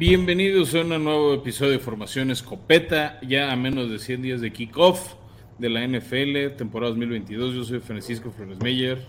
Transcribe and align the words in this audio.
Bienvenidos 0.00 0.74
a 0.74 0.80
un 0.80 1.04
nuevo 1.04 1.34
episodio 1.34 1.72
de 1.72 1.78
Formación 1.78 2.30
Escopeta, 2.30 3.20
ya 3.20 3.52
a 3.52 3.56
menos 3.56 3.90
de 3.90 3.98
100 3.98 4.22
días 4.22 4.40
de 4.40 4.50
kickoff 4.50 5.12
de 5.58 5.68
la 5.68 5.86
NFL, 5.86 6.56
temporada 6.56 6.92
2022. 6.92 7.54
Yo 7.54 7.64
soy 7.64 7.80
Francisco 7.80 8.30
Flores 8.30 8.58
Meyer, 8.62 9.06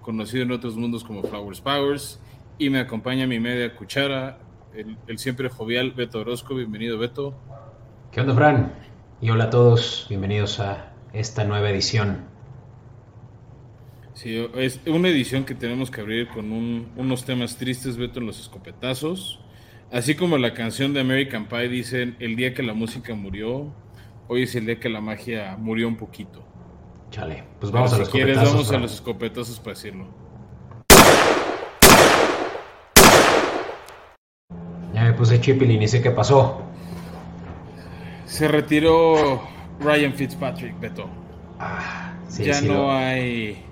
conocido 0.00 0.44
en 0.44 0.52
otros 0.52 0.74
mundos 0.74 1.04
como 1.04 1.22
Flowers 1.22 1.60
Powers, 1.60 2.18
y 2.56 2.70
me 2.70 2.78
acompaña 2.78 3.26
mi 3.26 3.38
media 3.40 3.76
cuchara, 3.76 4.38
el, 4.74 5.18
siempre 5.18 5.50
jovial 5.50 5.90
Beto 5.90 6.20
Orozco. 6.20 6.54
Bienvenido, 6.54 6.96
Beto. 6.96 7.34
¿Qué 8.10 8.22
onda, 8.22 8.34
Fran? 8.34 8.72
Y 9.20 9.28
hola 9.28 9.44
a 9.44 9.50
todos, 9.50 10.06
bienvenidos 10.08 10.60
a 10.60 10.94
esta 11.12 11.44
nueva 11.44 11.68
edición. 11.68 12.24
Sí, 14.14 14.48
es 14.54 14.80
una 14.86 15.10
edición 15.10 15.44
que 15.44 15.54
tenemos 15.54 15.90
que 15.90 16.00
abrir 16.00 16.28
con 16.28 16.50
unos 16.96 17.26
temas 17.26 17.58
tristes, 17.58 17.98
Beto, 17.98 18.20
en 18.20 18.24
los 18.24 18.40
escopetazos. 18.40 19.40
Así 19.92 20.16
como 20.16 20.36
la 20.36 20.52
canción 20.52 20.92
de 20.94 21.00
American 21.00 21.46
Pie 21.46 21.68
dicen, 21.68 22.16
el 22.18 22.34
día 22.34 22.54
que 22.54 22.62
la 22.64 22.74
música 22.74 23.14
murió, 23.14 23.72
hoy 24.26 24.42
es 24.42 24.54
el 24.56 24.66
día 24.66 24.80
que 24.80 24.88
la 24.88 25.00
magia 25.00 25.56
murió 25.56 25.86
un 25.86 25.96
poquito. 25.96 26.44
Chale, 27.10 27.44
pues 27.60 27.70
vamos 27.70 27.92
a 27.92 27.98
los 27.98 28.08
si 28.08 28.12
quieres, 28.12 28.36
vamos 28.36 28.70
a 28.72 28.78
los 28.78 28.94
escopetazos 28.94 29.60
para 29.60 29.74
decirlo. 29.74 30.08
Ya 34.92 35.04
me 35.04 35.12
puse 35.12 35.40
chip 35.40 35.62
y 35.62 35.78
ni 35.78 35.86
sé 35.86 36.02
qué 36.02 36.10
pasó. 36.10 36.62
Se 38.24 38.48
retiró 38.48 39.40
Ryan 39.78 40.14
Fitzpatrick, 40.14 40.80
Beto. 40.80 41.08
Ah, 41.60 42.12
sí, 42.28 42.44
ya 42.44 42.60
no 42.60 42.90
hay. 42.90 43.62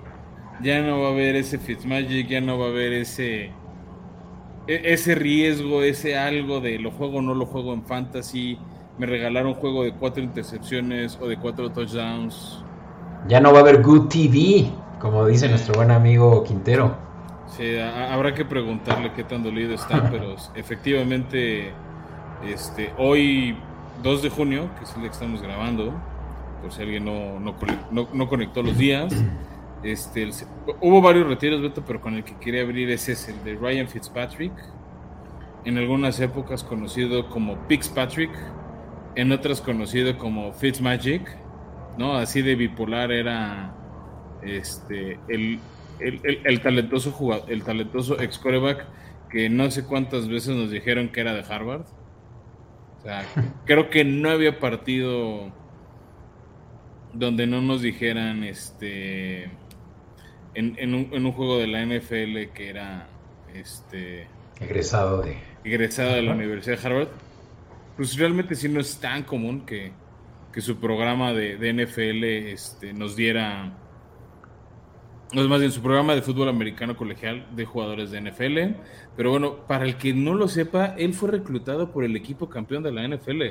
Ya 0.61 0.81
no 0.81 1.01
va 1.01 1.09
a 1.09 1.11
haber 1.11 1.35
ese 1.35 1.59
Fitzmagic, 1.59 2.29
ya 2.29 2.39
no 2.39 2.57
va 2.57 2.67
a 2.67 2.69
haber 2.69 2.93
ese 2.93 3.51
ese 4.67 5.15
riesgo, 5.15 5.83
ese 5.83 6.17
algo 6.17 6.59
de 6.59 6.79
lo 6.79 6.91
juego 6.91 7.19
o 7.19 7.21
no 7.21 7.33
lo 7.33 7.45
juego 7.45 7.73
en 7.73 7.83
fantasy, 7.83 8.57
me 8.97 9.05
regalaron 9.05 9.49
un 9.49 9.55
juego 9.55 9.83
de 9.83 9.91
cuatro 9.93 10.23
intercepciones 10.23 11.17
o 11.21 11.27
de 11.27 11.37
cuatro 11.37 11.71
touchdowns. 11.71 12.63
Ya 13.27 13.39
no 13.39 13.51
va 13.51 13.59
a 13.59 13.61
haber 13.61 13.81
Good 13.81 14.07
TV, 14.07 14.67
como 14.99 15.25
dice 15.25 15.49
nuestro 15.49 15.75
buen 15.75 15.91
amigo 15.91 16.43
Quintero. 16.43 16.95
Sí, 17.47 17.77
habrá 17.77 18.33
que 18.33 18.45
preguntarle 18.45 19.13
qué 19.13 19.23
tan 19.23 19.43
dolido 19.43 19.73
está, 19.73 20.09
pero 20.11 20.35
efectivamente, 20.55 21.71
este, 22.45 22.91
hoy 22.97 23.55
2 24.03 24.21
de 24.23 24.29
junio, 24.29 24.69
que 24.77 24.85
es 24.85 24.93
el 24.95 25.01
día 25.01 25.09
que 25.09 25.13
estamos 25.13 25.41
grabando, 25.41 25.93
por 26.61 26.71
si 26.71 26.81
alguien 26.81 27.05
no, 27.05 27.39
no, 27.39 28.07
no 28.13 28.27
conectó 28.27 28.61
los 28.63 28.77
días, 28.77 29.13
este, 29.83 30.29
hubo 30.81 31.01
varios 31.01 31.27
retiros, 31.27 31.61
Beto, 31.61 31.83
pero 31.85 32.01
con 32.01 32.15
el 32.15 32.23
que 32.23 32.35
quería 32.37 32.63
abrir 32.63 32.89
ese 32.89 33.13
es 33.13 33.29
el 33.29 33.43
de 33.43 33.55
Ryan 33.55 33.87
Fitzpatrick. 33.87 34.53
En 35.63 35.77
algunas 35.77 36.19
épocas 36.19 36.63
conocido 36.63 37.29
como 37.29 37.57
Pixpatrick, 37.67 38.31
en 39.15 39.31
otras 39.31 39.61
conocido 39.61 40.17
como 40.17 40.53
Fitzmagic, 40.53 41.21
¿no? 41.97 42.15
Así 42.15 42.41
de 42.41 42.55
bipolar 42.55 43.11
era 43.11 43.73
este, 44.43 45.19
el, 45.27 45.59
el, 45.99 46.61
talentoso 46.61 47.11
jugador, 47.11 47.51
el 47.51 47.63
talentoso 47.63 48.19
ex 48.21 48.37
coreback 48.37 48.85
que 49.29 49.49
no 49.49 49.71
sé 49.71 49.85
cuántas 49.85 50.27
veces 50.27 50.55
nos 50.55 50.69
dijeron 50.69 51.09
que 51.09 51.21
era 51.21 51.33
de 51.33 51.41
Harvard. 51.41 51.85
O 52.99 53.01
sea, 53.01 53.25
creo 53.65 53.89
que 53.89 54.03
no 54.03 54.29
había 54.29 54.59
partido 54.59 55.51
donde 57.13 57.47
no 57.47 57.61
nos 57.61 57.81
dijeran 57.81 58.43
este 58.43 59.49
en, 60.55 60.93
un, 60.93 61.09
en 61.11 61.25
un 61.25 61.31
juego 61.31 61.57
de 61.57 61.67
la 61.67 61.85
NFL 61.85 62.53
que 62.53 62.69
era 62.69 63.07
este 63.53 64.27
egresado 64.59 65.21
de 65.21 65.37
egresado 65.65 66.13
de 66.13 66.21
la 66.21 66.33
Universidad 66.33 66.77
de 66.77 66.87
Harvard, 66.87 67.07
pues 67.97 68.15
realmente 68.17 68.55
sí 68.55 68.69
no 68.69 68.79
es 68.79 68.97
tan 68.99 69.23
común 69.23 69.65
que, 69.65 69.91
su 70.61 70.77
programa 70.77 71.33
de, 71.33 71.57
NFL 71.73 72.23
este, 72.23 72.93
nos 72.93 73.17
diera, 73.17 73.73
no 75.33 75.41
es 75.41 75.47
más 75.49 75.59
bien 75.59 75.71
su 75.71 75.81
programa 75.81 76.15
de 76.15 76.21
fútbol 76.21 76.47
americano 76.47 76.95
colegial 76.95 77.45
de 77.53 77.65
jugadores 77.65 78.11
de 78.11 78.21
NFL, 78.21 78.79
pero 79.17 79.31
bueno, 79.31 79.57
para 79.67 79.83
el 79.83 79.97
que 79.97 80.13
no 80.13 80.33
lo 80.33 80.47
sepa, 80.47 80.95
él 80.97 81.13
fue 81.13 81.31
reclutado 81.31 81.91
por 81.91 82.05
el 82.05 82.15
equipo 82.15 82.47
campeón 82.47 82.83
de 82.83 82.93
la 82.93 83.05
NFL. 83.05 83.41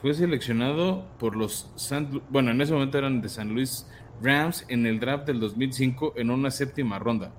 Fue 0.00 0.14
seleccionado 0.14 1.04
por 1.18 1.36
los 1.36 1.70
San, 1.74 2.22
bueno, 2.30 2.50
en 2.50 2.60
ese 2.60 2.72
momento 2.72 2.96
eran 2.96 3.20
de 3.20 3.28
San 3.28 3.52
Luis 3.52 3.86
Rams 4.22 4.64
en 4.68 4.86
el 4.86 5.00
draft 5.00 5.26
del 5.26 5.40
2005 5.40 6.14
en 6.16 6.30
una 6.30 6.50
séptima 6.50 6.98
ronda. 6.98 7.32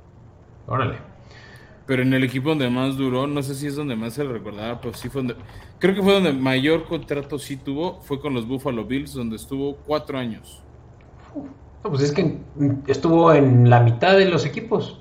Órale. 0.67 0.97
Pero 1.85 2.01
en 2.01 2.13
el 2.13 2.23
equipo 2.23 2.49
donde 2.49 2.69
más 2.69 2.97
duró, 2.97 3.27
no 3.27 3.41
sé 3.41 3.55
si 3.55 3.67
es 3.67 3.75
donde 3.75 3.95
más 3.95 4.13
se 4.13 4.23
le 4.23 4.33
recordaba, 4.33 4.81
pero 4.81 4.93
sí 4.93 5.07
fue 5.07 5.21
donde. 5.21 5.35
Creo 5.79 5.95
que 5.95 6.03
fue 6.03 6.13
donde 6.13 6.33
mayor 6.33 6.85
contrato 6.85 7.39
sí 7.39 7.55
tuvo, 7.55 8.01
fue 8.01 8.19
con 8.19 8.33
los 8.33 8.45
Buffalo 8.45 8.83
Bills, 8.83 9.13
donde 9.13 9.37
estuvo 9.37 9.77
cuatro 9.77 10.17
años. 10.17 10.61
No, 11.33 11.89
pues 11.89 12.01
es 12.01 12.11
que 12.11 12.39
estuvo 12.87 13.31
en 13.33 13.69
la 13.69 13.79
mitad 13.79 14.17
de 14.17 14.25
los 14.25 14.45
equipos 14.45 14.99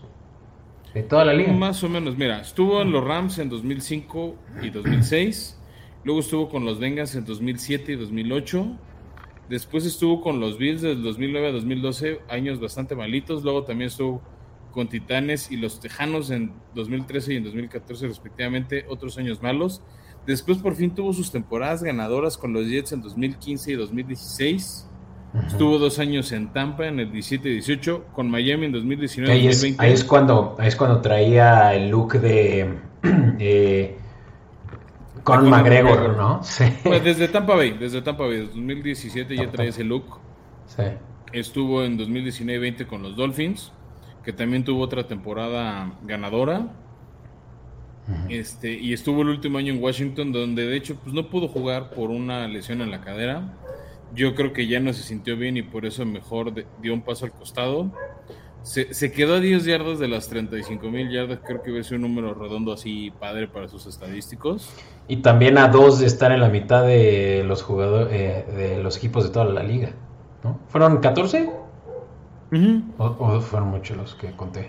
de 0.94 1.03
toda 1.03 1.25
la 1.25 1.34
liga. 1.34 1.53
Más 1.53 1.82
o 1.82 1.88
menos, 1.88 2.16
mira, 2.16 2.41
estuvo 2.41 2.81
en 2.81 2.92
los 2.92 3.03
Rams 3.03 3.38
en 3.38 3.48
2005 3.48 4.36
y 4.62 4.70
2006, 4.70 5.60
luego 6.04 6.20
estuvo 6.20 6.48
con 6.48 6.65
los 6.65 6.78
Bengals 6.78 7.16
en 7.16 7.25
2007 7.25 7.92
y 7.92 7.97
2008 7.97 8.66
Después 9.49 9.87
estuvo 9.87 10.21
con 10.21 10.41
los 10.41 10.59
Bills 10.59 10.83
del 10.83 11.03
2009 11.03 11.49
a 11.49 11.53
2012, 11.53 12.21
años 12.29 12.61
bastante 12.61 12.97
malitos. 12.97 13.45
Luego 13.45 13.65
también 13.65 13.89
estuvo 13.89 14.21
con 14.73 14.89
Titanes 14.89 15.51
y 15.51 15.57
los 15.57 15.81
Tejanos 15.81 16.31
en 16.31 16.53
2013 16.75 17.34
y 17.34 17.37
en 17.37 17.45
2014 17.45 18.09
respectivamente, 18.09 18.84
otros 18.89 19.17
años 19.19 19.41
malos. 19.41 19.83
Después 20.27 20.59
por 20.59 20.75
fin 20.75 20.95
tuvo 20.95 21.12
sus 21.12 21.31
temporadas 21.31 21.83
ganadoras 21.83 22.37
con 22.37 22.53
los 22.53 22.67
Jets 22.67 22.93
en 22.93 23.01
2015 23.01 23.73
y 23.73 23.75
2016. 23.75 24.89
Estuvo 25.47 25.78
dos 25.78 25.99
años 25.99 26.33
en 26.33 26.53
Tampa 26.53 26.87
en 26.87 26.99
el 26.99 27.13
17 27.13 27.49
y 27.49 27.53
18, 27.53 28.07
con 28.13 28.31
Miami 28.31 28.67
en 28.67 28.73
2019 28.73 29.39
y 29.39 29.47
2020. 29.47 29.83
ahí, 29.83 29.93
es 29.93 30.05
cuando, 30.05 30.57
es 30.61 30.75
cuando 30.77 31.01
traía 31.01 31.75
el 31.75 31.91
look 31.91 32.21
de... 32.21 32.75
Eh, 33.39 33.99
con 35.26 35.50
McGregor, 35.50 36.16
¿no? 36.16 36.41
Sí. 36.44 36.64
Pues 36.84 37.03
desde 37.03 37.26
Tampa 37.26 37.56
Bay, 37.56 37.72
desde 37.72 38.00
Tampa 38.00 38.26
Bay, 38.26 38.47
2017 38.47 39.37
ya 39.37 39.50
trae 39.50 39.69
ese 39.69 39.82
look. 39.82 40.20
Sí. 40.66 40.84
Estuvo 41.32 41.82
en 41.82 41.98
2019-20 41.98 42.87
con 42.87 43.03
los 43.03 43.16
Dolphins, 43.16 43.72
que 44.22 44.32
también 44.32 44.65
tuvo 44.65 44.82
otra 44.82 45.09
temporada 45.09 45.98
ganadora. 46.04 46.69
Este, 48.28 48.72
y 48.72 48.92
estuvo 48.92 49.22
el 49.22 49.28
último 49.31 49.59
año 49.59 49.72
en 49.72 49.82
Washington, 49.82 50.31
donde 50.31 50.65
de 50.65 50.76
hecho 50.76 50.94
pues, 50.94 51.12
no 51.12 51.28
pudo 51.28 51.48
jugar 51.48 51.91
por 51.91 52.10
una 52.10 52.47
lesión 52.47 52.81
en 52.81 52.92
la 52.92 53.00
cadera. 53.00 53.53
Yo 54.15 54.36
creo 54.36 54.53
que 54.53 54.69
ya 54.69 54.78
no 54.78 54.92
se 54.92 55.03
sintió 55.03 55.36
bien 55.36 55.56
y 55.56 55.62
por 55.62 55.86
eso 55.86 56.06
mejor 56.06 56.53
dio 56.81 56.94
un 56.94 57.03
paso 57.03 57.25
al 57.25 57.32
costado. 57.32 57.91
Se, 58.66 59.12
quedó 59.12 59.37
a 59.37 59.41
10 59.41 59.65
yardas 59.65 60.00
de 60.00 60.09
las 60.09 60.28
35 60.28 60.91
mil 60.91 61.09
yardas, 61.09 61.38
creo 61.47 61.62
que 61.62 61.84
ser 61.84 61.99
un 61.99 62.03
número 62.03 62.34
redondo 62.34 62.72
así 62.72 63.12
padre 63.12 63.47
para 63.47 63.69
sus 63.69 63.87
estadísticos. 63.87 64.69
Y 65.06 65.19
también 65.19 65.56
a 65.56 65.69
dos 65.69 66.00
de 66.00 66.06
estar 66.06 66.32
en 66.32 66.41
la 66.41 66.49
mitad 66.49 66.84
de 66.84 67.44
los 67.47 67.62
jugadores, 67.62 68.09
eh, 68.12 68.44
de 68.56 68.82
los 68.82 68.97
equipos 68.97 69.22
de 69.22 69.31
toda 69.31 69.44
la 69.44 69.62
liga. 69.62 69.93
¿no? 70.43 70.59
¿Fueron 70.66 70.99
14? 70.99 71.49
o, 72.99 73.41
fueron 73.41 73.68
muchos 73.68 73.97
los 73.97 74.16
que 74.16 74.33
conté? 74.33 74.68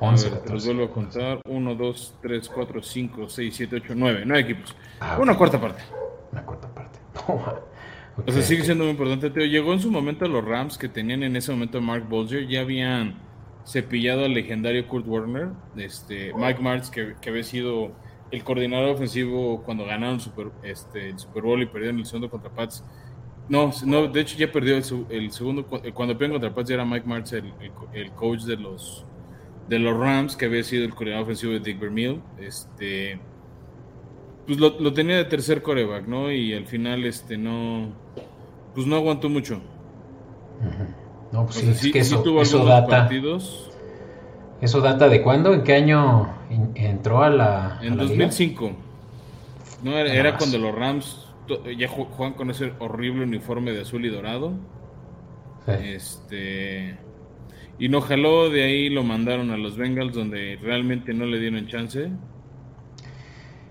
11, 0.00 0.30
ver, 0.30 0.50
Los 0.50 0.64
vuelvo 0.64 0.84
a 0.84 0.90
contar. 0.92 1.40
1, 1.48 1.74
2, 1.74 2.14
3, 2.22 2.48
4, 2.48 2.82
5, 2.82 3.28
6, 3.28 3.54
7, 3.56 3.76
8, 3.82 3.92
9. 3.96 4.22
9 4.24 4.40
equipos. 4.40 4.76
Ah, 5.00 5.18
Una 5.20 5.36
cuarta 5.36 5.60
parte. 5.60 5.82
Una 6.30 6.44
cuarta 6.44 6.68
parte. 6.68 7.00
O 8.26 8.32
sea, 8.32 8.42
sigue 8.42 8.64
siendo 8.64 8.84
muy 8.84 8.90
importante. 8.90 9.30
llegó 9.48 9.72
en 9.72 9.80
su 9.80 9.90
momento 9.90 10.26
los 10.28 10.44
Rams 10.44 10.76
que 10.76 10.88
tenían 10.88 11.22
en 11.22 11.36
ese 11.36 11.52
momento 11.52 11.80
Mark 11.80 12.08
Bolger. 12.08 12.46
Ya 12.46 12.60
habían 12.60 13.18
cepillado 13.64 14.24
al 14.24 14.34
legendario 14.34 14.86
Kurt 14.88 15.06
Warner. 15.06 15.50
Este, 15.76 16.32
Mike 16.34 16.60
Martz, 16.60 16.90
que, 16.90 17.14
había 17.26 17.44
sido 17.44 17.92
el 18.30 18.44
coordinador 18.44 18.90
ofensivo 18.90 19.62
cuando 19.62 19.84
ganaron 19.84 20.20
Super, 20.20 20.48
este, 20.62 21.10
el 21.10 21.18
Super 21.18 21.42
Bowl 21.42 21.62
y 21.62 21.66
perdieron 21.66 21.98
el 21.98 22.06
segundo 22.06 22.30
contra 22.30 22.50
Pats. 22.50 22.84
No, 23.48 23.70
no, 23.86 24.08
de 24.08 24.20
hecho 24.20 24.36
ya 24.36 24.50
perdió 24.50 24.76
el, 24.76 24.84
segundo. 25.30 25.66
Cuando 25.66 26.14
perdieron 26.14 26.32
contra 26.32 26.54
Pats 26.54 26.68
ya 26.68 26.74
era 26.74 26.84
Mike 26.84 27.06
Martz 27.06 27.32
el, 27.32 27.52
el, 27.94 28.10
coach 28.12 28.42
de 28.42 28.56
los, 28.56 29.06
de 29.68 29.78
los 29.78 29.96
Rams, 29.96 30.36
que 30.36 30.46
había 30.46 30.62
sido 30.62 30.84
el 30.84 30.90
coordinador 30.90 31.24
ofensivo 31.24 31.52
de 31.52 31.60
Dick 31.60 31.78
Vermeil. 31.78 32.20
Este 32.38 33.18
pues 34.48 34.58
lo, 34.58 34.92
tenía 34.94 35.18
de 35.18 35.26
tercer 35.26 35.60
coreback, 35.60 36.08
¿no? 36.08 36.32
Y 36.32 36.54
al 36.54 36.64
final, 36.64 37.04
este, 37.04 37.36
no, 37.36 37.92
pues 38.74 38.86
no 38.86 38.96
aguantó 38.96 39.28
mucho. 39.28 39.60
No, 41.30 41.44
pues 41.44 41.56
sí, 41.56 41.68
es 41.68 41.92
que 41.92 41.98
eso, 41.98 42.22
tuvo 42.22 42.40
eso 42.40 42.64
data. 42.64 43.02
Partidos. 43.02 43.70
¿Eso 44.62 44.80
data 44.80 45.10
de 45.10 45.20
cuándo? 45.20 45.52
¿En 45.52 45.64
qué 45.64 45.74
año 45.74 46.34
entró 46.74 47.22
a 47.22 47.28
la. 47.28 47.78
En 47.82 47.98
2005. 47.98 48.72
No, 49.82 49.98
era, 49.98 50.38
cuando 50.38 50.56
los 50.56 50.74
Rams 50.74 51.26
ya 51.76 51.86
juegan 51.86 52.32
con 52.32 52.50
ese 52.50 52.72
horrible 52.78 53.24
uniforme 53.24 53.72
de 53.72 53.82
azul 53.82 54.06
y 54.06 54.08
dorado. 54.08 54.54
Este. 55.66 56.96
Y 57.78 57.90
no 57.90 58.00
jaló, 58.00 58.48
de 58.48 58.64
ahí 58.64 58.88
lo 58.88 59.04
mandaron 59.04 59.50
a 59.50 59.58
los 59.58 59.76
Bengals, 59.76 60.14
donde 60.14 60.58
realmente 60.62 61.12
no 61.12 61.26
le 61.26 61.38
dieron 61.38 61.66
chance. 61.66 62.10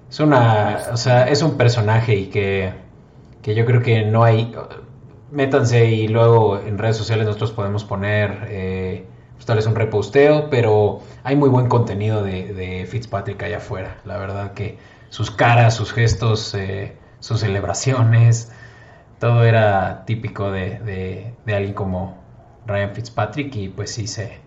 Es 0.10 0.20
una, 0.20 0.80
o 0.92 0.98
sea, 0.98 1.28
es 1.28 1.42
un 1.42 1.58
personaje 1.58 2.16
y 2.16 2.28
que, 2.28 2.74
que 3.42 3.56
yo 3.56 3.66
creo 3.66 3.82
que 3.82 4.06
no 4.06 4.24
hay, 4.24 4.54
métanse 5.32 5.86
y 5.86 6.08
luego 6.08 6.60
en 6.60 6.78
redes 6.78 6.98
sociales 6.98 7.26
nosotros 7.26 7.52
podemos 7.52 7.84
poner 7.84 8.48
eh, 8.50 9.06
pues, 9.36 9.46
tal 9.46 9.58
vez 9.58 9.68
un 9.68 9.76
reposteo, 9.76 10.50
pero 10.50 11.02
hay 11.24 11.36
muy 11.36 11.50
buen 11.50 11.68
contenido 11.68 12.24
de, 12.24 12.88
Fitzpatrick 12.90 13.42
allá 13.44 13.58
afuera. 13.58 13.98
La 14.06 14.18
verdad 14.18 14.54
que 14.54 14.78
sus 15.10 15.32
caras, 15.32 15.76
sus 15.76 15.94
gestos, 15.94 16.54
eh, 16.56 16.98
sus 17.20 17.42
celebraciones, 17.42 18.52
todo 19.20 19.44
era 19.44 20.06
típico 20.06 20.52
de, 20.52 21.34
de, 21.46 21.56
alguien 21.56 21.74
como 21.74 22.18
Ryan 22.66 22.94
Fitzpatrick 22.94 23.56
y 23.56 23.70
pues 23.70 23.92
sí 23.92 24.08
se, 24.08 24.40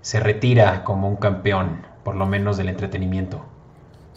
se 0.00 0.20
retira 0.20 0.84
como 0.84 1.08
un 1.08 1.16
campeón, 1.16 1.86
por 2.04 2.16
lo 2.16 2.26
menos 2.26 2.56
del 2.56 2.68
entretenimiento. 2.68 3.44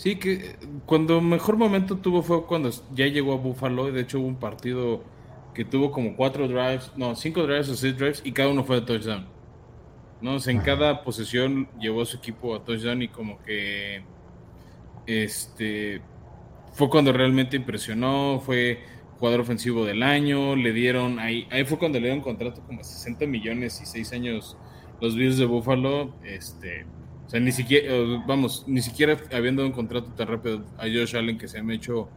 Sí, 0.04 0.18
que 0.18 0.58
cuando 0.86 1.22
mejor 1.22 1.56
momento 1.56 1.96
tuvo 1.96 2.24
fue 2.24 2.46
cuando 2.46 2.70
ya 2.94 3.08
llegó 3.08 3.32
a 3.32 3.38
Buffalo. 3.38 3.90
De 3.90 4.02
hecho, 4.02 4.20
hubo 4.20 4.28
un 4.28 4.36
partido 4.36 5.02
que 5.54 5.64
tuvo 5.64 5.92
como 5.92 6.18
cuatro 6.18 6.46
drives, 6.50 6.92
no, 6.98 7.16
cinco 7.16 7.44
drives 7.44 7.70
o 7.70 7.76
seis 7.78 7.98
drives 7.98 8.22
y 8.26 8.34
cada 8.34 8.50
uno 8.50 8.66
fue 8.66 8.82
de 8.82 8.86
touchdown. 8.86 9.26
¿no? 10.20 10.38
en 10.46 10.60
cada 10.60 11.04
posesión 11.06 11.70
llevó 11.80 12.02
a 12.02 12.06
su 12.06 12.18
equipo 12.18 12.54
a 12.54 12.66
touchdown 12.66 13.02
y 13.02 13.08
como 13.08 13.42
que 13.44 14.04
este 15.08 16.02
fue 16.74 16.90
cuando 16.90 17.14
realmente 17.14 17.56
impresionó, 17.56 18.42
fue 18.46 18.84
jugador 19.20 19.40
ofensivo 19.40 19.86
del 19.86 20.04
año, 20.04 20.58
le 20.58 20.74
dieron, 20.74 21.18
ahí, 21.20 21.48
ahí 21.50 21.64
fue 21.64 21.78
cuando 21.80 21.98
le 22.02 22.08
dieron 22.08 22.22
contrato 22.22 22.62
como 22.68 22.84
60 22.84 23.26
millones 23.26 23.80
y 23.82 23.86
seis 23.86 24.12
años 24.12 24.58
los 25.00 25.16
Bills 25.16 25.38
de 25.38 25.46
Buffalo, 25.46 26.14
este, 26.26 26.86
sea, 27.34 27.40
ni 27.40 27.52
siquiera, 27.52 27.92
vamos, 28.28 28.64
ni 28.68 28.82
siquiera 28.84 29.18
habiendo 29.34 29.66
un 29.66 29.72
contrato 29.72 30.10
tan 30.16 30.28
rápido 30.28 30.64
a 30.78 30.84
Josh 30.84 31.16
Allen 31.16 31.40
que 31.40 31.48
se 31.48 31.58
ha 31.58 31.74
hecho 31.74 32.08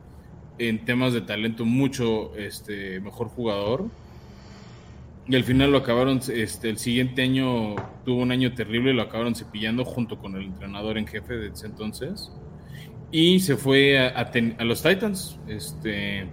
en 0.58 0.84
temas 0.84 1.14
de 1.14 1.22
talento 1.22 1.64
mucho 1.64 2.36
este, 2.36 3.00
mejor 3.00 3.28
jugador. 3.28 3.86
Y 5.26 5.34
al 5.34 5.42
final 5.42 5.72
lo 5.72 5.78
acabaron, 5.78 6.20
este, 6.32 6.68
el 6.68 6.76
siguiente 6.76 7.22
año 7.22 7.76
tuvo 8.04 8.20
un 8.20 8.30
año 8.30 8.52
terrible, 8.52 8.92
lo 8.92 9.02
acabaron 9.02 9.34
cepillando 9.34 9.86
junto 9.86 10.18
con 10.18 10.36
el 10.36 10.44
entrenador 10.44 10.98
en 10.98 11.06
jefe 11.06 11.34
de 11.34 11.48
ese 11.48 11.66
entonces. 11.66 12.30
Y 13.10 13.40
se 13.40 13.56
fue 13.56 13.98
a, 13.98 14.08
a, 14.08 14.64
los 14.64 14.82
Titans, 14.82 15.40
este, 15.48 16.26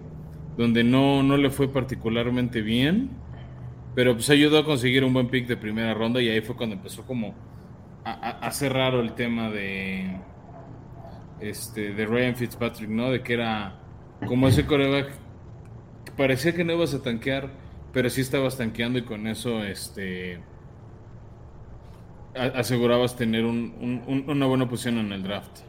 donde 0.57 0.83
no, 0.83 1.23
no 1.23 1.37
le 1.37 1.49
fue 1.49 1.69
particularmente 1.69 2.61
bien, 2.61 3.11
pero 3.95 4.13
pues 4.13 4.29
ayudó 4.29 4.59
a 4.59 4.65
conseguir 4.65 5.05
un 5.05 5.13
buen 5.13 5.29
pick 5.29 5.47
de 5.47 5.55
primera 5.55 5.93
ronda 5.93 6.21
y 6.21 6.27
ahí 6.27 6.41
fue 6.41 6.57
cuando 6.57 6.75
empezó 6.75 7.03
como 7.03 7.33
hacer 8.05 8.73
raro 8.73 8.99
el 8.99 9.13
tema 9.13 9.49
de, 9.49 10.17
este, 11.39 11.93
de 11.93 12.05
Ryan 12.05 12.35
Fitzpatrick, 12.35 12.89
¿no? 12.89 13.11
De 13.11 13.21
que 13.21 13.33
era 13.33 13.79
como 14.27 14.47
ese 14.47 14.65
coreback 14.65 15.11
parecía 16.17 16.53
que 16.53 16.63
no 16.63 16.73
ibas 16.73 16.93
a 16.93 17.01
tanquear, 17.01 17.49
pero 17.91 18.09
sí 18.09 18.21
estabas 18.21 18.57
tanqueando 18.57 18.99
y 18.99 19.03
con 19.03 19.27
eso 19.27 19.63
este 19.63 20.39
asegurabas 22.35 23.15
tener 23.15 23.45
una 23.45 24.45
buena 24.47 24.67
posición 24.67 24.97
en 24.97 25.11
el 25.11 25.23
draft. 25.23 25.59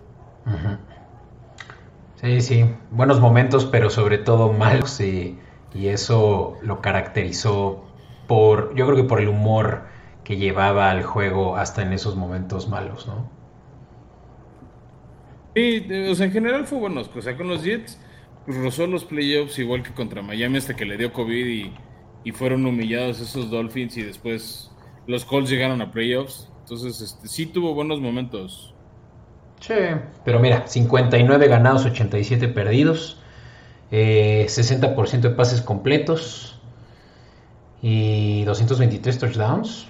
Sí, 2.17 2.41
sí, 2.41 2.65
buenos 2.91 3.21
momentos, 3.21 3.67
pero 3.67 3.91
sobre 3.91 4.19
todo 4.19 4.53
malos 4.53 5.01
y, 5.01 5.39
eso 5.75 6.57
lo 6.63 6.81
caracterizó 6.81 7.85
por, 8.29 8.75
yo 8.77 8.87
creo 8.87 8.97
que 8.97 9.05
por 9.05 9.21
el 9.21 9.29
humor 9.29 9.83
que 10.25 10.37
llevaba 10.37 10.91
al 10.91 11.03
juego 11.03 11.57
hasta 11.57 11.83
en 11.83 11.93
esos 11.93 12.17
momentos 12.17 12.69
malos, 12.69 13.07
¿no? 13.07 13.31
Sí, 15.55 15.87
o 16.11 16.15
sea, 16.15 16.27
en 16.27 16.33
general 16.33 16.67
fue 16.67 16.79
bueno, 16.79 17.03
o 17.03 17.23
sea, 17.23 17.37
con 17.37 17.47
los 17.49 17.63
Jets 17.63 18.01
rozó 18.47 18.87
los 18.87 19.05
playoffs 19.05 19.59
igual 19.59 19.83
que 19.83 19.93
contra 19.93 20.23
Miami 20.23 20.59
hasta 20.59 20.75
que 20.75 20.85
le 20.85 20.97
dio 20.97 21.13
COVID 21.13 21.47
y, 21.47 21.73
fueron 22.33 22.65
humillados 22.65 23.21
esos 23.21 23.51
Dolphins 23.51 23.99
y 23.99 24.03
después 24.03 24.71
los 25.07 25.27
Colts 25.27 25.51
llegaron 25.51 25.83
a 25.83 25.93
playoffs. 25.93 26.49
Entonces, 26.61 27.03
este, 27.03 27.29
sí 27.29 27.45
tuvo 27.45 27.75
buenos 27.75 28.01
momentos. 28.01 28.75
Sí, 29.61 29.75
pero 30.25 30.41
mira, 30.41 30.67
59 30.67 31.49
ganados, 31.49 31.85
87 31.85 32.49
perdidos, 32.49 33.21
60% 33.91 35.15
eh, 35.15 35.19
de 35.19 35.31
pases 35.31 35.61
completos 35.61 36.59
y 37.83 38.45
223 38.45 39.19
touchdowns. 39.19 39.87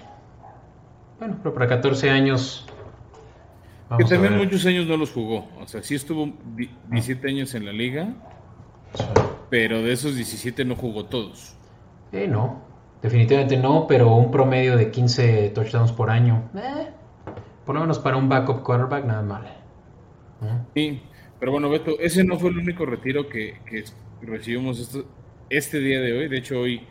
Bueno, 1.25 1.39
pero 1.41 1.55
para 1.55 1.67
14 1.67 2.09
años... 2.09 2.65
que 3.97 4.05
también 4.05 4.37
muchos 4.37 4.65
años 4.65 4.85
no 4.85 4.97
los 4.97 5.11
jugó. 5.11 5.47
O 5.59 5.67
sea, 5.67 5.81
sí 5.81 5.95
estuvo 5.95 6.31
17 6.89 7.27
años 7.27 7.55
en 7.55 7.65
la 7.65 7.71
liga 7.71 8.13
pero 9.49 9.81
de 9.81 9.93
esos 9.93 10.15
17 10.15 10.65
no 10.65 10.75
jugó 10.75 11.05
todos. 11.05 11.55
Eh, 12.11 12.27
no, 12.27 12.61
definitivamente 13.01 13.57
no, 13.57 13.87
pero 13.87 14.15
un 14.15 14.31
promedio 14.31 14.77
de 14.77 14.91
15 14.91 15.49
touchdowns 15.49 15.91
por 15.91 16.09
año. 16.09 16.49
Eh, 16.55 16.87
por 17.65 17.75
lo 17.75 17.81
menos 17.81 17.99
para 17.99 18.17
un 18.17 18.29
backup 18.29 18.63
quarterback, 18.63 19.05
nada 19.05 19.21
mal. 19.21 19.57
Sí, 20.73 21.01
pero 21.39 21.51
bueno, 21.51 21.69
Beto, 21.69 21.97
ese 21.99 22.23
no 22.23 22.37
fue 22.37 22.49
el 22.49 22.57
único 22.57 22.85
retiro 22.85 23.27
que, 23.27 23.55
recibimos 24.21 25.05
este, 25.49 25.79
día 25.79 26.01
de 26.01 26.13
hoy. 26.17 26.27
De 26.27 26.37
hecho, 26.37 26.59
hoy, 26.59 26.81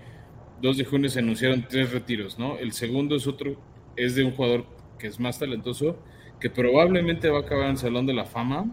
2 0.61 0.79
de 0.79 0.85
junio, 0.85 1.11
se 1.11 1.19
anunciaron 1.21 1.67
tres 1.69 1.93
retiros, 1.93 2.39
¿no? 2.39 2.57
El 2.59 2.73
segundo 2.73 3.17
es 3.17 3.27
otro, 3.27 3.57
es 3.97 4.15
de 4.15 4.25
un 4.25 4.35
jugador 4.35 4.65
que 4.99 5.07
es 5.07 5.21
más 5.21 5.39
talentoso, 5.39 5.97
que 6.41 6.51
probablemente 6.51 7.29
va 7.29 7.39
a 7.39 7.43
acabar 7.43 7.67
en 7.67 7.73
el 7.73 7.79
Salón 7.79 8.07
de 8.07 8.15
la 8.15 8.25
Fama, 8.25 8.67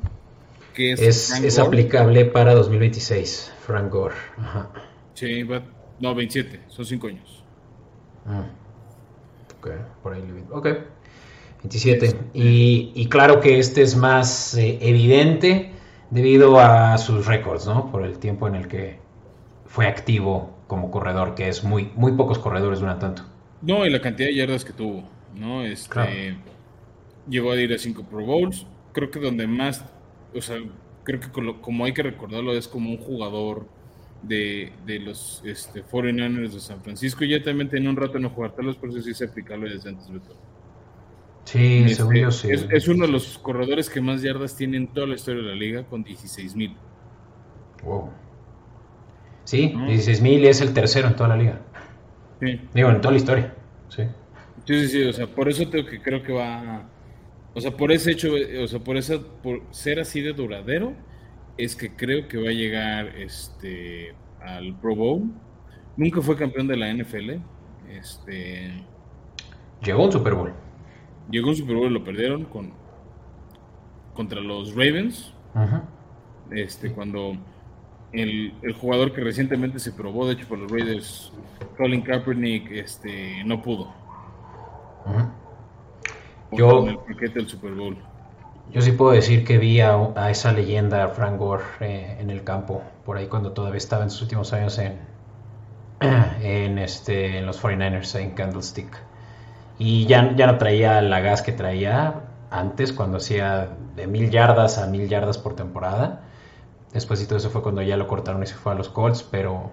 es, 0.77 1.59
aplicable 1.59 2.25
para 2.25 2.53
2026, 2.53 3.51
Frank 3.65 3.91
Gore. 3.91 4.15
Sí, 5.13 5.45
no, 5.99 6.15
27, 6.15 6.61
son 6.67 6.85
5 6.85 7.07
años. 7.07 7.43
Ah. 8.25 8.45
Ok, 9.57 9.69
por 10.01 10.13
ahí 10.13 10.23
Ok, 10.51 10.67
27. 11.63 12.15
Y, 12.33 13.05
claro 13.07 13.39
que 13.39 13.59
este 13.59 13.81
es 13.81 13.95
más 13.95 14.55
eh, 14.55 14.79
evidente 14.81 15.71
debido 16.09 16.59
a 16.59 16.97
sus 16.97 17.27
récords, 17.27 17.67
¿no? 17.67 17.91
Por 17.91 18.03
el 18.03 18.17
tiempo 18.17 18.47
en 18.47 18.55
el 18.55 18.67
que 18.67 18.99
fue 19.65 19.85
activo 19.85 20.57
como 20.67 20.89
corredor, 20.89 21.35
que 21.35 21.49
es 21.49 21.63
muy, 21.63 21.91
muy 21.95 22.13
pocos 22.13 22.39
corredores 22.39 22.79
duran 22.79 22.99
tanto. 22.99 23.23
No, 23.61 23.85
y 23.85 23.89
la 23.89 24.01
cantidad 24.01 24.27
de 24.27 24.35
yardas 24.35 24.65
que 24.65 24.73
tuvo, 24.73 25.07
¿no? 25.35 25.63
Este, 25.63 26.35
Llegó 27.29 27.51
a 27.51 27.55
ir 27.61 27.73
a 27.73 27.77
5 27.77 28.03
Pro 28.03 28.25
Bowls. 28.25 28.65
Creo 28.93 29.11
que 29.11 29.19
donde 29.19 29.45
más 29.47 29.85
o 30.33 30.41
sea, 30.41 30.57
creo 31.03 31.19
que 31.19 31.29
como 31.61 31.85
hay 31.85 31.93
que 31.93 32.03
recordarlo, 32.03 32.53
es 32.53 32.67
como 32.67 32.89
un 32.89 32.97
jugador 32.97 33.67
de, 34.21 34.71
de 34.85 34.99
los 34.99 35.41
este, 35.45 35.83
49ers 35.83 36.51
de 36.51 36.59
San 36.59 36.81
Francisco. 36.81 37.25
Ya 37.25 37.41
también 37.43 37.69
tenía 37.69 37.89
un 37.89 37.95
rato 37.95 38.17
en 38.17 38.23
no 38.23 38.29
jugar, 38.29 38.51
tal 38.51 38.67
vez 38.67 38.75
por 38.75 38.89
eso 38.89 39.01
sí 39.01 39.13
se 39.13 39.25
aplicable 39.25 39.69
desde 39.69 39.89
antes 39.89 40.11
de 40.11 40.19
todo. 40.19 40.35
Sí, 41.45 41.83
este, 41.85 42.31
sí. 42.31 42.49
Es, 42.69 42.87
uno 42.87 43.07
de 43.07 43.11
los 43.11 43.37
corredores 43.39 43.89
que 43.89 43.99
más 43.99 44.21
yardas 44.21 44.55
tiene 44.55 44.77
en 44.77 44.87
toda 44.87 45.07
la 45.07 45.15
historia 45.15 45.41
de 45.41 45.49
la 45.49 45.55
liga, 45.55 45.83
con 45.83 46.03
16 46.03 46.55
mil. 46.55 46.75
Wow. 47.83 48.11
Sí, 49.43 49.73
16 49.75 50.21
mil 50.21 50.45
es 50.45 50.61
el 50.61 50.71
tercero 50.71 51.07
en 51.07 51.15
toda 51.15 51.29
la 51.29 51.37
liga. 51.37 51.61
Sí. 52.41 52.59
Digo, 52.73 52.89
en 52.89 52.99
toda 52.99 53.11
la 53.11 53.17
historia. 53.17 53.53
Sí. 53.89 54.03
Sí, 54.65 54.79
sí, 54.81 54.87
sí. 54.87 55.03
O 55.03 55.13
sea, 55.13 55.27
por 55.27 55.47
eso 55.47 55.69
tengo 55.69 55.87
que 55.87 56.01
creo 56.01 56.21
que 56.21 56.33
va 56.33 56.85
o 57.53 57.59
sea, 57.59 57.71
por 57.75 57.91
ese 57.91 58.11
hecho, 58.11 58.29
o 58.63 58.67
sea, 58.67 58.79
por 58.79 58.95
esa, 58.95 59.19
por 59.43 59.61
ser 59.71 59.99
así 59.99 60.21
de 60.21 60.31
duradero, 60.33 60.93
es 61.57 61.75
que 61.75 61.93
creo 61.93 62.27
que 62.27 62.37
va 62.41 62.49
a 62.49 62.53
llegar 62.53 63.07
este 63.17 64.15
al 64.41 64.75
Pro 64.79 64.95
Bowl. 64.95 65.23
Nunca 65.97 66.21
fue 66.21 66.37
campeón 66.37 66.67
de 66.67 66.77
la 66.77 66.93
NFL. 66.93 67.31
Este. 67.89 68.71
Llegó 69.83 70.05
un 70.05 70.11
Super 70.11 70.33
Bowl. 70.33 70.53
Llegó 71.29 71.49
un 71.49 71.55
Super 71.55 71.75
Bowl, 71.75 71.93
lo 71.93 72.03
perdieron 72.03 72.45
con 72.45 72.71
contra 74.13 74.39
los 74.39 74.73
Ravens. 74.73 75.33
Este, 76.51 76.93
cuando 76.93 77.33
el, 78.13 78.53
el, 78.61 78.73
jugador 78.73 79.13
que 79.13 79.21
recientemente 79.21 79.79
se 79.79 79.91
probó, 79.91 80.27
de 80.27 80.33
hecho, 80.33 80.47
por 80.47 80.59
los 80.59 80.71
Raiders, 80.71 81.31
Colin 81.77 82.01
Kaepernick, 82.01 82.71
este, 82.71 83.43
no 83.45 83.61
pudo. 83.61 83.93
Yo, 86.51 86.85
Yo 88.71 88.81
sí 88.81 88.91
puedo 88.91 89.11
decir 89.11 89.43
que 89.43 89.57
vi 89.57 89.81
a, 89.81 90.29
esa 90.29 90.51
leyenda, 90.51 91.07
Frank 91.09 91.37
Gore, 91.37 91.63
eh, 91.79 92.17
en 92.19 92.29
el 92.29 92.43
campo, 92.43 92.81
por 93.05 93.17
ahí 93.17 93.27
cuando 93.27 93.51
todavía 93.51 93.77
estaba 93.77 94.03
en 94.03 94.09
sus 94.09 94.23
últimos 94.23 94.53
años 94.53 94.77
en, 94.77 94.99
en, 96.41 96.77
este, 96.77 97.37
en 97.37 97.45
los 97.45 97.61
49ers, 97.61 98.19
en 98.19 98.31
Candlestick. 98.31 98.97
Y 99.77 100.05
ya, 100.05 100.35
ya 100.35 100.47
no 100.47 100.57
traía 100.57 101.01
la 101.01 101.21
gas 101.21 101.41
que 101.41 101.51
traía 101.51 102.21
antes, 102.49 102.93
cuando 102.93 103.17
hacía 103.17 103.69
de 103.95 104.07
mil 104.07 104.29
yardas 104.29 104.77
a 104.77 104.87
mil 104.87 105.07
yardas 105.07 105.37
por 105.37 105.55
temporada. 105.55 106.21
Después 106.93 107.21
y 107.23 107.25
todo 107.25 107.37
eso 107.37 107.49
fue 107.49 107.61
cuando 107.61 107.81
ya 107.81 107.95
lo 107.95 108.07
cortaron 108.07 108.43
y 108.43 108.47
se 108.47 108.55
fue 108.55 108.73
a 108.73 108.75
los 108.75 108.89
Colts, 108.89 109.23
pero, 109.23 109.71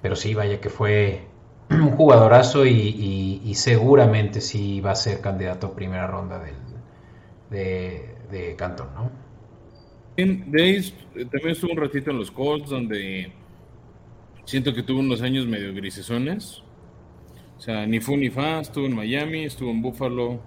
pero 0.00 0.16
sí, 0.16 0.32
vaya 0.34 0.60
que 0.60 0.70
fue 0.70 1.26
un 1.70 1.90
jugadorazo 1.90 2.66
y, 2.66 3.52
seguramente 3.54 4.40
sí 4.40 4.80
va 4.80 4.92
a 4.92 4.94
ser 4.94 5.20
candidato 5.20 5.68
a 5.68 5.74
primera 5.74 6.06
ronda 6.06 6.38
del, 6.38 6.54
de, 8.30 8.54
Canton, 8.56 8.88
¿no? 8.94 9.10
De 10.16 10.62
ahí 10.62 10.94
eh, 11.14 11.24
también 11.26 11.50
estuvo 11.50 11.72
un 11.72 11.76
ratito 11.76 12.10
en 12.10 12.18
los 12.18 12.30
Colts, 12.30 12.70
donde 12.70 13.32
siento 14.44 14.74
que 14.74 14.82
tuvo 14.82 15.00
unos 15.00 15.22
años 15.22 15.46
medio 15.46 15.74
grisesones. 15.74 16.62
O 17.56 17.60
sea, 17.60 17.86
ni 17.86 18.00
fu 18.00 18.16
ni 18.16 18.30
fa, 18.30 18.60
estuvo 18.60 18.86
en 18.86 18.96
Miami, 18.96 19.44
estuvo 19.44 19.70
en 19.70 19.82
Buffalo, 19.82 20.40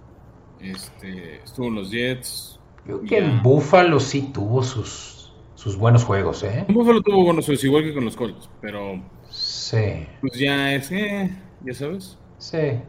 este, 0.60 1.38
estuvo 1.44 1.68
en 1.68 1.76
los 1.76 1.92
Jets. 1.92 2.60
Creo 2.84 3.02
que 3.02 3.18
en 3.18 3.42
Buffalo 3.42 4.00
sí 4.00 4.30
tuvo 4.34 4.62
sus, 4.64 5.15
sus 5.56 5.78
buenos 5.78 6.04
juegos, 6.04 6.44
¿eh? 6.44 6.66
Buffalo 6.70 7.02
tuvo 7.02 7.24
buenos 7.24 7.46
juegos, 7.46 7.64
igual 7.64 7.84
que 7.84 7.94
con 7.94 8.06
los 8.06 8.16
Colts, 8.16 8.50
pero. 8.62 9.02
Sí. 9.30 10.06
Pues 10.22 10.38
ya 10.38 10.74
es, 10.74 10.92
eh, 10.92 11.36
ya 11.66 11.74
sabes. 11.74 12.18
Sí. 12.38 12.80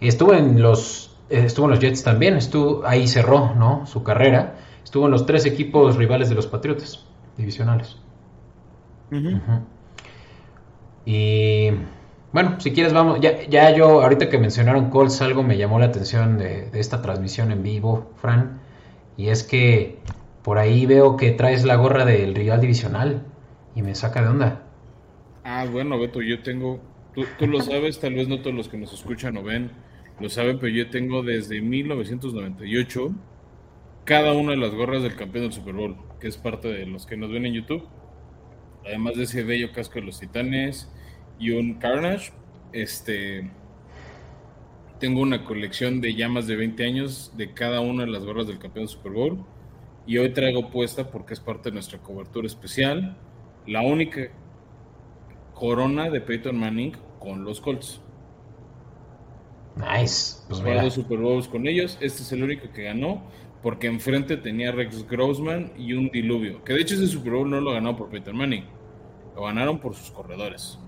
Y 0.00 0.08
estuvo 0.08 0.34
en 0.34 0.62
los, 0.62 1.16
eh, 1.30 1.44
estuvo 1.46 1.66
en 1.66 1.72
los 1.72 1.80
Jets 1.80 2.02
también, 2.02 2.36
estuvo, 2.36 2.86
ahí 2.86 3.08
cerró, 3.08 3.54
¿no? 3.54 3.86
Su 3.86 4.02
carrera. 4.02 4.58
Estuvo 4.84 5.06
en 5.06 5.10
los 5.10 5.26
tres 5.26 5.46
equipos 5.46 5.96
rivales 5.96 6.28
de 6.28 6.36
los 6.36 6.46
Patriotas, 6.46 7.04
divisionales. 7.36 7.96
Y 11.04 11.70
bueno, 12.32 12.60
si 12.60 12.72
quieres 12.72 12.92
vamos, 12.92 13.20
ya, 13.20 13.46
ya 13.48 13.70
yo, 13.74 14.02
ahorita 14.02 14.28
que 14.28 14.38
mencionaron 14.38 14.90
Colts, 14.90 15.22
algo 15.22 15.42
me 15.42 15.56
llamó 15.56 15.78
la 15.78 15.86
atención 15.86 16.36
de, 16.38 16.68
esta 16.74 17.00
transmisión 17.00 17.50
en 17.50 17.62
vivo, 17.62 18.10
Fran, 18.20 18.60
y 19.16 19.28
es 19.28 19.42
que 19.42 19.98
por 20.46 20.58
ahí 20.58 20.86
veo 20.86 21.16
que 21.16 21.32
traes 21.32 21.64
la 21.64 21.74
gorra 21.74 22.04
del 22.04 22.32
rival 22.32 22.60
divisional 22.60 23.26
y 23.74 23.82
me 23.82 23.96
saca 23.96 24.22
de 24.22 24.28
onda. 24.28 24.62
Ah, 25.42 25.66
bueno, 25.68 25.98
Beto, 25.98 26.22
yo 26.22 26.40
tengo, 26.44 26.80
tú, 27.16 27.24
tú 27.36 27.48
lo 27.48 27.60
sabes, 27.62 27.98
tal 27.98 28.14
vez 28.14 28.28
no 28.28 28.38
todos 28.38 28.54
los 28.54 28.68
que 28.68 28.78
nos 28.78 28.92
escuchan 28.92 29.36
o 29.38 29.42
ven 29.42 29.72
lo 30.20 30.28
saben, 30.28 30.60
pero 30.60 30.72
yo 30.72 30.88
tengo 30.88 31.24
desde 31.24 31.60
1998 31.60 33.10
cada 34.04 34.34
una 34.34 34.52
de 34.52 34.58
las 34.58 34.72
gorras 34.72 35.02
del 35.02 35.16
campeón 35.16 35.46
del 35.46 35.52
Super 35.52 35.74
Bowl, 35.74 35.96
que 36.20 36.28
es 36.28 36.36
parte 36.36 36.68
de 36.68 36.86
los 36.86 37.06
que 37.06 37.16
nos 37.16 37.32
ven 37.32 37.44
en 37.44 37.54
YouTube. 37.54 37.82
Además 38.84 39.16
de 39.16 39.24
ese 39.24 39.42
bello 39.42 39.72
casco 39.72 39.96
de 39.96 40.06
los 40.06 40.20
titanes, 40.20 40.88
y 41.40 41.50
un 41.50 41.74
Carnage. 41.74 42.30
Este, 42.72 43.50
tengo 45.00 45.22
una 45.22 45.44
colección 45.44 46.00
de 46.00 46.14
llamas 46.14 46.46
de 46.46 46.54
20 46.54 46.84
años 46.84 47.32
de 47.36 47.52
cada 47.52 47.80
una 47.80 48.04
de 48.04 48.12
las 48.12 48.24
gorras 48.24 48.46
del 48.46 48.60
campeón 48.60 48.86
Super 48.86 49.10
Bowl. 49.10 49.44
Y 50.06 50.18
hoy 50.18 50.32
traigo 50.32 50.70
puesta, 50.70 51.10
porque 51.10 51.34
es 51.34 51.40
parte 51.40 51.70
de 51.70 51.74
nuestra 51.74 51.98
cobertura 51.98 52.46
especial, 52.46 53.16
la 53.66 53.82
única 53.82 54.30
corona 55.54 56.10
de 56.10 56.20
Peyton 56.20 56.56
Manning 56.56 56.92
con 57.18 57.44
los 57.44 57.60
Colts. 57.60 58.00
Nice. 59.76 60.36
Pues 60.48 60.94
Super 60.94 61.18
Bowls 61.18 61.48
con 61.48 61.66
ellos. 61.66 61.98
Este 62.00 62.22
es 62.22 62.32
el 62.32 62.42
único 62.42 62.72
que 62.72 62.84
ganó, 62.84 63.22
porque 63.62 63.88
enfrente 63.88 64.36
tenía 64.36 64.72
Rex 64.72 65.06
Grossman 65.08 65.72
y 65.76 65.92
un 65.92 66.08
diluvio. 66.08 66.62
Que 66.64 66.72
de 66.72 66.80
hecho 66.80 66.94
ese 66.94 67.08
Super 67.08 67.32
Bowl 67.32 67.50
no 67.50 67.60
lo 67.60 67.72
ganó 67.72 67.96
por 67.96 68.08
Peyton 68.08 68.36
Manning, 68.36 68.64
lo 69.34 69.42
ganaron 69.42 69.78
por 69.78 69.94
sus 69.94 70.10
corredores. 70.10 70.78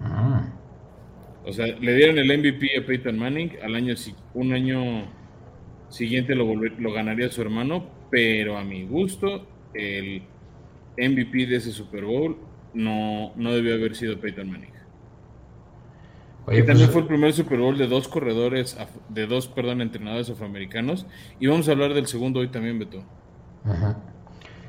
Ah. 0.00 0.52
O 1.44 1.52
sea, 1.52 1.66
le 1.66 1.94
dieron 1.94 2.18
el 2.18 2.38
MVP 2.38 2.78
a 2.78 2.86
Peyton 2.86 3.18
Manning, 3.18 3.52
al 3.62 3.74
año 3.74 3.94
un 4.32 4.52
año 4.52 5.04
siguiente 5.94 6.34
lo, 6.34 6.54
lo 6.54 6.92
ganaría 6.92 7.30
su 7.30 7.40
hermano, 7.40 7.86
pero 8.10 8.58
a 8.58 8.64
mi 8.64 8.84
gusto, 8.84 9.46
el 9.72 10.22
MVP 10.98 11.46
de 11.46 11.56
ese 11.56 11.72
Super 11.72 12.04
Bowl 12.04 12.36
no, 12.74 13.32
no 13.36 13.52
debió 13.52 13.74
haber 13.74 13.94
sido 13.94 14.18
Peyton 14.18 14.50
Manning. 14.50 14.70
y 16.48 16.62
también 16.62 16.78
pues, 16.78 16.90
fue 16.90 17.00
el 17.02 17.06
primer 17.06 17.32
Super 17.32 17.58
Bowl 17.58 17.78
de 17.78 17.86
dos 17.86 18.08
corredores, 18.08 18.76
de 19.08 19.26
dos, 19.26 19.46
perdón, 19.48 19.80
entrenadores 19.80 20.28
afroamericanos. 20.30 21.06
Y 21.38 21.46
vamos 21.46 21.68
a 21.68 21.72
hablar 21.72 21.94
del 21.94 22.06
segundo 22.06 22.40
hoy 22.40 22.48
también, 22.48 22.78
Beto. 22.78 23.04
Ajá. 23.64 23.98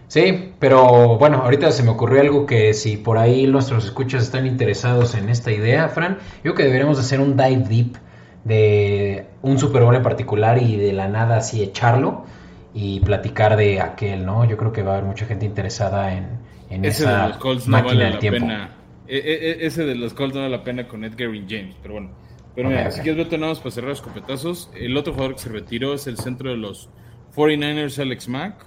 Sí, 0.07 0.53
pero 0.59 1.17
bueno, 1.17 1.37
ahorita 1.37 1.71
se 1.71 1.81
me 1.81 1.89
ocurrió 1.89 2.21
algo 2.21 2.45
que 2.45 2.73
si 2.75 2.95
por 2.97 3.17
ahí 3.17 3.47
nuestros 3.47 3.85
escuchas 3.85 4.23
están 4.23 4.45
interesados 4.45 5.15
en 5.15 5.29
esta 5.29 5.51
idea, 5.51 5.89
Fran, 5.89 6.19
yo 6.43 6.53
creo 6.53 6.55
que 6.55 6.63
deberíamos 6.65 6.99
hacer 6.99 7.19
un 7.19 7.35
dive 7.35 7.65
deep 7.67 7.97
de 8.45 9.25
un 9.41 9.59
Super 9.59 9.83
Bowl 9.83 9.95
en 9.95 10.03
particular 10.03 10.61
y 10.61 10.77
de 10.77 10.93
la 10.93 11.09
nada 11.09 11.37
así 11.37 11.61
echarlo 11.61 12.25
y 12.73 13.01
platicar 13.01 13.57
de 13.57 13.81
aquel, 13.81 14.25
¿no? 14.25 14.45
Yo 14.45 14.55
creo 14.55 14.71
que 14.71 14.83
va 14.83 14.93
a 14.93 14.97
haber 14.97 15.07
mucha 15.07 15.25
gente 15.25 15.45
interesada 15.45 16.13
en, 16.13 16.39
en 16.69 16.85
ese 16.85 17.03
esa 17.03 17.23
de 17.23 17.27
los 17.29 17.37
Colts 17.37 17.67
no 17.67 17.83
vale 17.83 18.09
la 18.09 18.19
Pena. 18.19 18.69
E, 19.07 19.17
e, 19.17 19.51
e, 19.51 19.65
ese 19.65 19.85
de 19.85 19.95
los 19.95 20.13
Colts 20.13 20.35
no 20.35 20.41
vale 20.41 20.57
la 20.57 20.63
pena 20.63 20.87
con 20.87 21.03
Edgar 21.03 21.35
y 21.35 21.45
James, 21.47 21.75
pero 21.81 21.95
bueno. 21.95 22.11
Pero 22.55 22.69
mira, 22.69 22.89
si 22.89 23.01
quieres 23.01 23.37
más 23.37 23.59
para 23.59 23.71
cerrar 23.71 23.89
los 23.89 24.01
copetazos, 24.01 24.71
el 24.75 24.95
otro 24.95 25.11
jugador 25.11 25.35
que 25.35 25.41
se 25.41 25.49
retiró 25.49 25.93
es 25.93 26.07
el 26.07 26.17
centro 26.17 26.49
de 26.49 26.55
los 26.55 26.89
49ers, 27.35 27.99
Alex 27.99 28.29
Mack 28.29 28.65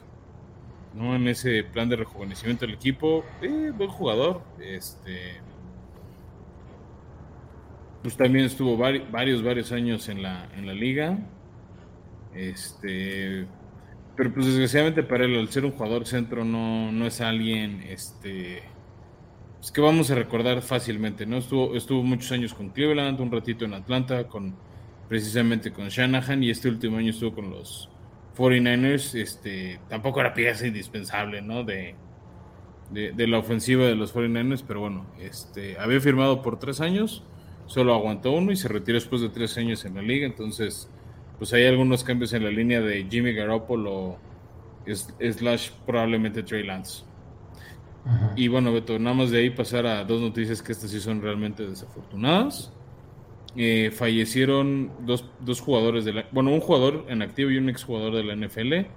¿no? 0.95 1.15
En 1.15 1.29
ese 1.29 1.65
plan 1.65 1.89
de 1.89 1.97
rejuvenecimiento 1.97 2.67
del 2.67 2.75
equipo. 2.75 3.25
Eh, 3.41 3.73
buen 3.77 3.89
jugador. 3.89 4.43
Este. 4.61 5.41
Pues 8.09 8.17
también 8.17 8.47
estuvo 8.47 8.79
varios, 8.79 9.43
varios 9.43 9.71
años 9.71 10.09
en 10.09 10.23
la, 10.23 10.49
en 10.57 10.67
la 10.67 10.73
liga. 10.73 11.19
Este. 12.35 13.47
Pero 14.17 14.33
pues 14.33 14.47
desgraciadamente 14.47 15.03
para 15.03 15.27
él, 15.27 15.39
al 15.39 15.51
ser 15.51 15.67
un 15.67 15.73
jugador 15.73 16.07
centro, 16.07 16.43
no, 16.43 16.91
no 16.91 17.07
es 17.07 17.21
alguien 17.21 17.83
este, 17.87 18.63
pues, 19.59 19.71
que 19.71 19.83
vamos 19.83 20.11
a 20.11 20.15
recordar 20.15 20.63
fácilmente, 20.63 21.27
¿no? 21.27 21.37
Estuvo, 21.37 21.77
estuvo 21.77 22.03
muchos 22.03 22.33
años 22.33 22.55
con 22.55 22.71
Cleveland, 22.71 23.21
un 23.21 23.31
ratito 23.31 23.67
en 23.67 23.75
Atlanta, 23.75 24.27
con 24.27 24.57
precisamente 25.11 25.71
con 25.71 25.91
Shanahan, 25.91 26.43
y 26.43 26.49
este 26.49 26.71
último 26.71 26.97
año 26.97 27.11
estuvo 27.11 27.35
con 27.35 27.51
los 27.51 27.91
49ers 28.39 29.21
este, 29.21 29.81
tampoco 29.91 30.21
era 30.21 30.33
pieza 30.33 30.67
indispensable, 30.67 31.43
¿no? 31.43 31.63
De, 31.63 31.95
de, 32.91 33.27
la 33.27 33.37
ofensiva 33.37 33.85
de 33.85 33.97
los 33.97 34.15
49ers, 34.15 34.65
pero 34.67 34.81
bueno, 34.81 35.05
este, 35.21 35.79
había 35.79 36.01
firmado 36.01 36.41
por 36.41 36.59
tres 36.59 36.81
años, 36.81 37.23
solo 37.69 37.95
aguantó 37.95 38.33
uno 38.33 38.51
y 38.51 38.57
se 38.57 38.67
retiró 38.67 38.97
después 38.97 39.23
de 39.23 39.29
tres 39.29 39.57
años 39.57 39.85
en 39.85 39.95
la 39.95 40.03
liga, 40.03 40.27
entonces, 40.27 40.91
pues 41.39 41.53
hay 41.53 41.67
algunos 41.67 42.03
cambios 42.03 42.33
en 42.33 42.43
la 42.43 42.51
línea 42.51 42.81
de 42.81 43.07
Jimmy 43.09 43.33
Garoppolo 43.33 44.19
slash 44.87 45.71
probablemente 45.87 46.43
Trey 46.43 46.65
Lance. 46.65 47.05
Y 48.37 48.49
bueno, 48.49 48.73
Beto, 48.73 48.99
nada 48.99 49.15
más 49.15 49.31
de 49.31 49.41
ahí 49.41 49.51
pasar 49.51 49.87
a 49.87 50.03
dos 50.03 50.21
noticias 50.23 50.63
que 50.63 50.73
estas 50.73 50.91
sí 50.91 50.99
son 50.99 51.21
realmente 51.21 51.67
desafortunadas. 51.67 52.73
Eh, 53.55 53.91
fallecieron 53.91 54.91
dos, 55.01 55.25
dos, 55.41 55.61
jugadores 55.61 56.05
de 56.07 56.13
la, 56.15 56.29
bueno, 56.33 56.51
un 56.53 56.61
jugador 56.61 57.05
en 57.09 57.21
activo 57.21 57.51
y 57.51 57.59
un 57.59 57.69
exjugador 57.69 58.15
de 58.15 58.25
la 58.25 58.35
NFL. 58.35 58.89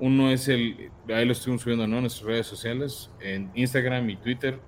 Uno 0.00 0.30
es 0.30 0.48
el, 0.48 0.90
ahí 1.08 1.24
lo 1.24 1.32
estuvimos 1.32 1.62
subiendo 1.62 1.84
en 1.84 1.90
nuestras 1.90 2.24
redes 2.24 2.46
sociales, 2.46 3.10
en 3.20 3.50
Instagram 3.54 4.10
y 4.10 4.16
Twitter, 4.16 4.58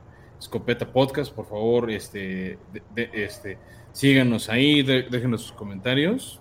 Escopeta 0.42 0.92
Podcast, 0.92 1.32
por 1.32 1.46
favor, 1.46 1.88
este, 1.88 2.58
este, 2.96 3.58
síganos 3.92 4.48
ahí, 4.48 4.82
déjenos 4.82 5.42
sus 5.42 5.52
comentarios, 5.52 6.40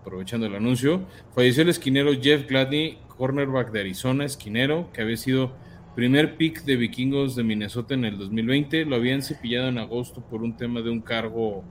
aprovechando 0.00 0.46
el 0.46 0.54
anuncio. 0.54 1.04
Falleció 1.34 1.64
el 1.64 1.70
esquinero 1.70 2.12
Jeff 2.12 2.48
Gladney, 2.48 3.00
cornerback 3.08 3.72
de 3.72 3.80
Arizona, 3.80 4.24
esquinero, 4.24 4.92
que 4.92 5.02
había 5.02 5.16
sido 5.16 5.52
primer 5.96 6.36
pick 6.36 6.62
de 6.62 6.76
vikingos 6.76 7.34
de 7.34 7.42
Minnesota 7.42 7.94
en 7.94 8.04
el 8.04 8.18
2020. 8.18 8.84
Lo 8.84 8.94
habían 8.94 9.20
cepillado 9.20 9.66
en 9.66 9.78
agosto 9.78 10.20
por 10.20 10.44
un 10.44 10.56
tema 10.56 10.80
de 10.80 10.90
un 10.90 11.00
cargo 11.00 11.64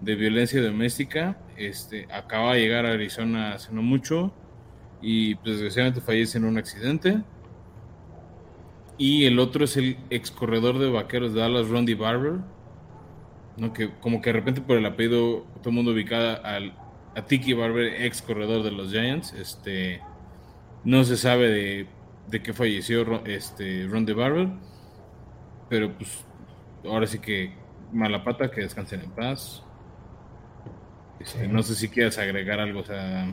de 0.00 0.16
violencia 0.16 0.60
doméstica. 0.60 1.38
Este, 1.56 2.08
acaba 2.12 2.54
de 2.54 2.62
llegar 2.62 2.84
a 2.84 2.94
Arizona 2.94 3.52
hace 3.52 3.72
no 3.72 3.82
mucho 3.82 4.34
y 5.00 5.36
pues, 5.36 5.54
desgraciadamente 5.54 6.00
fallece 6.00 6.38
en 6.38 6.46
un 6.46 6.58
accidente. 6.58 7.22
Y 8.98 9.24
el 9.24 9.38
otro 9.38 9.64
es 9.64 9.76
el 9.76 9.96
ex 10.10 10.30
corredor 10.30 10.78
de 10.78 10.90
vaqueros 10.90 11.34
de 11.34 11.40
Dallas, 11.40 11.68
Rondy 11.68 11.94
Barber. 11.94 12.40
¿no? 13.56 13.72
Que 13.72 13.90
como 14.00 14.20
que 14.20 14.30
de 14.30 14.34
repente 14.34 14.60
por 14.60 14.76
el 14.76 14.86
apellido 14.86 15.44
todo 15.60 15.70
el 15.70 15.74
mundo 15.74 15.92
ubicada 15.92 16.34
al, 16.34 16.74
a 17.14 17.22
Tiki 17.22 17.52
Barber, 17.52 18.02
ex 18.02 18.22
corredor 18.22 18.62
de 18.62 18.70
los 18.70 18.90
Giants. 18.90 19.32
Este, 19.32 20.00
no 20.84 21.04
se 21.04 21.16
sabe 21.16 21.48
de, 21.48 21.86
de 22.28 22.42
qué 22.42 22.52
falleció 22.52 23.24
este, 23.26 23.86
Rondy 23.88 24.12
Barber. 24.12 24.48
Pero 25.68 25.92
pues 25.96 26.24
ahora 26.84 27.06
sí 27.06 27.18
que 27.18 27.54
mala 27.92 28.24
pata, 28.24 28.50
que 28.50 28.62
descansen 28.62 29.00
en 29.00 29.10
paz. 29.10 29.62
Este, 31.20 31.46
no 31.46 31.62
sé 31.62 31.74
si 31.74 31.88
quieres 31.88 32.18
agregar 32.18 32.60
algo, 32.60 32.80
o 32.80 32.84
sea... 32.84 33.32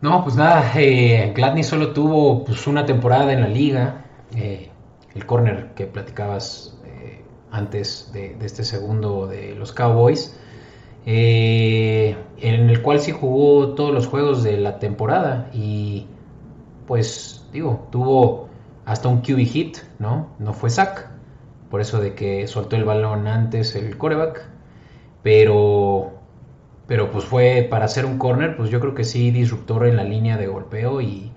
No, 0.00 0.22
pues 0.22 0.36
nada, 0.36 0.70
eh, 0.76 1.32
Gladney 1.34 1.64
solo 1.64 1.92
tuvo 1.92 2.44
pues, 2.44 2.68
una 2.68 2.86
temporada 2.86 3.32
en 3.32 3.40
la 3.40 3.48
liga, 3.48 4.04
eh, 4.36 4.70
el 5.14 5.26
corner 5.26 5.74
que 5.74 5.86
platicabas 5.86 6.78
eh, 6.84 7.22
antes 7.50 8.10
de, 8.12 8.36
este 8.40 8.64
segundo 8.64 9.26
de 9.26 9.54
los 9.54 9.72
Cowboys, 9.72 10.38
en 11.06 12.68
el 12.68 12.82
cual 12.82 13.00
sí 13.00 13.12
jugó 13.12 13.74
todos 13.74 13.94
los 13.94 14.06
juegos 14.06 14.42
de 14.42 14.58
la 14.58 14.78
temporada 14.78 15.48
y 15.54 16.06
pues 16.86 17.46
digo, 17.52 17.88
tuvo 17.90 18.48
hasta 18.84 19.08
un 19.08 19.20
QB 19.22 19.38
hit, 19.38 19.78
¿no? 19.98 20.28
No 20.38 20.52
fue 20.52 20.70
sack, 20.70 21.08
por 21.70 21.80
eso 21.80 22.00
de 22.00 22.14
que 22.14 22.46
soltó 22.46 22.76
el 22.76 22.84
balón 22.84 23.26
antes 23.26 23.74
el 23.74 23.96
coreback, 23.96 24.48
pero 25.22 26.18
pero 26.86 27.10
pues 27.10 27.26
fue 27.26 27.66
para 27.70 27.84
hacer 27.84 28.06
un 28.06 28.16
corner, 28.18 28.56
pues 28.56 28.70
yo 28.70 28.80
creo 28.80 28.94
que 28.94 29.04
sí 29.04 29.30
disruptor 29.30 29.86
en 29.86 29.96
la 29.96 30.04
línea 30.04 30.38
de 30.38 30.46
golpeo 30.46 31.02
y 31.02 31.30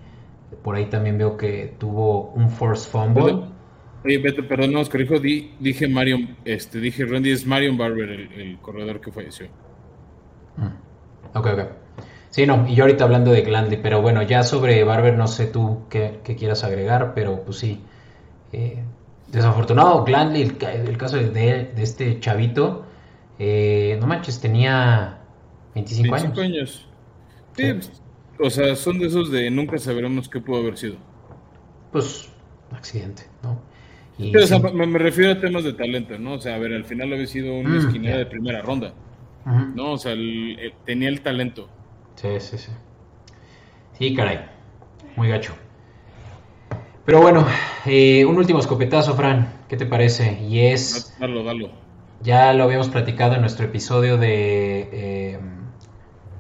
Por 0.64 0.76
ahí 0.76 0.86
también 0.86 1.18
veo 1.18 1.38
que 1.38 1.76
tuvo 1.78 2.32
un 2.32 2.50
force 2.50 2.90
fumble. 2.90 3.52
Oye, 4.04 4.18
Beto, 4.18 4.48
perdón, 4.48 4.74
no 4.74 4.80
os 4.80 4.90
corrijo, 4.90 5.20
dije 5.20 5.88
Marion, 5.88 6.36
este, 6.44 6.80
dije 6.80 7.06
Randy, 7.06 7.32
es 7.32 7.46
Marion 7.46 7.78
Barber 7.78 8.10
el, 8.10 8.58
corredor 8.60 9.00
que 9.00 9.12
falleció. 9.12 9.48
Mm. 10.58 11.38
Ok, 11.38 11.48
ok. 11.48 11.60
Sí, 12.30 12.46
no, 12.46 12.66
y 12.68 12.76
yo 12.76 12.86
ahorita 12.86 13.04
hablando 13.04 13.32
de 13.32 13.42
Glandley, 13.42 13.80
pero 13.82 14.02
bueno, 14.02 14.22
ya 14.24 14.44
sobre 14.44 14.84
Barber 14.84 15.18
no 15.18 15.28
sé 15.28 15.48
tú 15.48 15.84
qué, 15.90 16.22
quieras 16.24 16.64
agregar, 16.64 17.14
pero 17.14 17.44
pues 17.44 17.58
sí. 17.58 17.82
Eh, 18.54 18.82
desafortunado, 19.28 20.04
Glandley, 20.04 20.44
el, 20.44 20.98
caso 20.98 21.18
de, 21.18 21.72
este 21.78 22.20
chavito, 22.20 22.86
eh, 23.38 23.98
no 24.00 24.08
manches, 24.08 24.40
tenía 24.40 25.20
25, 25.76 26.16
25 26.16 26.42
años. 26.42 26.88
Sí, 27.56 27.74
o 28.42 28.50
sea, 28.50 28.76
son 28.76 29.00
de 29.00 29.08
esos 29.08 29.32
de 29.32 29.50
nunca 29.52 29.78
sabremos 29.78 30.28
qué 30.28 30.40
pudo 30.40 30.60
haber 30.60 30.78
sido. 30.78 30.96
Pues, 31.92 32.30
accidente, 32.72 33.24
¿no? 33.44 33.62
me, 34.18 35.00
refiero 35.00 35.32
a 35.32 35.40
temas 35.40 35.64
de 35.64 35.74
talento, 35.74 36.18
¿no? 36.18 36.34
O 36.34 36.40
sea, 36.40 36.56
a 36.56 36.60
ver, 36.60 36.74
al 36.74 36.86
final 36.86 37.12
había 37.12 37.28
sido 37.28 37.54
una 37.56 37.70
mm, 37.70 37.78
esquinera 37.80 38.18
de 38.18 38.26
primera 38.26 38.62
ronda. 38.62 38.94
¿No? 39.44 39.94
O 39.94 39.98
sea, 39.98 40.14
tenía 40.86 41.10
el 41.10 41.22
talento. 41.22 41.68
Sí, 42.16 42.28
sí, 42.40 42.58
sí. 42.60 42.72
Sí, 43.98 44.16
caray. 44.16 44.46
Muy 45.16 45.30
gacho. 45.30 45.54
Pero 47.06 47.22
bueno, 47.22 47.48
eh, 47.86 48.24
un 48.26 48.38
último 48.38 48.60
escopetazo, 48.60 49.16
Fran. 49.16 49.52
¿Qué 49.68 49.78
te 49.78 49.88
parece? 49.88 50.40
Y 50.48 50.60
es. 50.60 51.18
Dalo, 51.20 51.44
dalo. 51.44 51.72
Ya 52.22 52.54
lo 52.54 52.66
habíamos 52.66 52.90
platicado 52.90 53.34
en 53.34 53.42
nuestro 53.42 53.66
episodio 53.66 54.18
de. 54.18 54.90
Eh, 54.92 55.40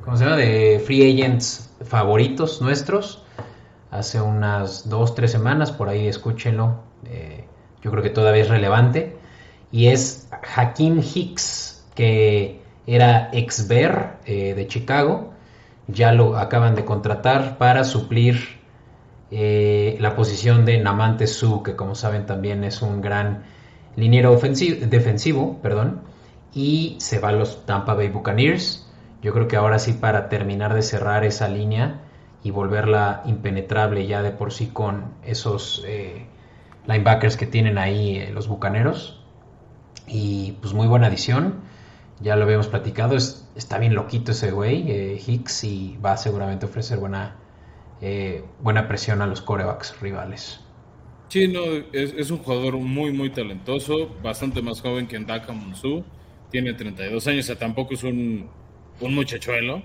¿Cómo 0.03 0.15
se 0.15 0.25
llama? 0.25 0.37
De 0.37 0.79
Free 0.85 1.11
Agents 1.11 1.70
favoritos 1.83 2.61
nuestros. 2.61 3.23
Hace 3.91 4.21
unas 4.21 4.89
dos, 4.89 5.15
tres 5.15 5.31
semanas. 5.31 5.71
Por 5.71 5.89
ahí 5.89 6.07
escúchenlo. 6.07 6.79
Eh, 7.05 7.45
yo 7.81 7.91
creo 7.91 8.03
que 8.03 8.09
todavía 8.09 8.43
es 8.43 8.49
relevante, 8.49 9.17
y 9.71 9.87
es 9.87 10.29
Hakim 10.55 10.99
Hicks, 11.01 11.83
que 11.95 12.61
era 12.87 13.29
ex 13.33 13.67
Bear 13.67 14.19
eh, 14.25 14.53
de 14.53 14.67
Chicago, 14.67 15.33
ya 15.87 16.11
lo 16.11 16.37
acaban 16.37 16.75
de 16.75 16.85
contratar 16.85 17.57
para 17.57 17.83
suplir 17.83 18.59
eh, 19.31 19.97
la 19.99 20.15
posición 20.15 20.65
de 20.65 20.79
Namante 20.79 21.27
Su, 21.27 21.63
que 21.63 21.75
como 21.75 21.95
saben 21.95 22.25
también 22.25 22.63
es 22.63 22.81
un 22.81 23.01
gran 23.01 23.43
liniero 23.95 24.37
defensivo, 24.37 25.59
perdón, 25.61 26.01
y 26.53 26.97
se 26.99 27.19
va 27.19 27.29
a 27.29 27.33
los 27.33 27.65
Tampa 27.65 27.93
Bay 27.93 28.09
Buccaneers. 28.09 28.87
Yo 29.21 29.33
creo 29.33 29.47
que 29.47 29.55
ahora 29.55 29.79
sí 29.79 29.93
para 29.93 30.29
terminar 30.29 30.73
de 30.73 30.81
cerrar 30.81 31.23
esa 31.23 31.47
línea 31.47 32.01
y 32.43 32.51
volverla 32.51 33.21
impenetrable 33.25 34.07
ya 34.07 34.23
de 34.23 34.31
por 34.31 34.51
sí 34.51 34.67
con 34.67 35.13
esos 35.23 35.83
eh, 35.85 36.25
linebackers 36.87 37.37
que 37.37 37.45
tienen 37.45 37.77
ahí 37.77 38.17
eh, 38.17 38.31
los 38.33 38.47
Bucaneros. 38.47 39.23
Y 40.07 40.53
pues 40.61 40.73
muy 40.73 40.87
buena 40.87 41.07
adición. 41.07 41.61
Ya 42.19 42.35
lo 42.35 42.45
habíamos 42.45 42.67
platicado. 42.67 43.15
está 43.15 43.77
bien 43.77 43.93
loquito 43.95 44.31
ese 44.31 44.51
güey, 44.51 44.91
eh, 44.91 45.21
Hicks, 45.25 45.63
y 45.63 45.97
va 46.03 46.13
a 46.13 46.17
seguramente 46.17 46.65
ofrecer 46.65 46.99
buena, 46.99 47.35
buena 48.61 48.87
presión 48.87 49.21
a 49.21 49.27
los 49.27 49.41
corebacks 49.41 49.99
rivales. 50.01 50.59
Sí, 51.29 51.47
no, 51.47 51.61
es, 51.93 52.29
un 52.29 52.39
jugador 52.39 52.77
muy, 52.77 53.13
muy 53.13 53.29
talentoso. 53.29 54.09
Bastante 54.21 54.61
más 54.61 54.81
joven 54.81 55.07
que 55.07 55.17
Ndaka 55.17 55.53
Monsu. 55.53 56.03
Tiene 56.49 56.73
32 56.73 57.25
años, 57.27 57.45
o 57.45 57.47
sea, 57.47 57.55
tampoco 57.57 57.93
es 57.93 58.03
un, 58.03 58.49
un 59.01 59.15
muchachuelo. 59.15 59.83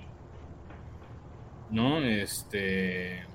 ¿No? 1.69 1.99
Este 1.99 3.27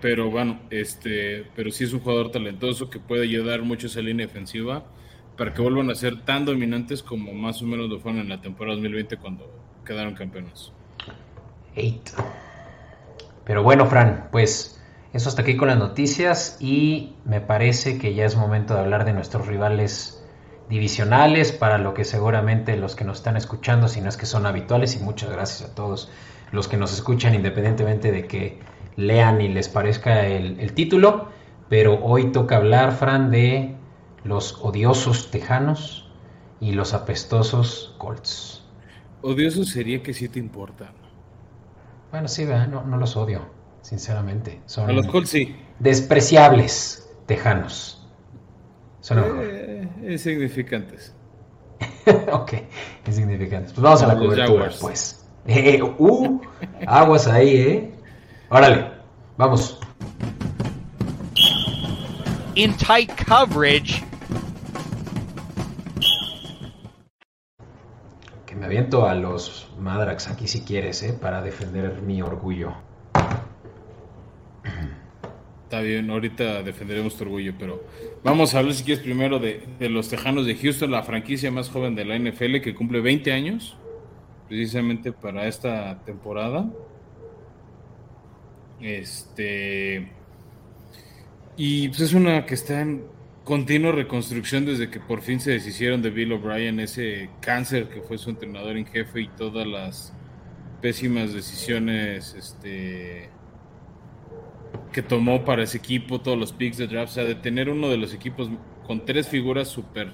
pero 0.00 0.30
bueno, 0.30 0.60
este, 0.70 1.44
pero 1.54 1.70
sí 1.70 1.84
es 1.84 1.92
un 1.92 2.00
jugador 2.00 2.30
talentoso 2.30 2.88
que 2.88 2.98
puede 2.98 3.24
ayudar 3.24 3.62
mucho 3.62 3.86
a 3.86 3.90
esa 3.90 4.00
línea 4.00 4.26
defensiva 4.26 4.84
para 5.36 5.52
que 5.52 5.60
vuelvan 5.60 5.90
a 5.90 5.94
ser 5.94 6.24
tan 6.24 6.44
dominantes 6.44 7.02
como 7.02 7.32
más 7.32 7.60
o 7.62 7.66
menos 7.66 7.88
lo 7.90 7.98
fueron 7.98 8.20
en 8.20 8.28
la 8.28 8.40
temporada 8.40 8.76
2020 8.76 9.16
cuando 9.18 9.52
quedaron 9.84 10.14
campeones. 10.14 10.72
Eight. 11.74 12.10
Pero 13.44 13.62
bueno, 13.62 13.86
Fran, 13.86 14.28
pues 14.32 14.80
eso 15.12 15.28
hasta 15.28 15.42
aquí 15.42 15.56
con 15.56 15.68
las 15.68 15.78
noticias 15.78 16.56
y 16.60 17.14
me 17.24 17.40
parece 17.40 17.98
que 17.98 18.14
ya 18.14 18.24
es 18.24 18.36
momento 18.36 18.74
de 18.74 18.80
hablar 18.80 19.04
de 19.04 19.12
nuestros 19.12 19.46
rivales 19.46 20.25
divisionales 20.68 21.52
para 21.52 21.78
lo 21.78 21.94
que 21.94 22.04
seguramente 22.04 22.76
los 22.76 22.96
que 22.96 23.04
nos 23.04 23.18
están 23.18 23.36
escuchando, 23.36 23.88
si 23.88 24.00
no 24.00 24.08
es 24.08 24.16
que 24.16 24.26
son 24.26 24.46
habituales 24.46 24.96
y 24.96 24.98
muchas 24.98 25.30
gracias 25.30 25.70
a 25.70 25.74
todos 25.74 26.10
los 26.52 26.68
que 26.68 26.76
nos 26.76 26.92
escuchan 26.92 27.34
independientemente 27.34 28.12
de 28.12 28.26
que 28.26 28.58
lean 28.96 29.40
y 29.40 29.48
les 29.48 29.68
parezca 29.68 30.26
el, 30.26 30.72
título, 30.72 31.28
pero 31.68 32.02
hoy 32.02 32.32
toca 32.32 32.56
hablar, 32.56 32.92
Fran, 32.92 33.30
de 33.30 33.76
los 34.24 34.58
odiosos 34.62 35.30
tejanos 35.30 36.10
y 36.60 36.72
los 36.72 36.94
apestosos 36.94 37.94
Colts. 37.98 38.64
Odiosos 39.22 39.68
sería 39.68 40.02
que 40.02 40.14
sí 40.14 40.28
te 40.28 40.38
importan. 40.38 40.90
Bueno, 42.10 42.28
sí, 42.28 42.44
no, 42.44 42.82
no 42.84 42.96
los 42.96 43.16
odio, 43.16 43.42
sinceramente. 43.82 44.60
Son 44.66 44.88
a 44.88 44.92
los 44.92 45.06
Colts 45.06 45.30
sí. 45.30 45.56
Despreciables 45.78 47.10
tejanos. 47.26 48.05
Son 49.06 49.18
eh, 49.40 49.88
insignificantes. 50.02 51.14
ok, 52.32 52.54
insignificantes. 53.06 53.72
Pues 53.72 53.80
vamos 53.80 54.02
a 54.02 54.08
la 54.08 54.18
cobertura, 54.18 54.68
pues. 54.80 55.24
Eh, 55.46 55.80
uh, 55.80 56.40
aguas 56.88 57.28
ahí, 57.28 57.56
¿eh? 57.56 57.94
Órale, 58.48 58.90
vamos. 59.36 59.78
In 62.56 62.76
tight 62.76 63.12
coverage. 63.24 64.04
Que 68.44 68.56
me 68.56 68.66
aviento 68.66 69.06
a 69.06 69.14
los 69.14 69.68
Madrax 69.78 70.26
aquí 70.26 70.48
si 70.48 70.62
quieres, 70.62 71.04
¿eh? 71.04 71.12
Para 71.12 71.42
defender 71.42 72.02
mi 72.02 72.22
orgullo. 72.22 72.74
Está 75.66 75.80
bien, 75.80 76.08
ahorita 76.10 76.62
defenderemos 76.62 77.16
tu 77.16 77.24
orgullo, 77.24 77.52
pero 77.58 77.82
vamos 78.22 78.54
a 78.54 78.60
hablar 78.60 78.72
si 78.72 78.84
quieres 78.84 79.02
primero 79.02 79.40
de, 79.40 79.64
de, 79.80 79.88
los 79.88 80.08
Tejanos 80.08 80.46
de 80.46 80.54
Houston, 80.54 80.92
la 80.92 81.02
franquicia 81.02 81.50
más 81.50 81.70
joven 81.70 81.96
de 81.96 82.04
la 82.04 82.16
NFL 82.16 82.60
que 82.62 82.72
cumple 82.72 83.00
20 83.00 83.32
años, 83.32 83.76
precisamente 84.48 85.10
para 85.10 85.48
esta 85.48 86.04
temporada. 86.04 86.70
Este. 88.80 90.08
Y 91.56 91.88
pues 91.88 92.00
es 92.00 92.14
una 92.14 92.46
que 92.46 92.54
está 92.54 92.82
en 92.82 93.04
continua 93.42 93.90
reconstrucción 93.90 94.66
desde 94.66 94.88
que 94.88 95.00
por 95.00 95.20
fin 95.20 95.40
se 95.40 95.50
deshicieron 95.50 96.00
de 96.00 96.10
Bill 96.10 96.32
O'Brien, 96.34 96.78
ese 96.78 97.28
cáncer 97.40 97.88
que 97.88 98.02
fue 98.02 98.18
su 98.18 98.30
entrenador 98.30 98.76
en 98.76 98.86
jefe 98.86 99.22
y 99.22 99.28
todas 99.30 99.66
las 99.66 100.12
pésimas 100.80 101.34
decisiones 101.34 102.36
este, 102.38 103.30
que 104.96 105.02
tomó 105.02 105.44
para 105.44 105.62
ese 105.62 105.76
equipo, 105.76 106.22
todos 106.22 106.38
los 106.38 106.54
picks 106.54 106.78
de 106.78 106.86
draft, 106.86 107.10
o 107.10 107.14
sea, 107.16 107.24
de 107.24 107.34
tener 107.34 107.68
uno 107.68 107.90
de 107.90 107.98
los 107.98 108.14
equipos 108.14 108.48
con 108.86 109.04
tres 109.04 109.28
figuras 109.28 109.68
súper 109.68 110.10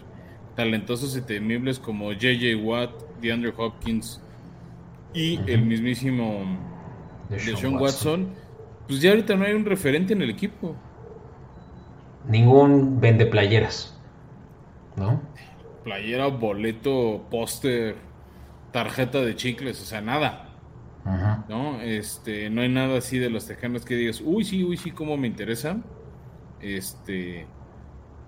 talentosas 0.57 1.17
y 1.17 1.23
temibles 1.23 1.79
como 1.79 2.11
JJ 2.13 2.57
Watt, 2.57 2.91
DeAndre 3.21 3.55
Hopkins 3.57 4.21
y 5.15 5.39
el 5.49 5.63
mismísimo 5.63 6.59
Deshaun 7.31 7.77
Watson 7.77 8.35
pues 8.89 9.01
ya 9.01 9.11
ahorita 9.11 9.37
no 9.37 9.45
hay 9.45 9.53
un 9.53 9.65
referente 9.65 10.15
en 10.15 10.23
el 10.23 10.31
equipo. 10.31 10.75
Ningún 12.27 13.01
vende 13.01 13.27
playeras, 13.27 13.97
¿no? 14.97 15.23
Playera, 15.85 16.27
boleto, 16.27 17.25
póster, 17.31 17.99
tarjeta 18.73 19.21
de 19.21 19.37
chicles, 19.37 19.81
o 19.81 19.85
sea, 19.85 20.01
nada. 20.01 20.52
¿No? 21.49 21.81
Este, 21.81 22.51
no 22.51 22.63
hay 22.63 22.69
nada 22.69 22.99
así 22.99 23.19
de 23.19 23.31
los 23.31 23.47
tejanos 23.47 23.85
que 23.85 23.95
digas, 23.95 24.23
uy, 24.25 24.45
sí, 24.45 24.65
uy, 24.65 24.77
sí, 24.77 24.91
cómo 24.91 25.17
me 25.17 25.27
interesa. 25.27 25.83
Este, 26.61 27.47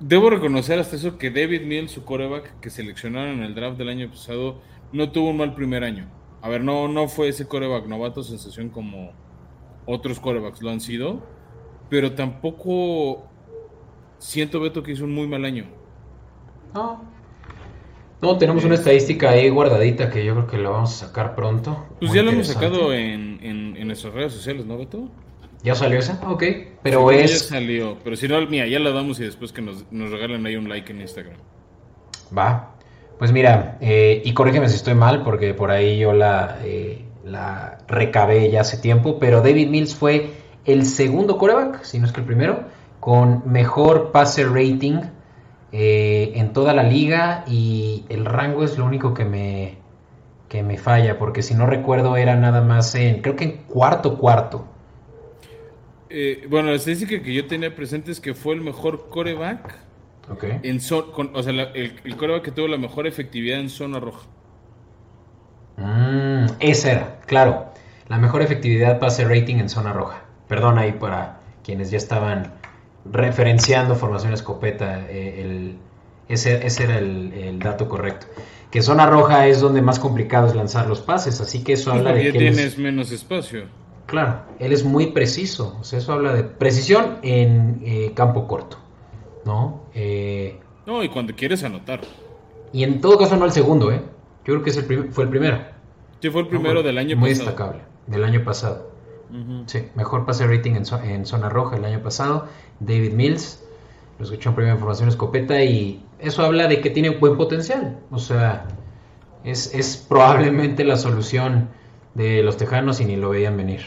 debo 0.00 0.30
reconocer 0.30 0.78
hasta 0.78 0.96
eso 0.96 1.18
que 1.18 1.30
David 1.30 1.62
Neal, 1.62 1.88
su 1.88 2.04
coreback 2.04 2.60
que 2.60 2.70
seleccionaron 2.70 3.38
en 3.38 3.42
el 3.44 3.54
draft 3.54 3.78
del 3.78 3.88
año 3.88 4.10
pasado, 4.10 4.60
no 4.92 5.10
tuvo 5.12 5.30
un 5.30 5.36
mal 5.38 5.54
primer 5.54 5.84
año. 5.84 6.10
A 6.42 6.48
ver, 6.48 6.62
no, 6.62 6.88
no 6.88 7.08
fue 7.08 7.28
ese 7.28 7.46
coreback 7.46 7.86
novato 7.86 8.22
sensación 8.22 8.68
como 8.68 9.12
otros 9.86 10.20
corebacks 10.20 10.62
lo 10.62 10.70
han 10.70 10.80
sido, 10.80 11.22
pero 11.88 12.12
tampoco 12.14 13.28
siento, 14.18 14.60
Beto, 14.60 14.82
que 14.82 14.92
hizo 14.92 15.04
un 15.04 15.14
muy 15.14 15.26
mal 15.26 15.44
año. 15.44 15.66
No. 16.74 17.13
No, 18.24 18.38
tenemos 18.38 18.64
una 18.64 18.76
estadística 18.76 19.28
ahí 19.28 19.50
guardadita 19.50 20.08
que 20.08 20.24
yo 20.24 20.32
creo 20.32 20.46
que 20.46 20.56
la 20.56 20.70
vamos 20.70 20.94
a 20.94 21.06
sacar 21.08 21.34
pronto. 21.34 21.84
Pues 22.00 22.14
ya 22.14 22.22
lo 22.22 22.30
hemos 22.30 22.46
sacado 22.46 22.90
en, 22.94 23.38
en, 23.42 23.86
nuestras 23.86 24.14
redes 24.14 24.32
sociales, 24.32 24.64
¿no, 24.64 24.78
Beto? 24.78 25.10
¿Ya 25.62 25.74
salió 25.74 25.98
esa? 25.98 26.18
Ok. 26.26 26.42
Pero 26.82 27.10
es. 27.10 27.30
Ya 27.30 27.56
salió. 27.56 27.98
Pero 28.02 28.16
si 28.16 28.26
no, 28.26 28.40
mía, 28.46 28.66
ya 28.66 28.78
la 28.78 28.92
damos 28.92 29.20
y 29.20 29.24
después 29.24 29.52
que 29.52 29.60
nos, 29.60 29.84
nos 29.92 30.10
regalen 30.10 30.46
ahí 30.46 30.56
un 30.56 30.70
like 30.70 30.90
en 30.90 31.02
Instagram. 31.02 31.36
Va. 32.36 32.74
Pues 33.18 33.30
mira, 33.30 33.76
eh, 33.82 34.22
y 34.24 34.32
corrígeme 34.32 34.70
si 34.70 34.76
estoy 34.76 34.94
mal, 34.94 35.22
porque 35.22 35.52
por 35.52 35.70
ahí 35.70 35.98
yo 35.98 36.14
la, 36.14 36.60
eh, 36.64 37.04
la 37.26 37.76
recabé 37.86 38.50
ya 38.50 38.62
hace 38.62 38.78
tiempo, 38.78 39.18
pero 39.18 39.42
David 39.42 39.68
Mills 39.68 39.94
fue 39.94 40.30
el 40.64 40.86
segundo 40.86 41.36
coreback, 41.36 41.84
si 41.84 41.98
no 41.98 42.06
es 42.06 42.12
que 42.12 42.20
el 42.20 42.26
primero, 42.26 42.64
con 43.00 43.42
mejor 43.44 44.12
pase 44.12 44.44
rating 44.44 45.02
eh, 45.76 46.34
en 46.36 46.52
toda 46.52 46.72
la 46.72 46.84
liga 46.84 47.42
y 47.48 48.04
el 48.08 48.26
rango 48.26 48.62
es 48.62 48.78
lo 48.78 48.84
único 48.84 49.12
que 49.12 49.24
me, 49.24 49.74
que 50.48 50.62
me 50.62 50.78
falla, 50.78 51.18
porque 51.18 51.42
si 51.42 51.56
no 51.56 51.66
recuerdo 51.66 52.16
era 52.16 52.36
nada 52.36 52.60
más 52.60 52.94
en, 52.94 53.20
creo 53.22 53.34
que 53.34 53.42
en 53.42 53.52
cuarto 53.64 54.16
cuarto. 54.16 54.68
Eh, 56.10 56.46
bueno, 56.48 56.68
la 56.68 56.76
estadística 56.76 57.20
que 57.20 57.34
yo 57.34 57.48
tenía 57.48 57.74
presente 57.74 58.12
es 58.12 58.20
que 58.20 58.34
fue 58.34 58.54
el 58.54 58.60
mejor 58.60 59.08
coreback. 59.08 59.80
En 60.62 60.76
o 60.76 61.42
sea, 61.42 61.52
el, 61.74 62.16
coreback 62.16 62.44
que 62.44 62.52
tuvo 62.52 62.68
la 62.68 62.78
mejor 62.78 63.08
efectividad 63.08 63.58
en 63.58 63.68
zona 63.68 63.98
roja. 63.98 64.28
Mm, 65.76 66.46
esa 66.60 66.92
era, 66.92 67.20
claro. 67.26 67.72
La 68.06 68.18
mejor 68.18 68.42
efectividad 68.42 69.00
pase 69.00 69.24
rating 69.24 69.56
en 69.56 69.68
zona 69.68 69.92
roja. 69.92 70.22
Perdón 70.46 70.78
ahí 70.78 70.92
para 70.92 71.40
quienes 71.64 71.90
ya 71.90 71.98
estaban 71.98 72.52
referenciando 73.10 73.94
formación 73.94 74.32
escopeta. 74.32 75.06
Eh, 75.08 75.76
ese, 76.28 76.82
era 76.82 76.98
el, 76.98 77.58
dato 77.58 77.88
correcto. 77.88 78.26
Que 78.70 78.82
zona 78.82 79.06
roja 79.06 79.46
es 79.46 79.60
donde 79.60 79.82
más 79.82 79.98
complicado 79.98 80.48
es 80.48 80.54
lanzar 80.54 80.88
los 80.88 81.00
pases, 81.00 81.40
así 81.40 81.62
que 81.62 81.74
eso 81.74 81.92
habla 81.92 82.12
de 82.12 82.24
que 82.24 82.38
tienes 82.38 82.78
menos 82.78 83.12
espacio. 83.12 83.64
Claro, 84.06 84.42
él 84.58 84.72
es 84.72 84.84
muy 84.84 85.08
preciso. 85.08 85.76
O 85.80 85.84
sea, 85.84 85.98
eso 85.98 86.12
habla 86.12 86.34
de 86.34 86.44
precisión 86.44 87.18
en 87.22 87.80
eh, 87.84 88.12
campo 88.14 88.46
corto, 88.46 88.78
¿no? 89.44 89.84
Eh, 89.94 90.58
no, 90.86 91.02
y 91.02 91.08
cuando 91.08 91.34
quieres 91.34 91.62
anotar. 91.62 92.00
Y 92.72 92.82
en 92.82 93.00
todo 93.00 93.16
caso 93.16 93.36
no 93.36 93.44
el 93.44 93.52
segundo, 93.52 93.92
¿eh? 93.92 94.02
Yo 94.44 94.54
creo 94.54 94.62
que 94.62 94.70
es 94.70 94.76
el 94.76 95.10
fue 95.10 95.24
el 95.24 95.30
primero. 95.30 95.58
Sí, 96.20 96.30
fue 96.30 96.42
el 96.42 96.48
primero 96.48 96.82
del 96.82 96.98
año 96.98 97.16
muy 97.16 97.30
pasado. 97.30 97.44
Muy 97.44 97.54
destacable, 97.54 97.82
del 98.06 98.24
año 98.24 98.44
pasado. 98.44 98.93
Sí, 99.66 99.88
mejor 99.96 100.26
pase 100.26 100.46
rating 100.46 100.74
en, 100.74 101.26
zona 101.26 101.48
roja 101.48 101.76
el 101.76 101.84
año 101.84 102.02
pasado. 102.02 102.48
David 102.78 103.12
Mills, 103.14 103.64
lo 104.18 104.24
escuchó 104.24 104.50
en 104.50 104.54
primera 104.54 104.74
información 104.74 105.08
escopeta 105.08 105.62
y 105.64 106.04
eso 106.20 106.44
habla 106.44 106.68
de 106.68 106.80
que 106.80 106.90
tiene 106.90 107.10
buen 107.10 107.36
potencial. 107.36 107.98
O 108.10 108.18
sea, 108.18 108.68
es, 109.42 109.74
es 109.74 109.96
probablemente 109.96 110.84
la 110.84 110.96
solución 110.96 111.68
de 112.14 112.44
los 112.44 112.56
tejanos 112.56 113.00
y 113.00 113.06
ni 113.06 113.16
lo 113.16 113.30
veían 113.30 113.56
venir. 113.56 113.80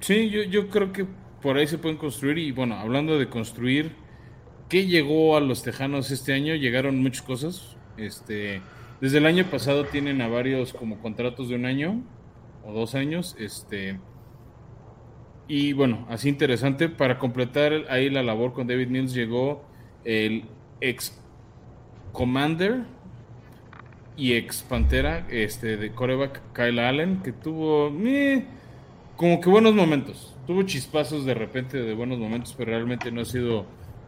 Sí, 0.00 0.30
yo, 0.30 0.42
yo 0.42 0.68
creo 0.68 0.92
que 0.92 1.06
por 1.40 1.56
ahí 1.56 1.68
se 1.68 1.78
pueden 1.78 1.96
construir 1.96 2.38
y 2.38 2.50
bueno, 2.50 2.74
hablando 2.76 3.18
de 3.20 3.28
construir, 3.28 3.92
¿qué 4.68 4.86
llegó 4.86 5.36
a 5.36 5.40
los 5.40 5.62
tejanos 5.62 6.10
este 6.10 6.32
año? 6.32 6.56
Llegaron 6.56 7.00
muchas 7.00 7.22
cosas. 7.22 7.76
Este, 7.96 8.62
desde 9.00 9.18
el 9.18 9.26
año 9.26 9.44
pasado 9.44 9.84
tienen 9.84 10.22
a 10.22 10.28
varios 10.28 10.72
como 10.72 10.98
contratos 10.98 11.48
de 11.48 11.54
un 11.54 11.66
año 11.66 12.02
o 12.64 12.72
dos 12.72 12.94
años. 12.94 13.36
Este, 13.38 13.98
y 15.48 15.72
bueno, 15.72 16.06
así 16.08 16.28
interesante. 16.28 16.88
Para 16.88 17.18
completar 17.18 17.72
ahí 17.88 18.10
la 18.10 18.22
labor 18.22 18.52
con 18.52 18.66
David 18.66 18.88
Mills 18.88 19.14
llegó 19.14 19.64
el 20.04 20.44
ex 20.80 21.20
Commander 22.12 22.84
y 24.16 24.34
ex 24.34 24.62
Pantera 24.62 25.26
este, 25.30 25.76
de 25.76 25.92
coreback 25.92 26.40
Kyle 26.54 26.78
Allen, 26.78 27.22
que 27.22 27.32
tuvo 27.32 27.88
eh, 28.04 28.44
como 29.16 29.40
que 29.40 29.48
buenos 29.48 29.74
momentos. 29.74 30.36
Tuvo 30.46 30.62
chispazos 30.64 31.24
de 31.24 31.34
repente 31.34 31.80
de 31.80 31.94
buenos 31.94 32.18
momentos, 32.18 32.54
pero 32.56 32.70
realmente 32.70 33.10
no 33.10 33.22
ha 33.22 33.24
sido 33.24 33.66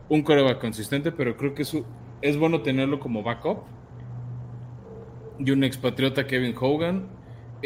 un 0.08 0.22
coreback 0.22 0.60
consistente, 0.60 1.12
pero 1.12 1.36
creo 1.36 1.54
que 1.54 1.62
es, 1.62 1.76
es 2.20 2.36
bueno 2.36 2.62
tenerlo 2.62 3.00
como 3.00 3.22
backup 3.22 3.64
y 5.38 5.50
un 5.50 5.64
expatriota 5.64 6.26
Kevin 6.26 6.54
Hogan. 6.58 7.06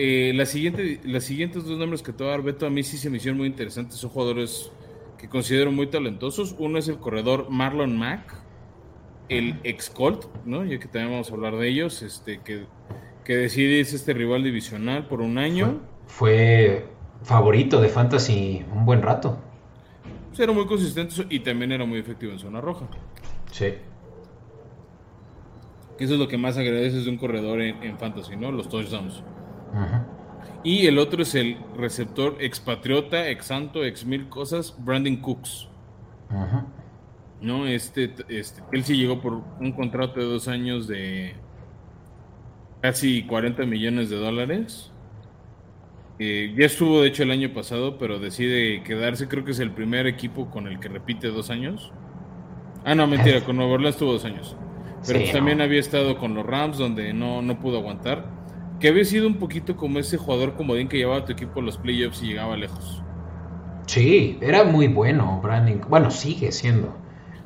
Eh, 0.01 0.33
la 0.33 0.47
siguiente, 0.47 1.01
las 1.03 1.25
siguientes 1.25 1.65
dos 1.65 1.77
nombres 1.77 2.03
que 2.03 2.13
te 2.13 2.23
voy 2.23 2.29
a 2.29 2.37
dar, 2.37 2.43
Beto, 2.43 2.67
a 2.67 2.71
mí 2.71 2.85
sí 2.85 2.97
se 2.97 3.11
me 3.11 3.17
hicieron 3.17 3.37
muy 3.37 3.49
interesantes. 3.49 3.97
Son 3.97 4.11
jugadores 4.11 4.71
que 5.19 5.29
considero 5.29 5.73
muy 5.73 5.89
talentosos. 5.89 6.55
Uno 6.57 6.79
es 6.79 6.87
el 6.87 6.99
corredor 6.99 7.51
Marlon 7.51 7.99
Mack, 7.99 8.33
el 9.29 9.59
ex 9.65 9.91
Colt, 9.91 10.27
¿no? 10.45 10.65
Ya 10.65 10.79
que 10.79 10.87
también 10.87 11.11
vamos 11.11 11.33
a 11.33 11.35
hablar 11.35 11.57
de 11.57 11.69
ellos, 11.69 12.03
este, 12.03 12.41
que, 12.45 12.67
que 13.25 13.37
decide 13.37 13.81
este 13.81 14.13
rival 14.13 14.45
divisional 14.45 15.09
por 15.09 15.21
un 15.21 15.37
año. 15.37 15.81
Fue, 16.07 16.87
favorito 17.25 17.81
de 17.81 17.89
Fantasy 17.89 18.65
un 18.73 18.87
buen 18.87 19.03
rato. 19.03 19.37
Pues 20.29 20.39
era 20.39 20.53
muy 20.53 20.67
consistente 20.67 21.27
y 21.29 21.41
también 21.41 21.73
era 21.73 21.85
muy 21.85 21.99
efectivo 21.99 22.31
en 22.31 22.39
zona 22.39 22.61
roja. 22.61 22.87
Sí. 23.51 23.75
Eso 25.99 26.15
es 26.15 26.21
lo 26.21 26.29
que 26.29 26.39
más 26.39 26.57
agradeces 26.57 27.05
de 27.05 27.11
un 27.11 27.17
corredor 27.17 27.61
en, 27.61 27.99
fantasy, 27.99 28.37
¿no? 28.37 28.53
Los 28.53 28.69
touchdowns. 28.69 29.25
Y 30.65 30.87
el 30.87 30.99
otro 30.99 31.23
es 31.23 31.35
el 31.35 31.57
receptor 31.77 32.37
expatriota, 32.41 33.29
ex 33.29 33.47
santo, 33.47 33.85
ex 33.85 34.05
mil 34.05 34.29
cosas, 34.29 34.75
Brandon 34.79 35.17
Cooks. 35.17 35.69
No, 37.41 37.67
este, 37.67 38.13
este, 38.29 38.63
él 38.73 38.85
sí 38.85 38.97
llegó 38.97 39.21
por 39.21 39.43
un 39.61 39.73
contrato 39.73 40.19
de 40.19 40.27
dos 40.27 40.49
años 40.49 40.89
de 40.89 41.35
casi 42.81 43.23
40 43.25 43.65
millones 43.67 44.11
de 44.11 44.17
dólares. 44.17 44.93
Eh, 46.19 46.53
ya 46.59 46.67
estuvo, 46.67 47.03
de 47.03 47.09
hecho, 47.09 47.23
el 47.23 47.31
año 47.31 47.53
pasado, 47.53 47.97
pero 47.97 48.19
decide 48.19 48.83
quedarse. 48.83 49.29
Creo 49.29 49.45
que 49.45 49.53
es 49.53 49.61
el 49.61 49.71
primer 49.71 50.09
equipo 50.09 50.51
con 50.51 50.67
el 50.67 50.81
que 50.81 50.89
repite 50.89 51.29
dos 51.29 51.51
años. 51.51 51.93
Ah, 52.85 52.97
no, 52.97 53.07
mentira, 53.07 53.41
con 53.45 53.57
Nueva 53.57 53.75
Orleans 53.75 53.95
estuvo 53.95 54.13
dos 54.13 54.25
años. 54.25 54.57
Pero 55.07 55.21
pues 55.21 55.33
también 55.33 55.61
había 55.61 55.79
estado 55.79 56.19
con 56.19 56.35
los 56.35 56.45
Rams, 56.45 56.77
donde 56.77 57.13
no, 57.13 57.41
no 57.41 57.61
pudo 57.61 57.79
aguantar. 57.79 58.38
Que 58.81 58.89
había 58.89 59.05
sido 59.05 59.27
un 59.27 59.39
poquito 59.39 59.77
como 59.77 59.99
ese 59.99 60.17
jugador 60.17 60.55
comodín 60.55 60.89
que 60.89 60.99
llevaba 60.99 61.19
a 61.19 61.25
tu 61.25 61.33
equipo 61.33 61.61
a 61.61 61.63
los 61.63 61.77
playoffs 61.79 62.23
y 62.23 62.29
llegaba 62.29 62.57
lejos. 62.57 63.03
Sí, 63.87 64.39
era 64.41 64.65
muy 64.65 64.87
bueno, 64.89 65.41
Brandon. 65.43 65.81
Bueno, 65.89 66.11
sigue 66.11 66.53
siendo. 66.53 66.95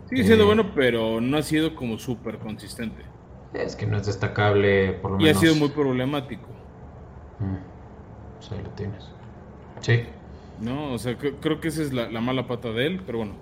Sigue 0.09 0.25
siendo 0.25 0.45
eh, 0.45 0.47
bueno, 0.47 0.75
pero 0.75 1.21
no 1.21 1.37
ha 1.39 1.43
sido 1.43 1.75
como 1.75 1.99
súper 1.99 2.39
consistente. 2.39 3.03
Es 3.55 3.77
que 3.77 3.87
no 3.87 3.97
es 3.97 4.07
destacable, 4.07 4.93
por 4.95 5.13
lo 5.13 5.17
menos. 5.19 5.29
Y 5.29 5.37
ha 5.37 5.41
sido 5.41 5.55
muy 5.55 5.69
problemático. 5.69 6.49
Mm. 7.39 7.57
Pues 8.37 8.53
ahí 8.53 8.63
lo 8.63 8.71
tienes. 8.71 9.09
Sí. 9.81 10.03
No, 10.61 10.93
o 10.93 10.99
sea, 10.99 11.17
creo 11.17 11.61
que 11.61 11.69
esa 11.69 11.83
es 11.83 11.93
la, 11.93 12.11
la 12.11 12.21
mala 12.21 12.47
pata 12.47 12.71
de 12.73 12.87
él, 12.87 13.03
pero 13.07 13.19
bueno. 13.19 13.35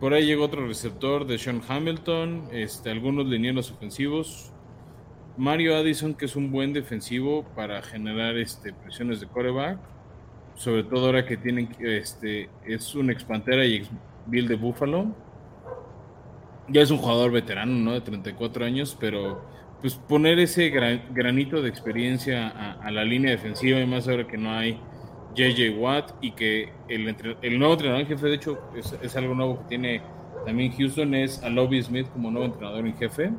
Por 0.00 0.12
ahí 0.12 0.26
llegó 0.26 0.44
otro 0.44 0.66
receptor 0.66 1.26
de 1.26 1.38
Sean 1.38 1.62
Hamilton, 1.66 2.48
este, 2.52 2.90
algunos 2.90 3.26
linieros 3.26 3.70
ofensivos. 3.70 4.52
Mario 5.36 5.76
Addison, 5.76 6.14
que 6.14 6.24
es 6.24 6.36
un 6.36 6.50
buen 6.50 6.72
defensivo 6.72 7.44
para 7.54 7.82
generar 7.82 8.36
este, 8.36 8.72
presiones 8.72 9.20
de 9.20 9.26
coreback. 9.26 9.78
Sobre 10.54 10.84
todo 10.84 11.06
ahora 11.06 11.26
que 11.26 11.36
tienen 11.36 11.68
este, 11.80 12.48
es 12.64 12.94
un 12.94 13.10
ex 13.10 13.24
Pantera 13.24 13.64
y 13.64 13.76
ex 13.76 13.90
Bill 14.26 14.48
de 14.48 14.56
Buffalo. 14.56 15.14
Ya 16.68 16.80
es 16.80 16.90
un 16.90 16.98
jugador 16.98 17.30
veterano, 17.30 17.72
¿no? 17.72 17.92
De 17.92 18.00
34 18.00 18.64
años, 18.64 18.96
pero 18.98 19.44
pues 19.80 19.94
poner 19.94 20.38
ese 20.38 20.70
granito 20.70 21.60
de 21.60 21.68
experiencia 21.68 22.48
a, 22.48 22.90
la 22.90 23.04
línea 23.04 23.30
defensiva 23.30 23.78
y 23.78 23.86
más 23.86 24.08
ahora 24.08 24.26
que 24.26 24.38
no 24.38 24.50
hay 24.50 24.80
JJ 25.34 25.78
Watt 25.78 26.12
y 26.22 26.32
que 26.32 26.72
el, 26.88 27.14
el 27.42 27.58
nuevo 27.58 27.74
entrenador 27.74 28.00
en 28.00 28.06
jefe, 28.06 28.26
de 28.26 28.34
hecho, 28.34 28.58
es, 28.74 29.16
algo 29.16 29.34
nuevo 29.34 29.58
que 29.60 29.64
tiene 29.68 30.02
también 30.46 30.72
Houston, 30.72 31.14
es 31.14 31.42
a 31.42 31.50
Lobby 31.50 31.82
Smith 31.82 32.08
como 32.08 32.30
nuevo 32.30 32.46
entrenador 32.46 32.86
en 32.86 32.96
jefe. 32.96 33.30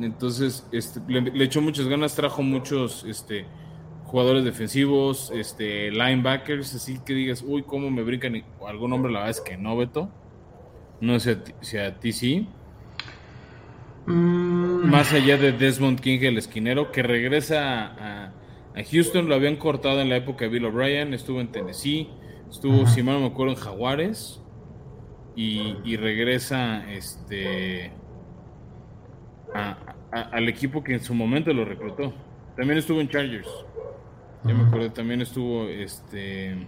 Entonces, 0.00 0.66
este, 0.72 1.00
le, 1.08 1.44
echó 1.44 1.60
muchas 1.60 1.88
ganas, 1.88 2.14
trajo 2.14 2.42
muchos 2.42 3.04
este, 3.04 3.46
jugadores 4.04 4.44
defensivos, 4.44 5.30
este, 5.34 5.90
linebackers, 5.90 6.74
así 6.74 6.98
que 7.04 7.14
digas, 7.14 7.42
uy, 7.46 7.62
cómo 7.62 7.90
me 7.90 8.02
brincan 8.02 8.42
algún 8.66 8.92
hombre, 8.92 9.12
la 9.12 9.20
verdad 9.20 9.36
es 9.36 9.40
que 9.40 9.56
no, 9.56 9.76
Beto. 9.76 10.10
No 11.00 11.20
sé 11.20 11.38
si 11.60 11.78
a 11.78 11.98
ti 11.98 12.12
sí. 12.12 12.48
Mm. 14.06 14.90
Más 14.90 15.12
allá 15.12 15.36
de 15.36 15.52
Desmond 15.52 16.00
King, 16.00 16.20
el 16.22 16.38
esquinero, 16.38 16.90
que 16.92 17.02
regresa 17.02 17.86
a 17.86 18.32
a 18.76 18.84
Houston 18.84 19.26
lo 19.26 19.34
habían 19.34 19.56
cortado 19.56 20.02
en 20.02 20.10
la 20.10 20.16
época 20.16 20.44
de 20.44 20.50
Bill 20.50 20.66
O'Brien, 20.66 21.14
estuvo 21.14 21.40
en 21.40 21.48
Tennessee, 21.48 22.10
estuvo, 22.50 22.86
si 22.86 23.02
mal 23.02 23.14
no 23.14 23.20
me 23.20 23.26
acuerdo, 23.28 23.54
en 23.54 23.58
Jaguares 23.58 24.42
y, 25.34 25.96
regresa 25.96 26.84
este 26.92 27.90
al 30.10 30.48
equipo 30.48 30.82
que 30.82 30.94
en 30.94 31.00
su 31.00 31.14
momento 31.14 31.52
lo 31.52 31.64
reclutó. 31.64 32.12
También 32.56 32.78
estuvo 32.78 33.00
en 33.00 33.08
Chargers. 33.08 33.48
Ya 34.44 34.54
me 34.54 34.64
acuerdo, 34.64 34.92
también 34.92 35.20
estuvo 35.20 35.64
este 35.64 36.66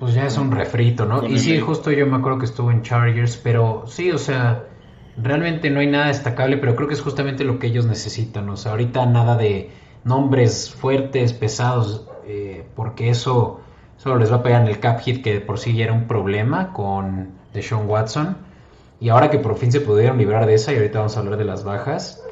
pues 0.00 0.14
ya 0.14 0.24
es 0.24 0.38
un 0.38 0.50
refrito, 0.50 1.04
¿no? 1.04 1.26
Y 1.26 1.38
sí, 1.38 1.60
justo 1.60 1.92
yo 1.92 2.06
me 2.06 2.16
acuerdo 2.16 2.38
que 2.38 2.46
estuvo 2.46 2.70
en 2.70 2.80
Chargers, 2.80 3.36
pero 3.36 3.84
sí, 3.86 4.10
o 4.10 4.16
sea, 4.16 4.64
realmente 5.18 5.68
no 5.68 5.80
hay 5.80 5.88
nada 5.88 6.06
destacable, 6.06 6.56
pero 6.56 6.74
creo 6.74 6.88
que 6.88 6.94
es 6.94 7.02
justamente 7.02 7.44
lo 7.44 7.58
que 7.58 7.66
ellos 7.66 7.84
necesitan, 7.84 8.48
o 8.48 8.56
sea, 8.56 8.72
ahorita 8.72 9.04
nada 9.04 9.36
de 9.36 9.70
nombres 10.04 10.70
fuertes, 10.70 11.34
pesados, 11.34 12.08
eh, 12.26 12.64
porque 12.74 13.10
eso 13.10 13.60
solo 13.98 14.16
les 14.16 14.32
va 14.32 14.36
a 14.36 14.42
pegar 14.42 14.62
en 14.62 14.68
el 14.68 14.80
cap 14.80 15.00
hit 15.00 15.22
que 15.22 15.38
por 15.40 15.58
sí 15.58 15.76
ya 15.76 15.84
era 15.84 15.92
un 15.92 16.06
problema 16.06 16.72
con 16.72 17.32
Deshaun 17.52 17.86
Watson. 17.86 18.38
Y 19.00 19.08
ahora 19.08 19.30
que 19.30 19.38
por 19.38 19.56
fin 19.56 19.72
se 19.72 19.80
pudieron 19.80 20.18
librar 20.18 20.46
de 20.46 20.54
esa, 20.54 20.72
y 20.72 20.76
ahorita 20.76 20.98
vamos 20.98 21.16
a 21.16 21.20
hablar 21.20 21.38
de 21.38 21.44
las 21.44 21.64
bajas, 21.64 22.22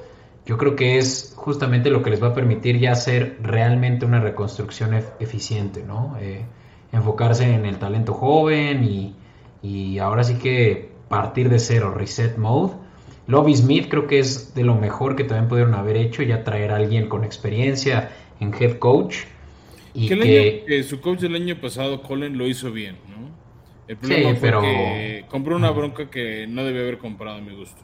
yo 0.45 0.57
creo 0.57 0.77
que 0.77 0.99
es 0.99 1.35
justamente 1.37 1.91
lo 1.91 2.03
que 2.03 2.11
les 2.11 2.23
va 2.23 2.29
a 2.29 2.35
permitir 2.35 2.79
ya 2.79 2.93
hacer 2.93 3.39
realmente 3.43 4.07
una 4.07 4.21
reconstrucción 4.21 4.95
eficiente, 5.21 5.83
¿no? 5.83 6.17
Eh, 6.21 6.45
enfocarse 6.93 7.45
en 7.45 7.67
el 7.67 7.79
talento 7.79 8.15
joven 8.15 8.83
y, 8.85 9.15
y, 9.63 9.99
ahora 9.99 10.25
sí 10.25 10.37
que 10.37 10.91
partir 11.09 11.49
de 11.49 11.59
cero, 11.59 11.93
reset 11.95 12.39
mode. 12.39 12.73
Lobby 13.27 13.57
Smith 13.57 13.89
creo 13.91 14.07
que 14.07 14.19
es 14.21 14.55
de 14.55 14.65
lo 14.65 14.75
mejor 14.75 15.17
que 15.17 15.25
también 15.25 15.49
pudieron 15.49 15.75
haber 15.75 15.97
hecho, 15.97 16.23
ya 16.23 16.45
traer 16.45 16.71
a 16.73 16.77
alguien 16.77 17.09
con 17.09 17.25
experiencia 17.25 18.11
en 18.41 18.55
head 18.55 18.79
coach. 18.79 19.17
Y 19.93 20.09
que, 20.09 20.83
su 20.89 21.01
coach 21.01 21.21
del 21.21 21.35
año 21.35 21.61
pasado, 21.61 22.03
Colin, 22.03 22.39
lo 22.39 22.47
hizo 22.47 22.73
bien. 22.73 22.97
El 23.89 23.97
problema 23.97 24.31
fue 24.31 24.41
pero... 24.41 24.61
que 24.61 25.25
compró 25.29 25.57
una 25.57 25.71
bronca 25.71 26.11
que 26.11 26.47
no 26.47 26.63
debe 26.63 26.81
haber 26.81 26.99
comprado 26.99 27.39
a 27.39 27.41
mi 27.41 27.55
gusto. 27.57 27.81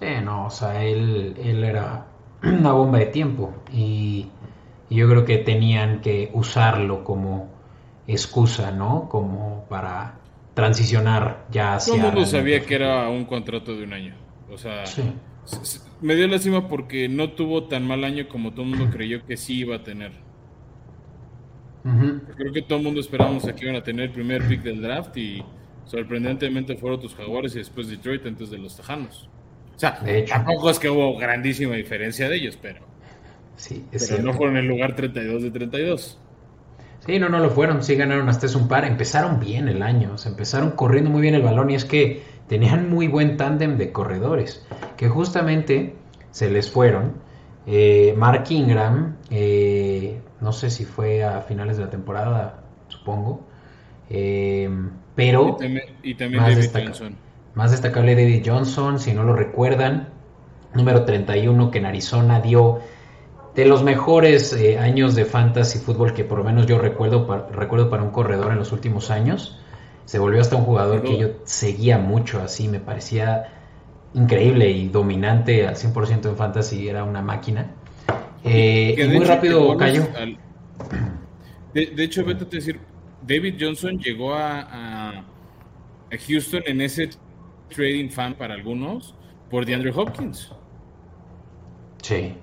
Sí, 0.00 0.06
no, 0.22 0.46
o 0.46 0.50
sea, 0.50 0.84
él, 0.84 1.34
él 1.42 1.64
era 1.64 2.06
una 2.42 2.72
bomba 2.72 2.98
de 2.98 3.06
tiempo 3.06 3.54
y, 3.72 4.26
yo 4.90 5.06
creo 5.06 5.26
que 5.26 5.36
tenían 5.36 6.00
que 6.00 6.30
usarlo 6.32 7.04
como 7.04 7.50
excusa, 8.06 8.70
¿no? 8.70 9.06
Como 9.10 9.66
para 9.68 10.18
transicionar 10.54 11.44
ya 11.50 11.74
hacia... 11.74 11.92
Todo 11.92 12.06
el 12.06 12.12
mundo 12.14 12.26
sabía 12.26 12.64
que 12.64 12.74
era 12.74 13.06
un 13.10 13.26
contrato 13.26 13.76
de 13.76 13.84
un 13.84 13.92
año. 13.92 14.14
O 14.50 14.56
sea, 14.56 14.84
me 16.00 16.14
dio 16.14 16.26
lástima 16.26 16.68
porque 16.68 17.06
no 17.06 17.32
tuvo 17.32 17.64
tan 17.64 17.86
mal 17.86 18.02
año 18.02 18.28
como 18.30 18.52
todo 18.52 18.62
el 18.62 18.70
mundo 18.70 18.88
creyó 18.90 19.26
que 19.26 19.36
sí 19.36 19.58
iba 19.58 19.76
a 19.76 19.82
tener. 19.82 20.12
Creo 21.82 22.52
que 22.52 22.62
todo 22.62 22.78
el 22.78 22.84
mundo 22.84 23.00
esperábamos 23.00 23.44
que 23.44 23.64
iban 23.64 23.76
a 23.76 23.82
tener 23.82 24.06
el 24.06 24.12
primer 24.12 24.46
pick 24.46 24.62
del 24.62 24.82
draft 24.82 25.16
y 25.16 25.42
sorprendentemente 25.84 26.76
fueron 26.76 27.00
tus 27.00 27.14
Jaguares 27.14 27.54
y 27.54 27.58
después 27.58 27.88
Detroit 27.88 28.26
antes 28.26 28.50
de 28.50 28.58
los 28.58 28.76
Tejanos. 28.76 29.28
O 29.74 29.78
sea, 29.78 30.00
tampoco 30.28 30.70
es 30.70 30.78
que 30.78 30.90
hubo 30.90 31.16
grandísima 31.16 31.76
diferencia 31.76 32.28
de 32.28 32.36
ellos, 32.36 32.58
pero. 32.60 32.80
Sí, 33.56 33.84
pero 33.90 34.22
no 34.22 34.34
fueron 34.34 34.56
el 34.56 34.66
lugar 34.66 34.94
32 34.96 35.42
de 35.42 35.50
32. 35.50 36.18
Sí, 37.06 37.18
no, 37.18 37.28
no 37.28 37.38
lo 37.38 37.50
fueron. 37.50 37.82
Sí 37.82 37.94
ganaron 37.94 38.28
hasta 38.28 38.46
eso 38.46 38.58
un 38.58 38.68
par. 38.68 38.84
Empezaron 38.84 39.40
bien 39.40 39.68
el 39.68 39.82
año. 39.82 40.12
O 40.14 40.18
sea, 40.18 40.30
empezaron 40.30 40.72
corriendo 40.72 41.10
muy 41.10 41.22
bien 41.22 41.34
el 41.34 41.42
balón 41.42 41.70
y 41.70 41.74
es 41.74 41.84
que 41.84 42.22
tenían 42.48 42.90
muy 42.90 43.08
buen 43.08 43.36
tándem 43.36 43.78
de 43.78 43.92
corredores. 43.92 44.66
Que 44.96 45.08
justamente 45.08 45.94
se 46.30 46.50
les 46.50 46.70
fueron. 46.70 47.14
Eh, 47.66 48.14
Mark 48.16 48.44
Ingram, 48.50 49.16
eh, 49.30 50.20
no 50.40 50.52
sé 50.52 50.70
si 50.70 50.84
fue 50.84 51.24
a 51.24 51.40
finales 51.40 51.76
de 51.76 51.84
la 51.84 51.90
temporada, 51.90 52.62
supongo. 52.88 53.40
Eh, 54.10 54.70
pero. 55.14 55.56
Y 56.02 56.14
también, 56.14 56.44
David 56.44 56.70
Johnson. 56.72 57.16
Más 57.54 57.72
destacable 57.72 58.14
David 58.14 58.42
Johnson, 58.46 59.00
si 59.00 59.12
no 59.12 59.24
lo 59.24 59.34
recuerdan, 59.34 60.10
número 60.74 61.04
31 61.04 61.70
que 61.70 61.78
en 61.78 61.86
Arizona 61.86 62.40
dio 62.40 62.80
de 63.54 63.66
los 63.66 63.82
mejores 63.82 64.52
eh, 64.52 64.78
años 64.78 65.16
de 65.16 65.24
fantasy 65.24 65.80
fútbol 65.80 66.14
que 66.14 66.22
por 66.22 66.38
lo 66.38 66.44
menos 66.44 66.66
yo 66.66 66.78
recuerdo 66.78 67.26
para, 67.26 67.48
recuerdo 67.48 67.90
para 67.90 68.04
un 68.04 68.10
corredor 68.10 68.52
en 68.52 68.58
los 68.58 68.70
últimos 68.70 69.10
años. 69.10 69.58
Se 70.04 70.18
volvió 70.18 70.40
hasta 70.40 70.54
un 70.54 70.64
jugador 70.64 71.02
que 71.02 71.18
yo 71.18 71.28
seguía 71.44 71.98
mucho 71.98 72.40
así, 72.40 72.68
me 72.68 72.78
parecía 72.78 73.48
increíble 74.14 74.70
y 74.70 74.88
dominante 74.88 75.66
al 75.66 75.74
100% 75.74 76.26
en 76.28 76.36
fantasy, 76.36 76.88
era 76.88 77.04
una 77.04 77.20
máquina. 77.20 77.72
Eh, 78.44 79.10
muy 79.12 79.24
rápido 79.24 79.76
cayó. 79.76 80.06
De, 81.74 82.04
hecho, 82.04 82.24
vete 82.24 82.44
a 82.44 82.48
decir, 82.48 82.80
David 83.26 83.56
Johnson 83.60 83.98
llegó 83.98 84.34
a, 84.34 84.60
a 84.60 85.24
Houston 86.26 86.62
en 86.66 86.80
ese 86.80 87.10
trading 87.68 88.08
fan 88.08 88.34
para 88.34 88.54
algunos 88.54 89.14
por 89.50 89.64
DeAndre 89.66 89.92
Hopkins. 89.94 90.52
Sí. 92.02 92.34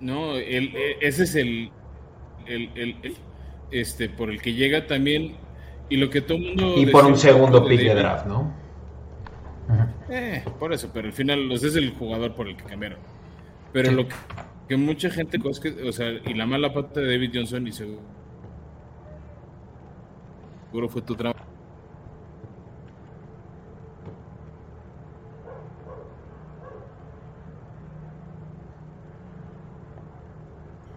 No, 0.00 0.36
el, 0.36 0.74
e, 0.74 0.96
ese 1.00 1.24
es 1.24 1.34
el, 1.36 1.70
el, 2.46 2.96
este 3.70 4.08
por 4.08 4.30
el 4.30 4.40
que 4.42 4.54
llega 4.54 4.86
también 4.86 5.36
y 5.88 5.96
lo 5.96 6.10
que 6.10 6.20
todo 6.20 6.38
el 6.38 6.44
mundo 6.44 6.74
y 6.76 6.86
por 6.86 7.04
un 7.06 7.16
segundo 7.16 7.64
pick 7.64 7.80
de 7.80 7.94
draft, 7.94 8.26
¿no? 8.26 8.52
Eh, 10.08 10.44
por 10.58 10.72
eso, 10.72 10.90
pero 10.92 11.06
al 11.06 11.12
final 11.12 11.50
ese 11.52 11.68
es 11.68 11.76
el 11.76 11.92
jugador 11.92 12.34
por 12.34 12.48
el 12.48 12.56
que 12.56 12.64
cambiaron. 12.64 12.98
Pero 13.72 13.92
lo 13.92 14.06
que, 14.68 14.76
mucha 14.76 15.10
gente, 15.10 15.38
o 15.44 15.92
sea, 15.92 16.10
y 16.10 16.34
la 16.34 16.46
mala 16.46 16.72
pata 16.72 17.00
de 17.00 17.12
David 17.12 17.30
Johnson 17.34 17.66
y 17.66 17.72
seguro 17.72 18.02
fue 20.88 21.02
tu 21.02 21.14
trabajo 21.14 21.52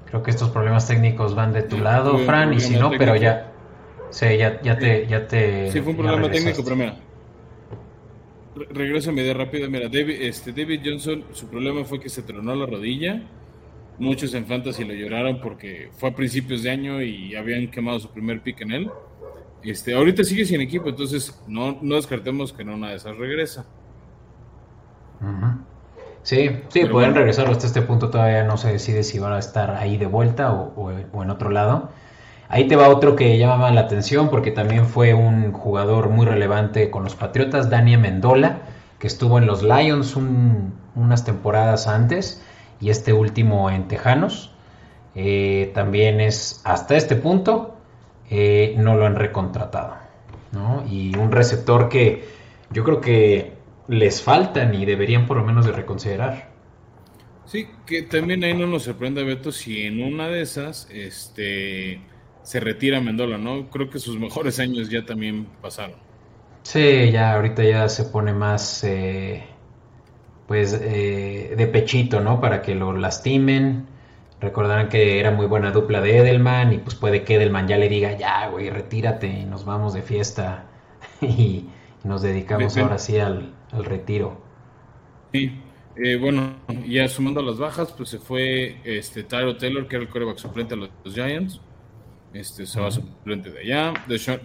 Creo 0.05 0.23
que 0.23 0.31
estos 0.31 0.49
problemas 0.49 0.87
técnicos 0.87 1.35
van 1.35 1.51
de 1.51 1.63
tu 1.63 1.77
lado, 1.77 2.17
Fran, 2.19 2.53
y 2.53 2.61
si 2.61 2.75
no, 2.75 2.89
pero 2.91 3.15
ya. 3.15 3.51
Sí, 4.11 4.37
ya, 4.37 4.61
ya 4.61 4.77
te. 4.77 5.07
Ya 5.07 5.27
te 5.27 5.71
sí, 5.71 5.81
fue 5.81 5.91
un 5.91 5.97
problema 5.97 6.31
técnico, 6.31 6.63
pero 6.63 6.75
mira. 6.77 6.95
Regreso 8.69 9.09
a 9.09 9.13
media 9.13 9.33
rápida. 9.33 9.67
Mira, 9.67 9.87
David, 9.89 10.21
este, 10.21 10.51
David 10.51 10.81
Johnson, 10.83 11.23
su 11.33 11.47
problema 11.47 11.83
fue 11.83 11.99
que 11.99 12.09
se 12.09 12.23
tronó 12.23 12.55
la 12.55 12.65
rodilla. 12.65 13.23
Muchos 13.97 14.33
en 14.33 14.45
Fantasy 14.45 14.83
lo 14.83 14.93
lloraron 14.93 15.39
porque 15.39 15.89
fue 15.97 16.09
a 16.09 16.15
principios 16.15 16.63
de 16.63 16.71
año 16.71 17.01
y 17.01 17.35
habían 17.35 17.69
quemado 17.69 17.99
su 17.99 18.09
primer 18.09 18.41
pick 18.41 18.61
en 18.61 18.71
él. 18.71 18.91
Este, 19.63 19.93
ahorita 19.93 20.23
sigue 20.23 20.45
sin 20.45 20.61
equipo, 20.61 20.89
entonces 20.89 21.41
no, 21.47 21.79
no 21.81 21.95
descartemos 21.95 22.53
que 22.53 22.63
no 22.63 22.75
una 22.75 22.89
de 22.89 22.97
esas 22.97 23.17
regresa. 23.17 23.65
Sí, 26.21 26.49
sí, 26.69 26.85
pueden 26.85 27.15
regresar 27.15 27.47
hasta 27.47 27.67
este 27.67 27.81
punto 27.81 28.09
todavía 28.09 28.43
no 28.43 28.57
se 28.57 28.71
decide 28.71 29.03
si 29.03 29.19
van 29.19 29.33
a 29.33 29.39
estar 29.39 29.71
ahí 29.71 29.97
de 29.97 30.07
vuelta 30.07 30.51
o, 30.53 30.91
en 30.91 31.29
otro 31.29 31.49
lado. 31.49 31.89
Ahí 32.47 32.67
te 32.67 32.75
va 32.75 32.89
otro 32.89 33.15
que 33.15 33.37
llama 33.37 33.71
la 33.71 33.81
atención 33.81 34.29
porque 34.29 34.51
también 34.51 34.85
fue 34.85 35.13
un 35.13 35.51
jugador 35.51 36.09
muy 36.09 36.25
relevante 36.25 36.91
con 36.91 37.03
los 37.03 37.15
Patriotas, 37.15 37.69
Daniel 37.69 38.01
Mendola, 38.01 38.59
que 38.99 39.07
estuvo 39.07 39.37
en 39.37 39.47
los 39.47 39.63
Lions 39.63 40.15
unas 40.15 41.25
temporadas 41.25 41.87
antes 41.87 42.43
y 42.79 42.89
este 42.89 43.13
último 43.13 43.69
en 43.69 43.87
Tejanos. 43.87 44.51
Eh, 45.15 45.71
también 45.73 46.21
es 46.21 46.61
hasta 46.65 46.95
este 46.95 47.15
punto 47.15 47.75
eh, 48.29 48.75
no 48.77 48.95
lo 48.95 49.05
han 49.05 49.15
recontratado. 49.15 49.97
Y 50.89 51.15
un 51.17 51.31
receptor 51.31 51.89
que 51.89 52.23
yo 52.71 52.83
creo 52.85 53.01
que 53.01 53.53
les 53.89 54.21
faltan 54.21 54.73
y 54.73 54.85
deberían 54.85 55.27
por 55.27 55.37
lo 55.37 55.43
menos 55.43 55.65
de 55.65 55.73
reconsiderar. 55.73 56.49
Sí, 57.45 57.67
que 57.85 58.03
también 58.03 58.43
ahí 58.43 58.53
no 58.53 58.65
nos 58.65 58.83
sorprende, 58.83 59.23
Beto, 59.23 59.51
si 59.51 59.83
en 59.83 60.01
una 60.01 60.29
de 60.29 60.41
esas 60.41 60.87
este, 60.91 61.99
se 62.45 62.59
retira 62.59 63.01
Mendola, 63.01 63.37
¿no? 63.37 63.69
Creo 63.69 63.89
que 63.89 63.99
sus 63.99 64.17
mejores 64.19 64.59
años 64.59 64.89
ya 64.89 65.03
también 65.03 65.47
pasaron. 65.61 65.95
Sí, 66.61 67.11
ya 67.11 67.33
ahorita 67.33 67.63
ya 67.63 67.89
se 67.89 68.05
pone 68.05 68.33
más, 68.33 68.83
eh, 68.83 69.43
pues, 70.47 70.79
eh, 70.81 71.55
de 71.57 71.67
pechito, 71.67 72.21
¿no? 72.21 72.39
Para 72.39 72.61
que 72.61 72.75
lo 72.75 72.93
lastimen. 72.93 73.87
Recordarán 74.39 74.89
que 74.89 75.19
era 75.19 75.31
muy 75.31 75.47
buena 75.47 75.71
dupla 75.71 76.01
de 76.01 76.17
Edelman 76.17 76.73
y 76.73 76.77
pues 76.77 76.95
puede 76.95 77.23
que 77.23 77.35
Edelman 77.35 77.67
ya 77.67 77.77
le 77.77 77.89
diga, 77.89 78.17
ya, 78.17 78.47
güey, 78.49 78.69
retírate 78.69 79.27
y 79.27 79.45
nos 79.45 79.65
vamos 79.65 79.93
de 79.93 80.01
fiesta 80.03 80.65
y 81.21 81.65
nos 82.03 82.21
dedicamos 82.21 82.77
ahora 82.77 82.99
sí 82.99 83.17
al, 83.17 83.53
al 83.71 83.85
retiro. 83.85 84.39
Sí, 85.33 85.51
eh, 85.97 86.17
bueno, 86.17 86.57
ya 86.87 87.07
sumando 87.07 87.41
las 87.41 87.57
bajas, 87.57 87.93
pues 87.93 88.09
se 88.09 88.19
fue 88.19 88.77
este 88.83 89.23
Tyro 89.23 89.55
Taylor, 89.55 89.87
que 89.87 89.95
era 89.95 90.03
el 90.03 90.11
coreback 90.11 90.37
suplente 90.37 90.75
de 90.75 90.89
los, 91.03 91.13
Giants. 91.13 91.61
Este, 92.35 92.65
se 92.65 92.81
va 92.81 92.91
suplente 92.91 93.49
de 93.49 93.61
allá. 93.61 93.93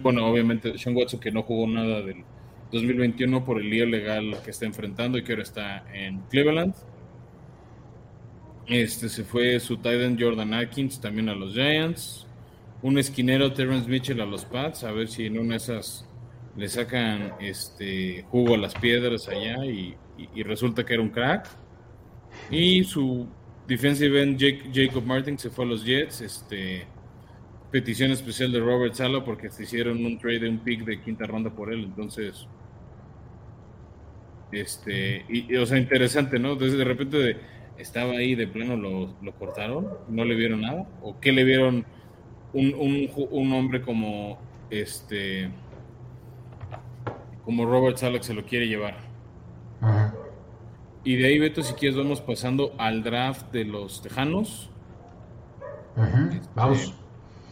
Bueno, 0.01 0.25
obviamente 0.25 0.77
Sean 0.77 0.95
Watson, 0.95 1.19
que 1.19 1.29
no 1.29 1.43
jugó 1.43 1.67
nada 1.67 2.01
del 2.01 2.23
2021 2.71 3.43
por 3.43 3.59
el 3.59 3.69
lío 3.69 3.85
legal 3.85 4.37
que 4.45 4.51
está 4.51 4.65
enfrentando 4.65 5.17
y 5.17 5.23
que 5.25 5.33
ahora 5.33 5.43
está 5.43 5.83
en 5.93 6.21
Cleveland. 6.29 6.73
Este, 8.65 9.09
se 9.09 9.25
fue 9.25 9.59
su 9.59 9.75
tight 9.75 10.17
Jordan 10.17 10.53
Atkins 10.53 11.01
también 11.01 11.27
a 11.27 11.35
los 11.35 11.53
Giants. 11.53 12.25
Un 12.81 12.97
esquinero 12.97 13.51
Terrence 13.51 13.89
Mitchell 13.89 14.21
a 14.21 14.25
los 14.25 14.45
Pats, 14.45 14.85
a 14.85 14.93
ver 14.93 15.09
si 15.09 15.25
en 15.25 15.37
una 15.37 15.51
de 15.51 15.57
esas 15.57 16.07
le 16.55 16.69
sacan 16.69 17.33
este 17.41 18.23
jugo 18.29 18.55
a 18.55 18.57
las 18.57 18.73
piedras 18.73 19.27
allá 19.27 19.65
y, 19.65 19.97
resulta 20.43 20.85
que 20.85 20.93
era 20.93 21.03
un 21.03 21.09
crack. 21.09 21.49
Y 22.49 22.85
su 22.85 23.27
defensive 23.67 24.21
end 24.21 24.39
Jacob 24.73 25.03
Martin 25.05 25.37
se 25.37 25.49
fue 25.49 25.65
a 25.65 25.67
los 25.67 25.83
Jets, 25.83 26.21
este 26.21 26.87
petición 27.71 28.11
especial 28.11 28.51
de 28.51 28.59
Robert 28.59 28.93
Sala 28.93 29.23
porque 29.23 29.49
se 29.49 29.63
hicieron 29.63 30.05
un 30.05 30.17
trade 30.17 30.39
de 30.39 30.49
un 30.49 30.59
pick 30.59 30.83
de 30.83 31.01
quinta 31.01 31.25
ronda 31.25 31.49
por 31.49 31.73
él, 31.73 31.83
entonces 31.85 32.47
este 34.51 35.25
y, 35.29 35.55
o 35.55 35.65
sea 35.65 35.77
interesante, 35.77 36.37
¿no? 36.37 36.53
Entonces 36.53 36.77
de 36.77 36.83
repente 36.83 37.37
estaba 37.77 38.13
ahí 38.13 38.35
de 38.35 38.47
plano 38.47 38.75
lo, 38.75 39.15
lo, 39.21 39.31
cortaron, 39.33 39.87
no 40.09 40.25
le 40.25 40.35
vieron 40.35 40.61
nada 40.61 40.87
o 41.01 41.19
qué 41.19 41.31
le 41.31 41.43
vieron 41.43 41.85
un, 42.53 42.73
un, 42.75 43.09
un 43.31 43.53
hombre 43.53 43.81
como 43.81 44.37
este 44.69 45.49
como 47.45 47.65
Robert 47.65 47.97
Salek 47.97 48.23
se 48.23 48.33
lo 48.33 48.45
quiere 48.45 48.67
llevar. 48.67 48.95
Y 51.03 51.15
de 51.15 51.27
ahí, 51.27 51.39
Beto, 51.39 51.63
si 51.63 51.73
quieres, 51.73 51.97
vamos 51.97 52.21
pasando 52.21 52.75
al 52.77 53.03
draft 53.03 53.51
de 53.51 53.65
los 53.65 54.01
Tejanos. 54.01 54.69
Este, 56.31 56.47
vamos. 56.55 56.95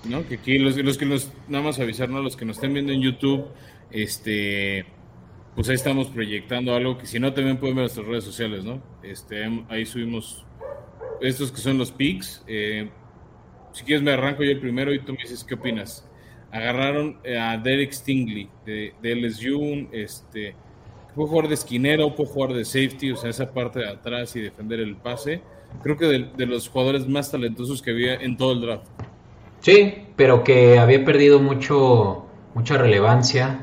¿No? 0.05 0.27
Que 0.27 0.35
aquí 0.35 0.57
los, 0.57 0.77
los 0.77 0.97
que 0.97 1.05
nos, 1.05 1.31
nada 1.47 1.63
más 1.63 1.79
avisarnos, 1.79 2.23
los 2.23 2.35
que 2.35 2.45
nos 2.45 2.57
estén 2.57 2.73
viendo 2.73 2.91
en 2.93 3.01
YouTube, 3.01 3.45
este, 3.91 4.85
pues 5.55 5.67
ahí 5.69 5.75
estamos 5.75 6.07
proyectando 6.07 6.73
algo 6.73 6.97
que 6.97 7.05
si 7.05 7.19
no 7.19 7.33
también 7.33 7.57
pueden 7.57 7.75
ver 7.75 7.83
nuestras 7.83 8.07
redes 8.07 8.23
sociales, 8.23 8.63
¿no? 8.63 8.81
Este, 9.03 9.43
ahí 9.69 9.85
subimos 9.85 10.45
estos 11.21 11.51
que 11.51 11.59
son 11.59 11.77
los 11.77 11.91
picks. 11.91 12.43
Eh, 12.47 12.89
si 13.73 13.83
quieres 13.83 14.03
me 14.03 14.11
arranco 14.11 14.43
yo 14.43 14.51
el 14.51 14.59
primero 14.59 14.93
y 14.93 14.99
tú 14.99 15.13
me 15.13 15.19
dices 15.21 15.43
qué 15.43 15.55
opinas. 15.55 16.07
Agarraron 16.51 17.19
a 17.39 17.57
Derek 17.57 17.91
Stingley 17.91 18.49
de, 18.65 18.93
LSU, 19.03 19.87
este, 19.91 20.55
puede 21.13 21.29
jugar 21.29 21.47
de 21.47 21.53
esquinero, 21.53 22.15
puede 22.15 22.29
jugar 22.29 22.53
de 22.53 22.65
safety, 22.65 23.11
o 23.11 23.17
sea, 23.17 23.29
esa 23.29 23.53
parte 23.53 23.79
de 23.79 23.89
atrás 23.89 24.35
y 24.35 24.41
defender 24.41 24.79
el 24.79 24.95
pase. 24.95 25.41
Creo 25.83 25.95
que 25.95 26.05
de, 26.05 26.29
de 26.35 26.45
los 26.47 26.67
jugadores 26.67 27.07
más 27.07 27.31
talentosos 27.31 27.81
que 27.83 27.91
había 27.91 28.15
en 28.15 28.35
todo 28.35 28.53
el 28.53 28.61
draft. 28.61 28.87
Sí, 29.61 30.07
pero 30.15 30.43
que 30.43 30.79
había 30.79 31.03
perdido 31.03 31.39
mucho, 31.39 32.25
mucha 32.53 32.77
relevancia 32.77 33.59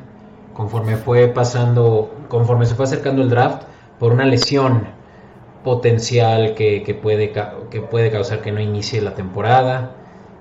conforme 0.53 0.97
fue 0.97 1.29
pasando, 1.29 2.15
conforme 2.29 2.65
se 2.65 2.75
fue 2.75 2.87
acercando 2.87 3.23
el 3.23 3.29
draft 3.29 3.65
por 3.99 4.13
una 4.13 4.25
lesión 4.25 4.87
potencial 5.65 6.55
que, 6.55 6.99
puede, 7.03 7.33
que 7.71 7.81
puede 7.83 8.11
causar 8.11 8.41
que 8.41 8.53
no 8.53 8.61
inicie 8.61 9.03
la 9.03 9.15
temporada. 9.15 9.97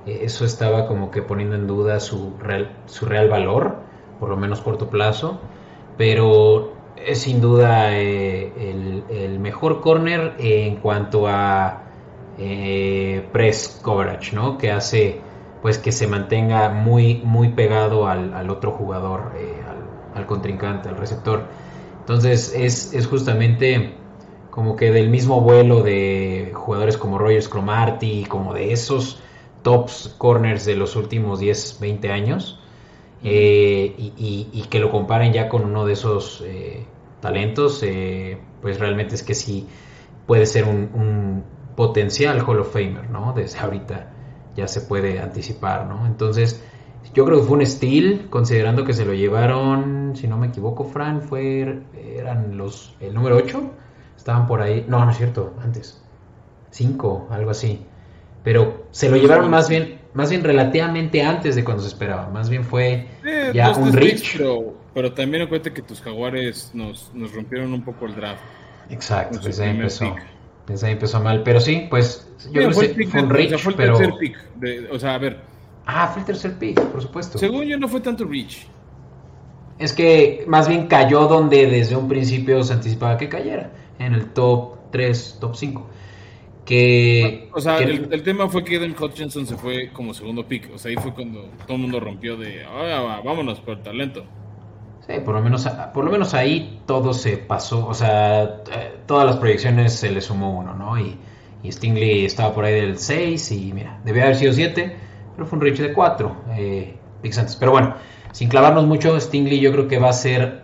Eh, 0.05 0.19
eso 0.23 0.45
estaba 0.45 0.87
como 0.87 1.11
que 1.11 1.21
poniendo 1.21 1.55
en 1.55 1.67
duda 1.67 1.99
su 1.99 2.33
real, 2.39 2.77
su 2.85 3.05
real 3.05 3.29
valor, 3.29 3.77
por 4.19 4.29
lo 4.29 4.37
menos 4.37 4.61
corto 4.61 4.89
plazo. 4.89 5.39
Pero 5.97 6.73
es 6.95 7.21
sin 7.23 7.41
duda 7.41 7.97
eh, 7.97 9.03
el, 9.09 9.39
mejor 9.39 9.81
corner 9.81 10.35
en 10.39 10.77
cuanto 10.77 11.27
a 11.27 11.83
eh, 12.37 13.27
press 13.31 13.79
coverage, 13.81 14.33
¿no? 14.33 14.57
Que 14.57 14.71
hace 14.71 15.19
pues 15.65 15.79
que 15.79 15.91
se 15.91 16.05
mantenga 16.05 16.69
muy, 16.69 17.23
muy 17.23 17.49
pegado 17.49 18.07
al, 18.07 18.51
otro 18.51 18.71
jugador, 18.71 19.31
eh, 19.35 19.63
al, 20.13 20.27
contrincante, 20.27 20.89
al 20.89 20.95
receptor. 20.95 21.45
Entonces 22.01 22.53
es, 22.55 22.93
es, 22.93 23.07
justamente 23.07 23.95
como 24.51 24.75
que 24.75 24.91
del 24.91 25.09
mismo 25.09 25.41
vuelo 25.41 25.81
de 25.81 26.51
jugadores 26.53 26.97
como 26.97 27.17
Rogers 27.17 27.49
Cromarty, 27.49 28.25
como 28.25 28.53
de 28.53 28.73
esos 28.73 29.19
tops 29.63 30.13
corners 30.19 30.65
de 30.65 30.75
los 30.75 30.95
últimos 30.95 31.39
10, 31.39 31.79
20 31.79 32.11
años, 32.11 32.59
eh, 33.23 33.95
y, 33.97 34.67
que 34.69 34.77
lo 34.77 34.91
comparen 34.91 35.33
ya 35.33 35.49
con 35.49 35.65
uno 35.65 35.83
de 35.87 35.93
esos 35.93 36.43
eh, 36.45 36.85
talentos, 37.21 37.83
pues 38.61 38.79
realmente 38.79 39.15
es 39.15 39.23
que 39.23 39.33
sí 39.33 39.65
puede 40.27 40.45
ser 40.45 40.65
un, 40.65 40.91
un 40.93 41.43
potencial 41.75 42.43
Hall 42.47 42.59
of 42.59 42.71
Famer, 42.71 43.09
¿no? 43.09 43.33
Desde 43.35 43.57
ahorita 43.57 44.11
ya 44.55 44.67
se 44.67 44.81
puede 44.81 45.19
anticipar, 45.19 45.87
¿no? 45.87 46.05
Entonces, 46.05 46.61
yo 47.13 47.25
creo 47.25 47.39
que 47.39 47.47
fue 47.47 47.57
un 47.57 47.65
steal, 47.65 48.27
considerando 48.29 48.83
que 48.83 48.93
se 48.93 49.05
lo 49.05 49.13
llevaron, 49.13 50.13
si 50.15 50.27
no 50.27 50.37
me 50.37 50.47
equivoco, 50.47 50.85
Fran, 50.85 51.21
fue, 51.21 51.81
eran 52.17 52.57
los, 52.57 52.95
el 52.99 53.13
número 53.13 53.37
8, 53.37 53.71
estaban 54.17 54.47
por 54.47 54.61
ahí, 54.61 54.85
no, 54.87 55.03
no 55.03 55.11
es 55.11 55.17
cierto, 55.17 55.53
antes, 55.61 56.01
5, 56.71 57.27
algo 57.31 57.51
así, 57.51 57.85
pero 58.43 58.85
se 58.91 59.09
lo 59.09 59.17
llevaron 59.17 59.49
más 59.49 59.69
bien, 59.69 59.99
más 60.13 60.29
bien 60.29 60.43
relativamente 60.43 61.21
antes 61.23 61.55
de 61.55 61.63
cuando 61.63 61.83
se 61.83 61.89
esperaba, 61.89 62.29
más 62.29 62.49
bien 62.49 62.63
fue 62.63 63.07
eh, 63.23 63.51
ya 63.53 63.71
un 63.71 63.93
reach. 63.93 64.37
Pero, 64.93 65.11
también 65.13 65.43
acuérdate 65.43 65.73
que 65.73 65.81
tus 65.81 66.01
jaguares 66.01 66.71
nos, 66.73 67.11
nos 67.13 67.33
rompieron 67.33 67.73
un 67.73 67.83
poco 67.83 68.05
el 68.05 68.15
draft. 68.15 68.41
Exacto, 68.89 69.39
pues 69.41 69.59
ahí 69.59 69.71
empezó. 69.71 70.15
Desde 70.67 70.87
ahí 70.87 70.93
empezó 70.93 71.19
mal. 71.19 71.43
Pero 71.43 71.59
sí, 71.59 71.87
pues 71.89 72.27
yo 72.51 72.69
creo 72.69 72.69
que 72.69 73.07
fue 73.07 73.21
un 73.21 73.29
reach, 73.29 73.57
fue 73.59 73.71
el 73.71 73.77
pero... 73.77 73.97
tercer 73.97 74.15
pick. 74.19 74.37
o 74.91 74.99
sea, 74.99 75.15
a 75.15 75.17
ver. 75.17 75.39
Ah, 75.85 76.07
fue 76.07 76.21
el 76.21 76.25
tercer 76.25 76.57
pick, 76.57 76.81
por 76.81 77.01
supuesto. 77.01 77.37
Según 77.37 77.65
yo 77.65 77.77
no 77.77 77.87
fue 77.87 77.99
tanto 78.01 78.25
reach. 78.25 78.65
Es 79.77 79.93
que 79.93 80.45
más 80.47 80.67
bien 80.67 80.87
cayó 80.87 81.27
donde 81.27 81.67
desde 81.67 81.95
un 81.95 82.07
principio 82.07 82.63
se 82.63 82.73
anticipaba 82.73 83.17
que 83.17 83.29
cayera. 83.29 83.71
En 83.99 84.13
el 84.13 84.31
top 84.33 84.77
3, 84.91 85.37
top 85.39 85.55
5. 85.55 85.89
Que, 86.65 87.49
o 87.53 87.61
sea, 87.61 87.77
El, 87.77 88.23
tema 88.23 88.49
fue 88.49 88.63
que 88.63 88.77
Eden 88.77 88.95
Hutchinson 88.99 89.45
se 89.45 89.55
fue 89.55 89.91
como 89.93 90.13
segundo 90.15 90.47
pick. 90.47 90.71
O 90.73 90.79
sea, 90.79 90.89
ahí 90.89 90.97
fue 90.97 91.13
cuando 91.13 91.49
todo 91.67 91.75
el 91.75 91.81
mundo 91.83 91.99
rompió 91.99 92.35
de, 92.37 92.63
ah, 92.63 93.21
vámonos 93.23 93.59
por 93.59 93.83
talento. 93.83 94.25
Sí, 95.07 95.13
por 95.23 95.35
lo 95.35 95.41
menos, 95.41 95.67
por 95.93 96.03
lo 96.03 96.11
menos 96.11 96.33
ahí 96.33 96.81
todo 96.87 97.13
se 97.13 97.37
pasó, 97.37 97.85
o 97.85 97.93
sea, 97.93 98.43
eh, 98.43 98.97
todas 99.05 99.25
las 99.25 99.37
proyecciones 99.37 99.93
se 99.93 100.09
le 100.09 100.19
sumó 100.19 100.57
uno, 100.57 100.73
¿no? 100.73 100.99
Y, 100.99 101.15
y 101.61 101.71
Stingley 101.71 102.25
estaba 102.25 102.53
por 102.55 102.65
ahí 102.65 102.73
del 102.73 102.97
6 102.97 103.51
y 103.51 103.71
mira, 103.71 103.99
debía 104.03 104.23
haber 104.23 104.35
sido 104.35 104.53
7, 104.53 104.95
pero 105.35 105.45
fue 105.45 105.57
un 105.57 105.61
reach 105.63 105.77
de 105.77 105.93
4 105.93 106.35
eh, 106.57 106.97
antes. 107.23 107.55
Pero 107.55 107.71
bueno, 107.71 107.95
sin 108.31 108.49
clavarnos 108.49 108.85
mucho, 108.87 109.19
Stingley 109.19 109.59
yo 109.59 109.71
creo 109.71 109.87
que 109.87 109.99
va 109.99 110.09
a 110.09 110.13
ser 110.13 110.63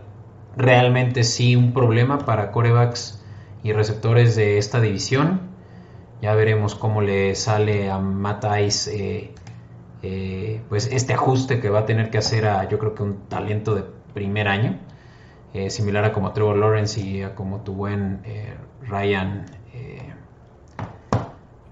realmente 0.57 1.23
sí 1.23 1.55
un 1.55 1.73
problema 1.73 2.17
para 2.19 2.51
corebacks 2.51 3.23
y 3.63 3.73
receptores 3.73 4.35
de 4.35 4.57
esta 4.57 4.81
división. 4.81 5.41
Ya 6.21 6.33
veremos 6.33 6.75
cómo 6.75 7.01
le 7.01 7.35
sale 7.35 7.89
a 7.91 7.99
Matt 7.99 8.45
Ice, 8.65 9.33
eh, 10.03 10.61
pues 10.69 10.87
este 10.91 11.13
ajuste 11.13 11.59
que 11.59 11.69
va 11.69 11.79
a 11.79 11.85
tener 11.85 12.09
que 12.09 12.17
hacer 12.17 12.47
a 12.47 12.67
yo 12.67 12.79
creo 12.79 12.95
que 12.95 13.03
un 13.03 13.27
talento 13.27 13.75
de 13.75 13.83
primer 14.13 14.47
año, 14.47 14.77
eh, 15.53 15.69
similar 15.69 16.05
a 16.05 16.13
como 16.13 16.31
Trevor 16.31 16.57
Lawrence 16.57 16.99
y 16.99 17.23
a 17.23 17.35
como 17.35 17.61
tu 17.61 17.73
buen 17.73 18.21
eh, 18.23 18.53
Ryan 18.87 19.45
eh, 19.73 20.13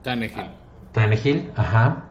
Tannehill. 0.01 0.49
Tannehill, 0.91 1.51
ajá. 1.55 2.05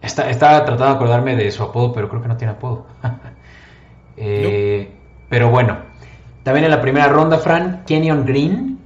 Está, 0.00 0.30
estaba 0.30 0.64
tratando 0.64 0.86
de 0.86 0.92
acordarme 0.92 1.36
de 1.36 1.50
su 1.50 1.62
apodo, 1.62 1.92
pero 1.92 2.08
creo 2.08 2.22
que 2.22 2.28
no 2.28 2.36
tiene 2.36 2.52
apodo. 2.52 2.86
Eh, 4.20 4.90
pero 5.28 5.48
bueno, 5.48 5.78
también 6.42 6.64
en 6.64 6.72
la 6.72 6.80
primera 6.80 7.06
ronda, 7.06 7.38
Fran, 7.38 7.84
Kenyon 7.86 8.26
Green, 8.26 8.78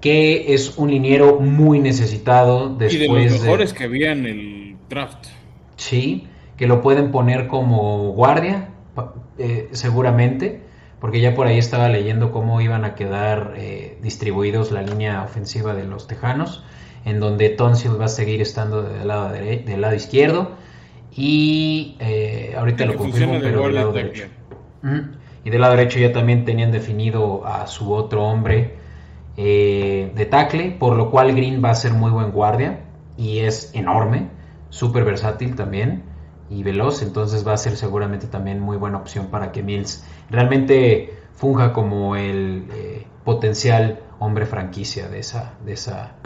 que 0.00 0.54
es 0.54 0.78
un 0.78 0.90
liniero 0.90 1.40
muy 1.40 1.80
necesitado 1.80 2.68
después 2.68 2.94
y 2.94 3.24
de 3.24 3.30
los 3.30 3.40
mejores 3.40 3.72
que 3.72 3.82
había 3.82 4.12
en 4.12 4.26
el 4.26 4.76
draft. 4.88 5.26
Sí, 5.74 6.28
que 6.56 6.68
lo 6.68 6.82
pueden 6.82 7.10
poner 7.10 7.48
como 7.48 8.12
guardia, 8.12 8.68
eh, 9.38 9.68
seguramente, 9.72 10.62
porque 11.00 11.20
ya 11.20 11.34
por 11.34 11.46
ahí 11.46 11.58
estaba 11.58 11.88
leyendo 11.88 12.30
cómo 12.30 12.60
iban 12.60 12.84
a 12.84 12.94
quedar 12.94 13.54
eh, 13.56 13.98
distribuidos 14.02 14.70
la 14.70 14.82
línea 14.82 15.22
ofensiva 15.22 15.74
de 15.74 15.84
los 15.84 16.06
Tejanos, 16.06 16.64
en 17.04 17.20
donde 17.20 17.48
Tonsil 17.50 18.00
va 18.00 18.06
a 18.06 18.08
seguir 18.08 18.42
estando 18.42 18.82
del 18.82 19.08
lado, 19.08 19.30
del 19.32 19.80
lado 19.80 19.94
izquierdo 19.94 20.52
y 21.16 21.96
eh, 22.00 22.54
ahorita 22.56 22.84
lo 22.84 22.96
confirmo, 22.96 23.38
pero 23.40 23.62
del 23.64 23.74
lado 23.74 23.92
derecho. 23.92 24.24
Y 25.42 25.48
del 25.48 25.60
lado 25.60 25.74
derecho 25.74 25.98
ya 25.98 26.12
también 26.12 26.44
tenían 26.44 26.70
definido 26.70 27.46
a 27.46 27.66
su 27.66 27.92
otro 27.92 28.24
hombre 28.24 28.76
de 29.36 30.28
tackle, 30.30 30.72
por 30.78 30.96
lo 30.96 31.10
cual 31.10 31.34
Green 31.34 31.64
va 31.64 31.70
a 31.70 31.74
ser 31.74 31.94
muy 31.94 32.10
buen 32.10 32.30
guardia 32.30 32.80
y 33.16 33.38
es 33.38 33.74
enorme, 33.74 34.28
súper 34.68 35.04
versátil 35.04 35.54
también 35.56 36.09
y 36.50 36.64
veloz, 36.64 37.00
entonces 37.02 37.46
va 37.46 37.52
a 37.52 37.56
ser 37.56 37.76
seguramente 37.76 38.26
también 38.26 38.58
muy 38.60 38.76
buena 38.76 38.98
opción 38.98 39.28
para 39.28 39.52
que 39.52 39.62
Mills 39.62 40.04
realmente 40.28 41.14
funja 41.32 41.72
como 41.72 42.16
el 42.16 42.66
eh, 42.74 43.06
potencial 43.24 44.00
hombre 44.18 44.46
franquicia 44.46 45.08
de 45.08 45.20
esa, 45.20 45.54
de 45.64 45.72
esa, 45.74 46.16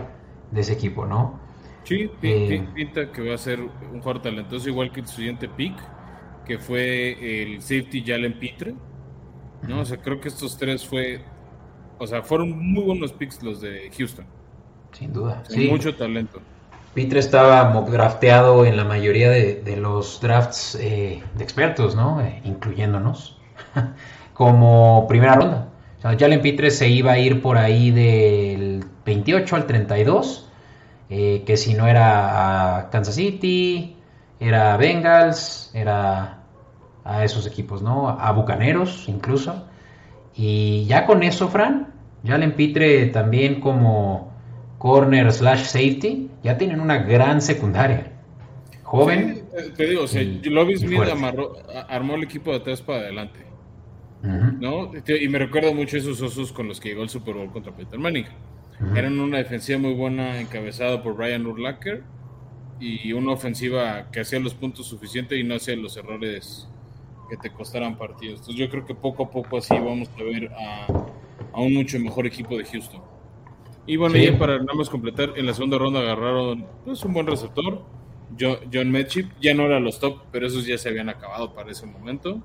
de 0.50 0.60
ese 0.62 0.72
equipo, 0.72 1.04
¿no? 1.04 1.38
Sí, 1.84 2.10
eh, 2.22 2.66
pinta 2.74 3.12
que 3.12 3.28
va 3.28 3.34
a 3.34 3.38
ser 3.38 3.60
un 3.60 4.00
jugador 4.00 4.22
talentoso 4.22 4.70
igual 4.70 4.90
que 4.90 5.00
el 5.00 5.06
siguiente 5.06 5.46
pick, 5.46 5.74
que 6.46 6.58
fue 6.58 7.42
el 7.42 7.60
safety 7.60 8.02
Jalen 8.02 8.38
Pitre, 8.38 8.74
¿no? 9.68 9.80
O 9.80 9.84
sea, 9.84 9.98
creo 9.98 10.18
que 10.20 10.28
estos 10.28 10.56
tres 10.56 10.86
fue, 10.86 11.20
o 11.98 12.06
sea, 12.06 12.22
fueron 12.22 12.58
muy 12.72 12.82
buenos 12.82 13.12
picks 13.12 13.42
los 13.42 13.60
de 13.60 13.90
Houston. 13.96 14.24
Sin 14.92 15.12
duda. 15.12 15.42
sí. 15.48 15.68
Mucho 15.68 15.94
talento. 15.94 16.40
Pitre 16.94 17.18
estaba 17.18 17.72
drafteado 17.90 18.64
en 18.64 18.76
la 18.76 18.84
mayoría 18.84 19.28
de, 19.28 19.76
los 19.76 20.20
drafts 20.20 20.76
eh, 20.80 21.22
de 21.34 21.44
expertos, 21.44 21.96
¿no? 21.96 22.20
Eh, 22.20 22.40
incluyéndonos, 22.44 23.36
como 24.32 25.06
primera 25.08 25.34
ronda. 25.34 25.68
O 25.98 26.00
sea, 26.00 26.16
Jalen 26.16 26.40
Pitre 26.40 26.70
se 26.70 26.88
iba 26.88 27.12
a 27.12 27.18
ir 27.18 27.42
por 27.42 27.58
ahí 27.58 27.90
del 27.90 28.84
28 29.04 29.56
al 29.56 29.66
32, 29.66 30.48
eh, 31.10 31.42
que 31.44 31.56
si 31.56 31.74
no 31.74 31.88
era 31.88 32.78
a 32.78 32.90
Kansas 32.90 33.16
City, 33.16 33.96
era 34.38 34.74
a 34.74 34.76
Bengals, 34.76 35.72
era 35.74 36.38
a 37.04 37.24
esos 37.24 37.46
equipos, 37.46 37.82
¿no? 37.82 38.08
A 38.08 38.30
Bucaneros 38.32 39.08
incluso. 39.08 39.64
Y 40.36 40.84
ya 40.86 41.06
con 41.06 41.22
eso, 41.24 41.48
Fran, 41.48 41.92
Jalen 42.24 42.52
Pitre 42.52 43.06
también 43.06 43.60
como 43.60 44.32
corner 44.78 45.32
slash 45.32 45.64
safety, 45.64 46.30
ya 46.44 46.56
tienen 46.56 46.80
una 46.80 46.98
gran 46.98 47.40
secundaria. 47.40 48.12
Joven. 48.84 49.44
te 49.76 49.86
digo, 49.86 50.04
o 50.04 50.06
sea, 50.06 50.22
Lovis 50.22 50.84
armó 51.88 52.14
el 52.14 52.22
equipo 52.22 52.50
de 52.50 52.58
atrás 52.58 52.80
para 52.82 53.00
adelante. 53.00 53.40
¿no? 54.22 54.92
Y 55.06 55.28
me 55.28 55.38
recuerdo 55.38 55.74
mucho 55.74 55.96
esos 55.96 56.20
osos 56.22 56.52
con 56.52 56.68
los 56.68 56.80
que 56.80 56.90
llegó 56.90 57.02
el 57.02 57.08
Super 57.08 57.34
Bowl 57.34 57.50
contra 57.50 57.74
Peter 57.74 57.98
Manning. 57.98 58.26
Eran 58.94 59.18
una 59.18 59.38
defensiva 59.38 59.78
muy 59.78 59.94
buena 59.94 60.40
encabezada 60.40 61.02
por 61.02 61.16
Brian 61.16 61.46
Urlacher 61.46 62.02
y 62.80 63.12
una 63.12 63.32
ofensiva 63.32 64.10
que 64.10 64.20
hacía 64.20 64.40
los 64.40 64.54
puntos 64.54 64.86
suficientes 64.86 65.38
y 65.38 65.44
no 65.44 65.54
hacía 65.54 65.76
los 65.76 65.96
errores 65.96 66.68
que 67.28 67.36
te 67.36 67.50
costaran 67.50 67.96
partidos. 67.96 68.40
Entonces 68.40 68.56
yo 68.56 68.68
creo 68.68 68.84
que 68.84 68.94
poco 68.94 69.24
a 69.24 69.30
poco 69.30 69.58
así 69.58 69.74
vamos 69.74 70.10
a 70.18 70.22
ver 70.22 70.50
a, 70.52 71.60
un 71.60 71.74
mucho 71.74 71.98
mejor 71.98 72.26
equipo 72.26 72.56
de 72.56 72.64
Houston. 72.64 73.00
Y 73.86 73.96
bueno, 73.96 74.16
ya 74.16 74.38
para 74.38 74.58
nada 74.58 74.74
más 74.74 74.88
completar, 74.88 75.32
en 75.36 75.46
la 75.46 75.54
segunda 75.54 75.76
ronda 75.78 76.00
agarraron 76.00 76.66
pues, 76.84 77.04
un 77.04 77.12
buen 77.12 77.26
receptor, 77.26 77.82
John, 78.38 78.56
John 78.72 78.92
ya 79.40 79.54
no 79.54 79.64
era 79.64 79.78
los 79.78 80.00
top, 80.00 80.22
pero 80.32 80.46
esos 80.46 80.66
ya 80.66 80.78
se 80.78 80.88
habían 80.88 81.08
acabado 81.08 81.54
para 81.54 81.70
ese 81.70 81.86
momento. 81.86 82.40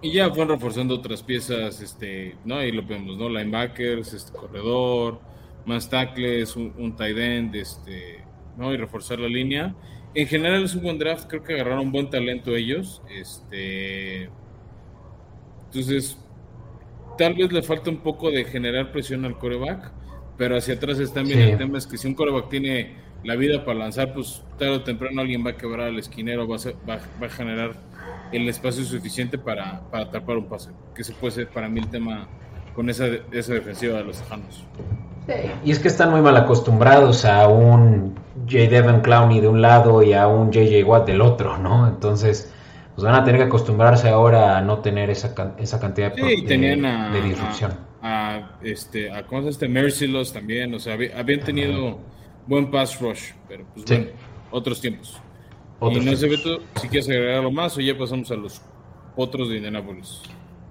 Y 0.00 0.12
ya 0.12 0.30
fueron 0.30 0.48
reforzando 0.48 0.94
otras 0.94 1.22
piezas, 1.22 1.80
este, 1.80 2.36
¿no? 2.44 2.56
Ahí 2.56 2.72
lo 2.72 2.82
vemos, 2.82 3.18
¿no? 3.18 3.28
Linebackers, 3.28 4.14
este 4.14 4.32
corredor, 4.32 5.20
más 5.66 5.90
tackles, 5.90 6.56
un, 6.56 6.72
un 6.78 6.96
tight 6.96 7.18
end, 7.18 7.54
este, 7.54 8.24
¿no? 8.56 8.72
Y 8.72 8.76
reforzar 8.78 9.18
la 9.18 9.28
línea. 9.28 9.74
En 10.14 10.26
general 10.26 10.64
es 10.64 10.74
un 10.74 10.82
buen 10.82 10.98
draft, 10.98 11.28
creo 11.28 11.42
que 11.42 11.54
agarraron 11.54 11.92
buen 11.92 12.08
talento 12.08 12.56
ellos. 12.56 13.02
Este. 13.10 14.30
Entonces, 15.66 16.18
tal 17.20 17.34
vez 17.34 17.52
le 17.52 17.62
falta 17.62 17.90
un 17.90 17.98
poco 17.98 18.30
de 18.30 18.44
generar 18.44 18.92
presión 18.92 19.26
al 19.26 19.36
coreback, 19.36 19.92
pero 20.38 20.56
hacia 20.56 20.72
atrás 20.72 20.98
está 20.98 21.20
bien 21.20 21.38
el 21.38 21.58
tema 21.58 21.76
es 21.76 21.86
que 21.86 21.98
si 21.98 22.08
un 22.08 22.14
coreback 22.14 22.48
tiene 22.48 22.96
la 23.24 23.36
vida 23.36 23.62
para 23.62 23.78
lanzar, 23.78 24.14
pues 24.14 24.42
tarde 24.58 24.76
o 24.76 24.82
temprano 24.82 25.20
alguien 25.20 25.44
va 25.44 25.50
a 25.50 25.56
quebrar 25.58 25.88
al 25.88 25.98
esquinero, 25.98 26.48
va 26.48 26.56
a, 26.56 26.88
va, 26.88 27.26
a 27.26 27.28
generar 27.28 27.72
el 28.32 28.48
espacio 28.48 28.84
suficiente 28.84 29.36
para, 29.36 29.82
para 29.90 30.04
atrapar 30.04 30.38
un 30.38 30.46
pase, 30.46 30.70
que 30.94 31.04
se 31.04 31.12
puede 31.12 31.32
ser 31.32 31.48
para 31.48 31.68
mí 31.68 31.80
el 31.80 31.88
tema 31.88 32.26
con 32.74 32.88
esa, 32.88 33.06
esa 33.32 33.52
defensiva 33.52 33.98
de 33.98 34.04
los 34.04 34.18
Tejanos. 34.22 34.64
Y 35.62 35.72
es 35.72 35.78
que 35.78 35.88
están 35.88 36.10
muy 36.12 36.22
mal 36.22 36.38
acostumbrados 36.38 37.26
a 37.26 37.48
un 37.48 38.14
J. 38.50 38.70
Devon 38.70 39.02
Clowney 39.02 39.42
de 39.42 39.48
un 39.48 39.60
lado 39.60 40.02
y 40.02 40.14
a 40.14 40.26
un 40.26 40.46
J.J. 40.46 40.86
Watt 40.86 41.06
del 41.06 41.20
otro, 41.20 41.58
¿no? 41.58 41.86
Entonces, 41.86 42.50
pues 43.00 43.10
van 43.10 43.22
a 43.22 43.24
tener 43.24 43.40
que 43.40 43.46
acostumbrarse 43.46 44.10
ahora 44.10 44.58
a 44.58 44.60
no 44.60 44.80
tener 44.80 45.08
esa, 45.08 45.34
esa 45.58 45.80
cantidad 45.80 46.14
de, 46.14 46.22
de, 46.22 47.22
disrupción. 47.22 47.72
A, 48.02 48.58
este, 48.62 49.10
a 49.10 49.26
¿cómo 49.26 49.48
este 49.48 49.68
Merciless 49.68 50.34
también, 50.34 50.74
o 50.74 50.78
sea, 50.78 50.98
habían 51.16 51.40
tenido 51.40 51.98
buen 52.46 52.70
pass 52.70 53.00
rush, 53.00 53.30
pero 53.48 53.64
pues 53.72 53.86
bueno, 53.86 54.06
otros 54.50 54.82
tiempos. 54.82 55.18
y 55.80 56.00
no 56.00 56.14
sé, 56.14 56.28
Beto, 56.28 56.58
si 56.74 56.88
quieres 56.88 57.08
agregar 57.08 57.36
algo 57.36 57.50
más 57.50 57.74
o 57.78 57.80
ya 57.80 57.96
pasamos 57.96 58.30
a 58.32 58.34
los 58.34 58.60
otros 59.16 59.48
de 59.48 59.56
Indianapolis. 59.56 60.20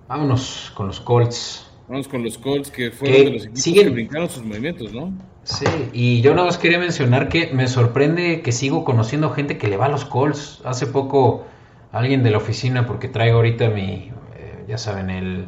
Vámonos 0.07 0.71
con 0.75 0.85
los 0.85 0.99
Colts. 0.99 1.67
Vamos 1.87 2.07
con 2.07 2.23
los 2.23 2.37
Colts, 2.37 2.69
que 2.69 2.91
fueron 2.91 3.25
de 3.25 3.31
los 3.31 3.45
equipos 3.47 3.83
que 3.83 3.89
brincaron 3.89 4.29
sus 4.29 4.43
movimientos, 4.43 4.93
¿no? 4.93 5.11
Sí, 5.41 5.65
y 5.93 6.21
yo 6.21 6.35
nada 6.35 6.45
más 6.45 6.59
quería 6.59 6.77
mencionar 6.77 7.27
que 7.27 7.47
me 7.53 7.67
sorprende 7.67 8.43
que 8.43 8.51
sigo 8.51 8.85
conociendo 8.85 9.31
gente 9.31 9.57
que 9.57 9.67
le 9.67 9.77
va 9.77 9.85
a 9.87 9.89
los 9.89 10.05
Colts. 10.05 10.61
Hace 10.63 10.85
poco 10.85 11.47
alguien 11.91 12.23
de 12.23 12.31
la 12.31 12.37
oficina, 12.37 12.85
porque 12.85 13.07
traigo 13.07 13.37
ahorita 13.37 13.69
mi, 13.69 14.11
eh, 14.35 14.65
ya 14.67 14.77
saben, 14.77 15.09
el 15.09 15.47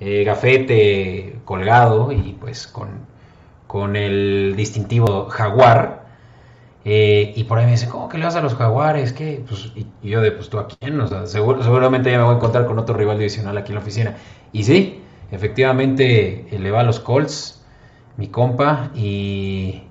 eh, 0.00 0.24
gafete 0.24 1.40
colgado 1.44 2.12
y 2.12 2.36
pues 2.40 2.66
con, 2.66 2.88
con 3.66 3.96
el 3.96 4.54
distintivo 4.56 5.26
jaguar. 5.26 6.06
Eh, 6.84 7.32
y 7.36 7.44
por 7.44 7.58
ahí 7.58 7.66
me 7.66 7.72
dicen, 7.72 7.90
¿cómo 7.90 8.08
que 8.08 8.18
le 8.18 8.24
vas 8.24 8.36
a 8.36 8.40
los 8.40 8.54
jaguares? 8.54 9.12
¿Qué? 9.12 9.44
Pues, 9.46 9.72
y, 9.74 9.86
yo 10.02 10.20
de, 10.22 10.32
pues 10.32 10.48
tú 10.48 10.58
a 10.58 10.68
quién? 10.68 11.00
O 11.00 11.06
sea, 11.06 11.26
seguramente 11.26 12.10
ya 12.10 12.18
me 12.18 12.24
voy 12.24 12.34
a 12.34 12.36
encontrar 12.36 12.66
con 12.66 12.78
otro 12.78 12.96
rival 12.96 13.18
divisional 13.18 13.56
aquí 13.58 13.72
en 13.72 13.74
la 13.74 13.80
oficina. 13.82 14.16
Y 14.52 14.64
sí, 14.64 15.02
Efectivamente, 15.30 16.46
le 16.50 16.70
va 16.70 16.80
a 16.80 16.84
los 16.84 17.00
Colts, 17.00 17.62
mi 18.16 18.28
compa, 18.28 18.90
y, 18.94 19.82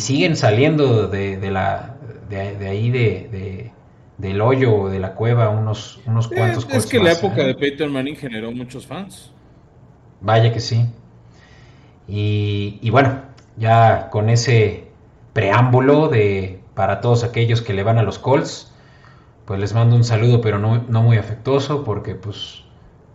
siguen 0.00 0.36
saliendo 0.36 1.08
de, 1.08 1.50
la, 1.50 1.96
de, 2.28 2.68
ahí 2.68 2.90
de, 2.90 3.72
del 4.18 4.40
hoyo 4.40 4.88
de 4.88 5.00
la 5.00 5.14
cueva 5.14 5.50
unos, 5.50 6.00
unos 6.06 6.28
cuantos 6.28 6.66
Es, 6.68 6.84
es 6.84 6.86
que 6.86 7.00
la 7.00 7.12
época 7.12 7.42
¿eh? 7.42 7.46
de 7.46 7.54
Peyton 7.54 7.92
Manning 7.92 8.16
generó 8.16 8.52
muchos 8.52 8.86
fans. 8.86 9.32
Vaya 10.20 10.52
que 10.52 10.60
sí. 10.60 10.86
Y, 12.06 12.78
y, 12.82 12.90
bueno, 12.90 13.22
ya 13.56 14.10
con 14.10 14.28
ese 14.28 14.88
preámbulo 15.32 16.08
de 16.08 16.60
para 16.74 17.00
todos 17.00 17.24
aquellos 17.24 17.62
que 17.62 17.72
le 17.72 17.82
van 17.82 17.98
a 17.98 18.02
los 18.02 18.18
Colts, 18.18 18.72
pues 19.44 19.60
les 19.60 19.74
mando 19.74 19.96
un 19.96 20.04
saludo, 20.04 20.40
pero 20.40 20.58
no, 20.58 20.84
no 20.88 21.02
muy 21.02 21.16
afectuoso, 21.16 21.84
porque 21.84 22.14
pues 22.14 22.64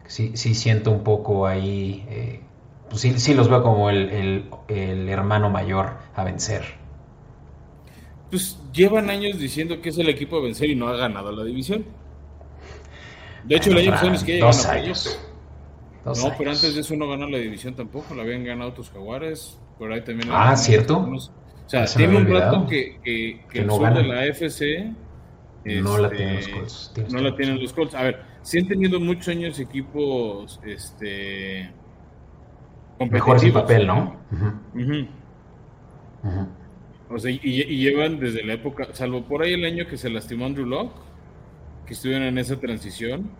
sí, 0.05 0.31
sí 0.35 0.55
siento 0.55 0.91
un 0.91 1.03
poco 1.03 1.47
ahí, 1.47 2.05
eh, 2.09 2.41
pues 2.89 3.01
sí, 3.01 3.19
sí, 3.19 3.33
los 3.33 3.49
veo 3.49 3.63
como 3.63 3.89
el, 3.89 4.49
hermano 4.67 5.49
mayor 5.49 5.97
a 6.15 6.23
vencer. 6.23 6.78
Pues 8.30 8.59
llevan 8.73 9.09
años 9.09 9.39
diciendo 9.39 9.82
que 9.82 9.89
es 9.89 9.97
el 9.97 10.09
equipo 10.09 10.38
a 10.38 10.41
vencer 10.41 10.69
y 10.69 10.75
no 10.75 10.88
ha 10.88 10.95
ganado 10.95 11.32
la 11.32 11.43
división. 11.43 11.86
De 13.43 13.55
hecho, 13.55 13.71
el 13.71 13.77
año 13.77 13.91
pasado 13.91 14.13
es 14.13 14.23
que 14.23 14.39
dos 14.39 14.65
años. 14.65 15.19
no, 16.05 16.34
pero 16.38 16.51
antes 16.51 16.75
de 16.75 16.82
eso 16.82 16.95
no 16.95 17.07
ganó 17.09 17.27
la 17.27 17.38
división 17.38 17.75
tampoco, 17.75 18.13
la 18.13 18.23
habían 18.23 18.43
ganado 18.43 18.73
tus 18.73 18.89
jaguares, 18.91 19.59
por 19.77 19.91
ahí 19.91 20.01
también. 20.01 20.30
Ah, 20.32 20.55
¿cierto? 20.55 20.99
o 20.99 21.69
sea, 21.69 21.86
tiene 21.86 22.17
un 22.17 22.27
rato 22.27 22.67
que, 22.67 22.99
que, 23.03 23.45
que, 23.51 23.59
el 23.59 23.67
no 23.67 23.77
sur 23.77 23.93
de 23.93 24.03
la 24.03 24.25
FC 24.25 24.93
no 25.65 25.97
la 25.97 26.09
tienen 26.09 26.36
los 26.36 26.47
Colts. 26.47 26.93
No 27.11 27.19
la 27.19 27.36
tienen 27.36 27.61
los 27.61 27.73
Colts. 27.73 27.95
A 27.95 28.03
ver, 28.03 28.21
sí 28.41 28.59
han 28.59 28.67
tenido 28.67 28.99
muchos 28.99 29.27
años 29.30 29.59
equipos 29.59 30.59
este 30.65 31.71
mejor 33.09 33.39
sin 33.39 33.53
papel, 33.53 33.88
¿no? 33.88 34.17
O 37.10 37.18
sea, 37.18 37.32
y, 37.32 37.39
llevan 37.39 38.20
desde 38.20 38.43
la 38.43 38.53
época, 38.53 38.89
salvo 38.93 39.24
por 39.24 39.41
ahí 39.41 39.53
el 39.53 39.66
año 39.66 39.88
que 39.88 39.97
se 39.97 40.10
lastimó 40.10 40.45
Andrew 40.45 40.66
Locke, 40.66 40.95
que 41.88 41.93
estuvieron 41.93 42.28
en 42.28 42.38
esa 42.38 42.60
transición, 42.60 43.32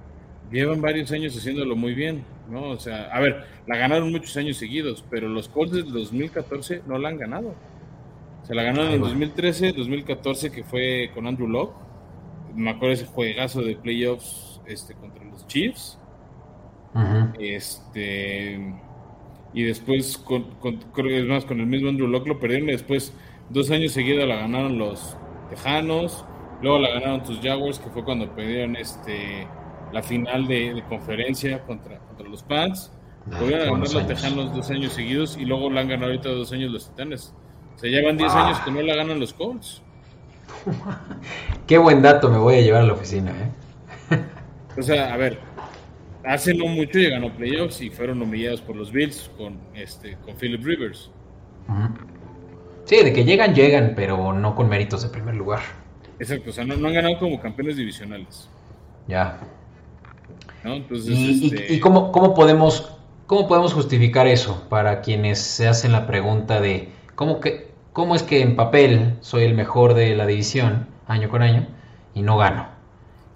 llevan 0.52 0.82
varios 0.82 1.12
años 1.12 1.38
haciéndolo 1.38 1.76
muy 1.76 1.94
bien, 1.94 2.24
¿no? 2.50 2.70
O 2.70 2.80
sea, 2.80 3.10
a 3.14 3.20
ver, 3.20 3.46
la 3.68 3.78
ganaron 3.78 4.12
muchos 4.12 4.36
años 4.38 4.58
seguidos, 4.58 5.06
pero 5.10 5.30
los 5.30 5.48
Colts 5.50 5.74
del 5.74 5.92
2014 5.92 6.82
no 6.88 6.98
la 6.98 7.10
han 7.10 7.18
ganado. 7.18 7.54
Se 8.44 8.56
la 8.56 8.64
ganaron 8.64 8.92
en 8.92 9.02
2013, 9.02 9.74
2014, 9.74 10.52
que 10.52 10.64
fue 10.64 11.12
con 11.14 11.28
Andrew 11.28 11.48
Locke. 11.48 11.76
Me 12.56 12.72
acuerdo 12.72 12.96
ese 12.96 13.06
juegazo 13.06 13.62
de 13.62 13.76
playoffs 13.76 14.60
este, 14.66 14.96
contra 14.96 15.24
los 15.24 15.46
Chiefs. 15.46 16.00
Este. 17.40 18.74
Y 19.54 19.64
después, 19.64 20.18
con, 20.18 20.46
creo 20.62 21.08
que 21.08 21.20
es 21.20 21.26
más, 21.26 21.46
con 21.46 21.60
el 21.60 21.68
mismo 21.68 21.90
Andrew 21.90 22.08
Locke 22.08 22.28
lo 22.28 22.40
perdieron. 22.40 22.70
Y 22.70 22.72
después, 22.72 23.14
dos 23.50 23.72
años 23.72 23.92
seguidos 23.94 24.28
la 24.28 24.36
ganaron 24.36 24.78
los 24.78 25.18
Tejanos. 25.50 26.26
Luego 26.62 26.80
la 26.80 26.90
ganaron 26.90 27.24
tus 27.24 27.40
Jaguars, 27.40 27.80
que 27.80 27.90
fue 27.90 28.04
cuando 28.04 28.30
perdieron 28.36 28.76
este, 28.76 29.48
la 29.92 30.04
final 30.04 30.48
de, 30.48 30.84
conferencia 30.90 31.64
contra, 31.64 32.00
contra 32.00 32.28
los 32.28 32.44
Pats. 32.44 32.92
Ah, 33.32 33.38
Volvieron 33.40 33.68
a 33.68 33.72
ganar 33.72 33.94
los 33.94 34.08
Tejanos 34.08 34.56
dos 34.56 34.70
años 34.70 34.94
seguidos 34.94 35.38
y 35.38 35.46
luego 35.46 35.70
la 35.70 35.82
han 35.82 35.88
ganado 35.88 36.12
ahorita 36.12 36.30
dos 36.30 36.52
años 36.52 36.72
los 36.72 36.90
Titanes. 36.90 37.34
O 37.76 37.80
sea, 37.80 37.90
llevan 37.90 38.18
10 38.18 38.34
años 38.34 38.60
que 38.60 38.72
no 38.72 38.82
la 38.82 38.94
ganan 38.94 39.22
los 39.22 39.34
Colts. 39.34 39.82
Qué 41.68 41.78
buen 41.78 42.02
dato 42.02 42.30
me 42.30 42.38
voy 42.38 42.56
a 42.56 42.62
llevar 42.62 42.82
a 42.82 42.86
la 42.86 42.94
oficina, 42.94 43.32
¿eh? 43.32 44.20
O 44.78 44.82
sea, 44.82 45.14
a 45.14 45.18
ver, 45.18 45.40
hace 46.26 46.54
no 46.54 46.66
mucho 46.66 47.00
llegan 47.00 47.24
a 47.24 47.34
playoffs 47.34 47.82
y 47.82 47.90
fueron 47.90 48.22
humillados 48.22 48.62
por 48.62 48.76
los 48.76 48.92
Bills 48.92 49.32
con 49.38 49.58
este 49.74 50.18
con 50.26 50.36
Philip 50.36 50.64
Rivers. 50.64 51.10
Sí, 52.90 53.04
de 53.04 53.14
que 53.14 53.24
llegan, 53.24 53.54
llegan, 53.54 53.94
pero 53.96 54.34
no 54.34 54.56
con 54.56 54.68
méritos 54.68 55.04
de 55.04 55.10
primer 55.10 55.36
lugar. 55.36 55.60
Exacto, 56.20 56.50
o 56.50 56.54
sea, 56.54 56.66
no, 56.66 56.74
han 56.74 56.92
ganado 56.92 57.20
como 57.20 57.40
campeones 57.40 57.78
divisionales. 57.78 58.50
Ya. 59.08 59.38
Entonces, 60.64 61.16
¿Y, 61.16 61.54
este 61.54 61.80
cómo, 61.80 62.12
podemos, 62.34 62.98
cómo 63.28 63.48
podemos 63.48 63.76
justificar 63.76 64.26
eso 64.26 64.68
para 64.70 65.02
quienes 65.02 65.38
se 65.38 65.68
hacen 65.68 65.92
la 65.92 66.08
pregunta 66.08 66.62
de 66.62 66.90
cómo, 67.14 67.40
que, 67.40 67.68
cómo 67.94 68.16
es 68.16 68.24
que 68.24 68.42
en 68.42 68.56
papel 68.56 69.18
soy 69.22 69.44
el 69.44 69.54
mejor 69.54 69.94
de 69.94 70.16
la 70.16 70.26
división 70.26 70.88
año 71.06 71.30
con 71.30 71.44
año 71.44 71.68
y 72.16 72.24
no 72.24 72.38
gano? 72.38 72.70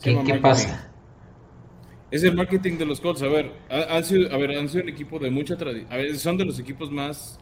¿Qué, 0.01 0.19
¿qué 0.25 0.33
pasa? 0.33 0.89
Es 2.09 2.23
el 2.23 2.33
marketing 2.33 2.79
de 2.79 2.87
los 2.87 2.99
Colts. 2.99 3.21
A 3.21 3.27
ver, 3.27 3.51
han 3.69 4.03
sido, 4.03 4.33
a 4.33 4.37
ver, 4.37 4.57
han 4.57 4.67
sido 4.67 4.81
un 4.81 4.89
equipo 4.89 5.19
de 5.19 5.29
mucha 5.29 5.55
tradición. 5.55 5.93
A 5.93 5.97
ver, 5.97 6.17
son 6.17 6.37
de 6.37 6.45
los 6.45 6.57
equipos 6.57 6.89
más 6.89 7.39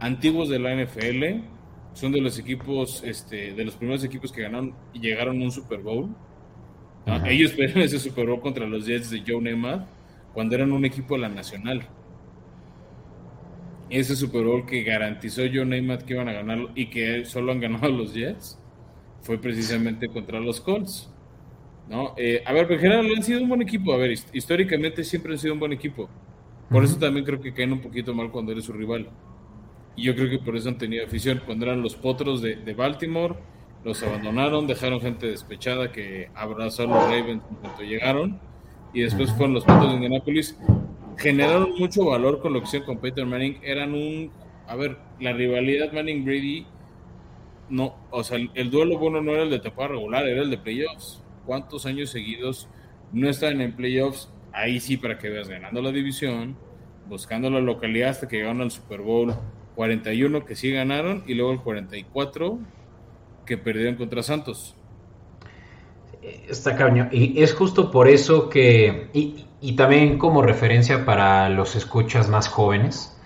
antiguos 0.00 0.48
de 0.48 0.58
la 0.58 0.74
NFL. 0.74 1.44
Son 1.92 2.12
de 2.12 2.20
los 2.20 2.38
equipos, 2.38 3.02
este, 3.04 3.52
de 3.52 3.64
los 3.64 3.74
primeros 3.74 4.02
equipos 4.04 4.32
que 4.32 4.42
ganaron 4.42 4.74
y 4.92 5.00
llegaron 5.00 5.40
a 5.40 5.44
un 5.44 5.52
Super 5.52 5.80
Bowl. 5.80 6.08
Ellos 7.26 7.52
perdieron 7.52 7.82
ese 7.82 7.98
Super 7.98 8.26
Bowl 8.26 8.40
contra 8.40 8.66
los 8.66 8.86
Jets 8.86 9.10
de 9.10 9.22
Joe 9.26 9.40
Namath 9.40 9.86
cuando 10.32 10.54
eran 10.54 10.70
un 10.72 10.84
equipo 10.84 11.14
de 11.14 11.22
la 11.22 11.28
Nacional. 11.28 11.82
Ese 13.88 14.14
Super 14.14 14.44
Bowl 14.44 14.64
que 14.64 14.84
garantizó 14.84 15.42
Joe 15.52 15.64
Namath 15.64 16.02
que 16.02 16.14
iban 16.14 16.28
a 16.28 16.32
ganarlo 16.32 16.70
y 16.74 16.86
que 16.86 17.24
solo 17.24 17.50
han 17.52 17.60
ganado 17.60 17.88
los 17.90 18.14
Jets 18.14 18.58
fue 19.22 19.38
precisamente 19.38 20.08
contra 20.08 20.38
los 20.38 20.60
Colts. 20.60 21.10
¿no? 21.88 22.14
Eh, 22.16 22.42
a 22.46 22.52
ver, 22.52 22.70
en 22.70 22.78
general 22.78 23.06
han 23.16 23.22
sido 23.22 23.42
un 23.42 23.48
buen 23.48 23.62
equipo. 23.62 23.92
A 23.92 23.96
ver, 23.96 24.12
históricamente 24.32 25.02
siempre 25.02 25.32
han 25.32 25.38
sido 25.38 25.54
un 25.54 25.60
buen 25.60 25.72
equipo. 25.72 26.08
Por 26.70 26.84
eso 26.84 26.96
también 26.96 27.26
creo 27.26 27.40
que 27.40 27.52
caen 27.52 27.72
un 27.72 27.80
poquito 27.80 28.14
mal 28.14 28.30
cuando 28.30 28.52
eres 28.52 28.64
su 28.64 28.72
rival. 28.72 29.08
Y 29.96 30.04
yo 30.04 30.14
creo 30.14 30.30
que 30.30 30.38
por 30.38 30.56
eso 30.56 30.68
han 30.68 30.78
tenido 30.78 31.04
afición. 31.04 31.42
Cuando 31.44 31.66
eran 31.66 31.82
los 31.82 31.94
potros 31.94 32.42
de, 32.42 32.74
Baltimore, 32.74 33.34
los 33.84 34.02
abandonaron, 34.02 34.66
dejaron 34.66 35.00
gente 35.00 35.26
despechada 35.26 35.92
que 35.92 36.30
abrazó 36.34 36.84
a 36.84 36.86
los 36.86 37.02
Ravens 37.04 37.42
cuando 37.60 37.82
llegaron. 37.82 38.40
Y 38.92 39.02
después 39.02 39.30
fueron 39.32 39.54
los 39.54 39.64
potros 39.64 39.88
de 39.88 39.94
Indianapolis. 39.94 40.58
Generaron 41.16 41.74
mucho 41.78 42.06
valor 42.06 42.40
con 42.40 42.52
lo 42.52 42.60
que 42.60 42.66
hicieron 42.66 42.86
con 42.86 42.98
Peyton 42.98 43.28
Manning. 43.28 43.58
Eran 43.62 43.94
un. 43.94 44.30
A 44.66 44.76
ver, 44.76 44.96
la 45.18 45.32
rivalidad 45.32 45.92
Manning-Brady. 45.92 46.66
No, 47.68 47.94
o 48.10 48.24
sea, 48.24 48.38
el, 48.54 48.70
duelo 48.70 48.98
bueno 48.98 49.20
no 49.20 49.32
era 49.32 49.42
el 49.42 49.50
de 49.50 49.60
temporada 49.60 49.94
regular, 49.94 50.26
era 50.26 50.42
el 50.42 50.50
de 50.50 50.58
playoffs. 50.58 51.22
¿Cuántos 51.46 51.86
años 51.86 52.10
seguidos 52.10 52.68
no 53.12 53.28
estaban 53.28 53.60
en 53.60 53.76
playoffs? 53.76 54.28
Ahí 54.52 54.80
sí, 54.80 54.96
para 54.96 55.18
que 55.18 55.28
veas, 55.28 55.48
ganando 55.48 55.80
la 55.80 55.92
división, 55.92 56.56
buscando 57.08 57.48
la 57.48 57.60
localidad 57.60 58.10
hasta 58.10 58.26
que 58.26 58.38
llegaron 58.38 58.60
al 58.60 58.72
Super 58.72 59.02
Bowl 59.02 59.34
41 59.80 60.44
que 60.44 60.56
sí 60.56 60.70
ganaron 60.70 61.24
y 61.26 61.32
luego 61.32 61.52
el 61.52 61.60
44 61.60 62.58
que 63.46 63.56
perdieron 63.56 63.94
contra 63.94 64.22
Santos. 64.22 64.74
Está 66.20 66.76
cañón. 66.76 67.08
Y 67.12 67.42
es 67.42 67.54
justo 67.54 67.90
por 67.90 68.06
eso 68.06 68.50
que, 68.50 69.08
y, 69.14 69.72
también 69.76 70.18
como 70.18 70.42
referencia 70.42 71.06
para 71.06 71.48
los 71.48 71.76
escuchas 71.76 72.28
más 72.28 72.46
jóvenes, 72.46 73.18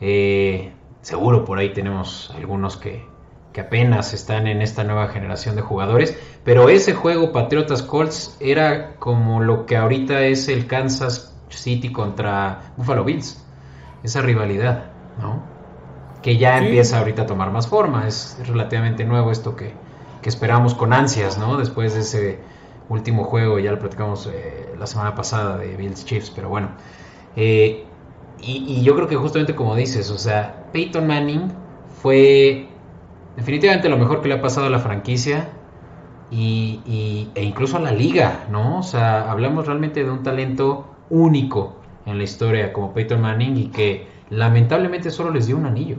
eh, 0.00 0.72
seguro 1.02 1.44
por 1.44 1.60
ahí 1.60 1.72
tenemos 1.72 2.34
algunos 2.34 2.76
que, 2.76 3.04
que 3.52 3.60
apenas 3.60 4.12
están 4.12 4.48
en 4.48 4.62
esta 4.62 4.82
nueva 4.82 5.06
generación 5.10 5.54
de 5.54 5.62
jugadores, 5.62 6.18
pero 6.42 6.68
ese 6.68 6.94
juego 6.94 7.30
Patriotas 7.30 7.84
Colts 7.84 8.36
era 8.40 8.96
como 8.96 9.40
lo 9.40 9.66
que 9.66 9.76
ahorita 9.76 10.22
es 10.22 10.48
el 10.48 10.66
Kansas 10.66 11.32
City 11.48 11.92
contra 11.92 12.72
Buffalo 12.76 13.04
Bills, 13.04 13.40
esa 14.02 14.20
rivalidad, 14.20 14.90
¿no? 15.20 15.54
Que 16.26 16.38
ya 16.38 16.58
empieza 16.58 16.98
ahorita 16.98 17.22
a 17.22 17.26
tomar 17.26 17.52
más 17.52 17.68
forma. 17.68 18.08
Es, 18.08 18.36
relativamente 18.48 19.04
nuevo 19.04 19.30
esto 19.30 19.54
que, 19.54 19.72
esperamos 20.24 20.74
con 20.74 20.92
ansias, 20.92 21.38
¿no? 21.38 21.56
Después 21.56 21.94
de 21.94 22.00
ese 22.00 22.40
último 22.88 23.22
juego, 23.22 23.60
ya 23.60 23.70
lo 23.70 23.78
platicamos 23.78 24.26
eh, 24.26 24.74
la 24.76 24.88
semana 24.88 25.14
pasada 25.14 25.56
de 25.56 25.76
Bills 25.76 26.04
Chiefs, 26.04 26.32
pero 26.34 26.48
bueno. 26.48 26.70
Eh, 27.36 27.84
y, 28.40 28.82
yo 28.82 28.96
creo 28.96 29.06
que 29.06 29.14
justamente 29.14 29.54
como 29.54 29.76
dices, 29.76 30.10
o 30.10 30.18
sea, 30.18 30.64
Peyton 30.72 31.06
Manning 31.06 31.52
fue 32.02 32.66
definitivamente 33.36 33.88
lo 33.88 33.96
mejor 33.96 34.20
que 34.20 34.26
le 34.26 34.34
ha 34.34 34.42
pasado 34.42 34.66
a 34.66 34.70
la 34.70 34.80
franquicia 34.80 35.48
y, 36.32 37.30
e 37.36 37.44
incluso 37.44 37.76
a 37.76 37.80
la 37.80 37.92
liga, 37.92 38.46
¿no? 38.50 38.80
O 38.80 38.82
sea, 38.82 39.30
hablamos 39.30 39.68
realmente 39.68 40.02
de 40.02 40.10
un 40.10 40.24
talento 40.24 40.86
único 41.08 41.76
en 42.04 42.18
la 42.18 42.24
historia 42.24 42.72
como 42.72 42.92
Peyton 42.92 43.20
Manning 43.20 43.56
y 43.58 43.66
que 43.68 44.08
lamentablemente 44.28 45.12
solo 45.12 45.30
les 45.30 45.46
dio 45.46 45.56
un 45.56 45.66
anillo. 45.66 45.98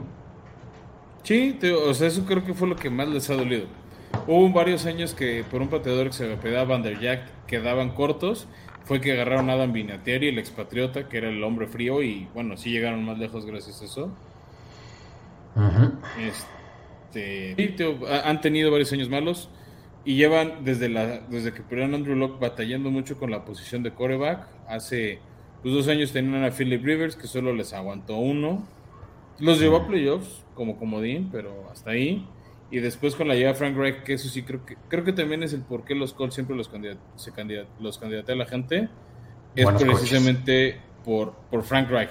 Sí, 1.22 1.58
o 1.86 1.94
sea, 1.94 2.08
eso 2.08 2.24
creo 2.24 2.44
que 2.44 2.54
fue 2.54 2.68
lo 2.68 2.76
que 2.76 2.90
más 2.90 3.08
les 3.08 3.28
ha 3.30 3.34
dolido. 3.34 3.66
Hubo 4.26 4.50
varios 4.50 4.86
años 4.86 5.14
que 5.14 5.44
por 5.50 5.60
un 5.60 5.68
pateador 5.68 6.08
que 6.08 6.12
se 6.14 6.26
der 6.26 7.00
Jack 7.00 7.46
quedaban 7.46 7.90
cortos. 7.90 8.46
Fue 8.84 9.02
que 9.02 9.12
agarraron 9.12 9.50
a 9.50 9.52
Adam 9.52 9.72
Vinatieri, 9.72 10.28
el 10.28 10.38
expatriota, 10.38 11.10
que 11.10 11.18
era 11.18 11.28
el 11.28 11.44
hombre 11.44 11.66
frío, 11.66 12.02
y 12.02 12.26
bueno, 12.32 12.56
sí 12.56 12.70
llegaron 12.70 13.04
más 13.04 13.18
lejos 13.18 13.44
gracias 13.44 13.82
a 13.82 13.84
eso. 13.84 14.10
Este, 16.18 17.54
han 18.24 18.40
tenido 18.40 18.70
varios 18.70 18.92
años 18.92 19.10
malos 19.10 19.50
y 20.04 20.14
llevan 20.14 20.64
desde 20.64 20.88
la 20.88 21.20
desde 21.20 21.52
que 21.52 21.62
perdieron 21.62 21.94
Andrew 21.94 22.16
Locke 22.16 22.40
batallando 22.40 22.90
mucho 22.90 23.18
con 23.18 23.30
la 23.30 23.44
posición 23.44 23.82
de 23.82 23.92
coreback. 23.92 24.46
Hace 24.68 25.18
pues, 25.62 25.74
dos 25.74 25.88
años 25.88 26.12
tenían 26.12 26.44
a 26.44 26.50
Philip 26.50 26.82
Rivers 26.82 27.16
que 27.16 27.26
solo 27.26 27.52
les 27.52 27.72
aguantó 27.72 28.16
uno. 28.16 28.66
Los 29.38 29.60
llevó 29.60 29.78
a 29.78 29.86
playoffs, 29.86 30.44
como 30.58 30.76
comodín, 30.76 31.28
pero 31.30 31.70
hasta 31.72 31.92
ahí. 31.92 32.26
Y 32.70 32.80
después 32.80 33.14
con 33.14 33.28
la 33.28 33.34
llegada 33.34 33.52
de 33.52 33.58
Frank 33.58 33.76
Reich, 33.76 34.02
que 34.02 34.14
eso 34.14 34.28
sí 34.28 34.42
creo 34.42 34.66
que 34.66 34.76
creo 34.88 35.04
que 35.04 35.12
también 35.12 35.42
es 35.44 35.52
el 35.54 35.62
por 35.62 35.84
qué 35.84 35.94
los 35.94 36.12
Colts 36.12 36.34
siempre 36.34 36.56
los, 36.56 36.68
candidat 36.68 36.98
se 37.16 37.32
los 37.80 37.96
candidatea 37.96 38.34
a 38.34 38.38
la 38.38 38.46
gente. 38.46 38.88
Es 39.54 39.66
precisamente 39.66 40.80
por, 41.04 41.32
por 41.50 41.62
Frank 41.62 41.88
Reich, 41.88 42.10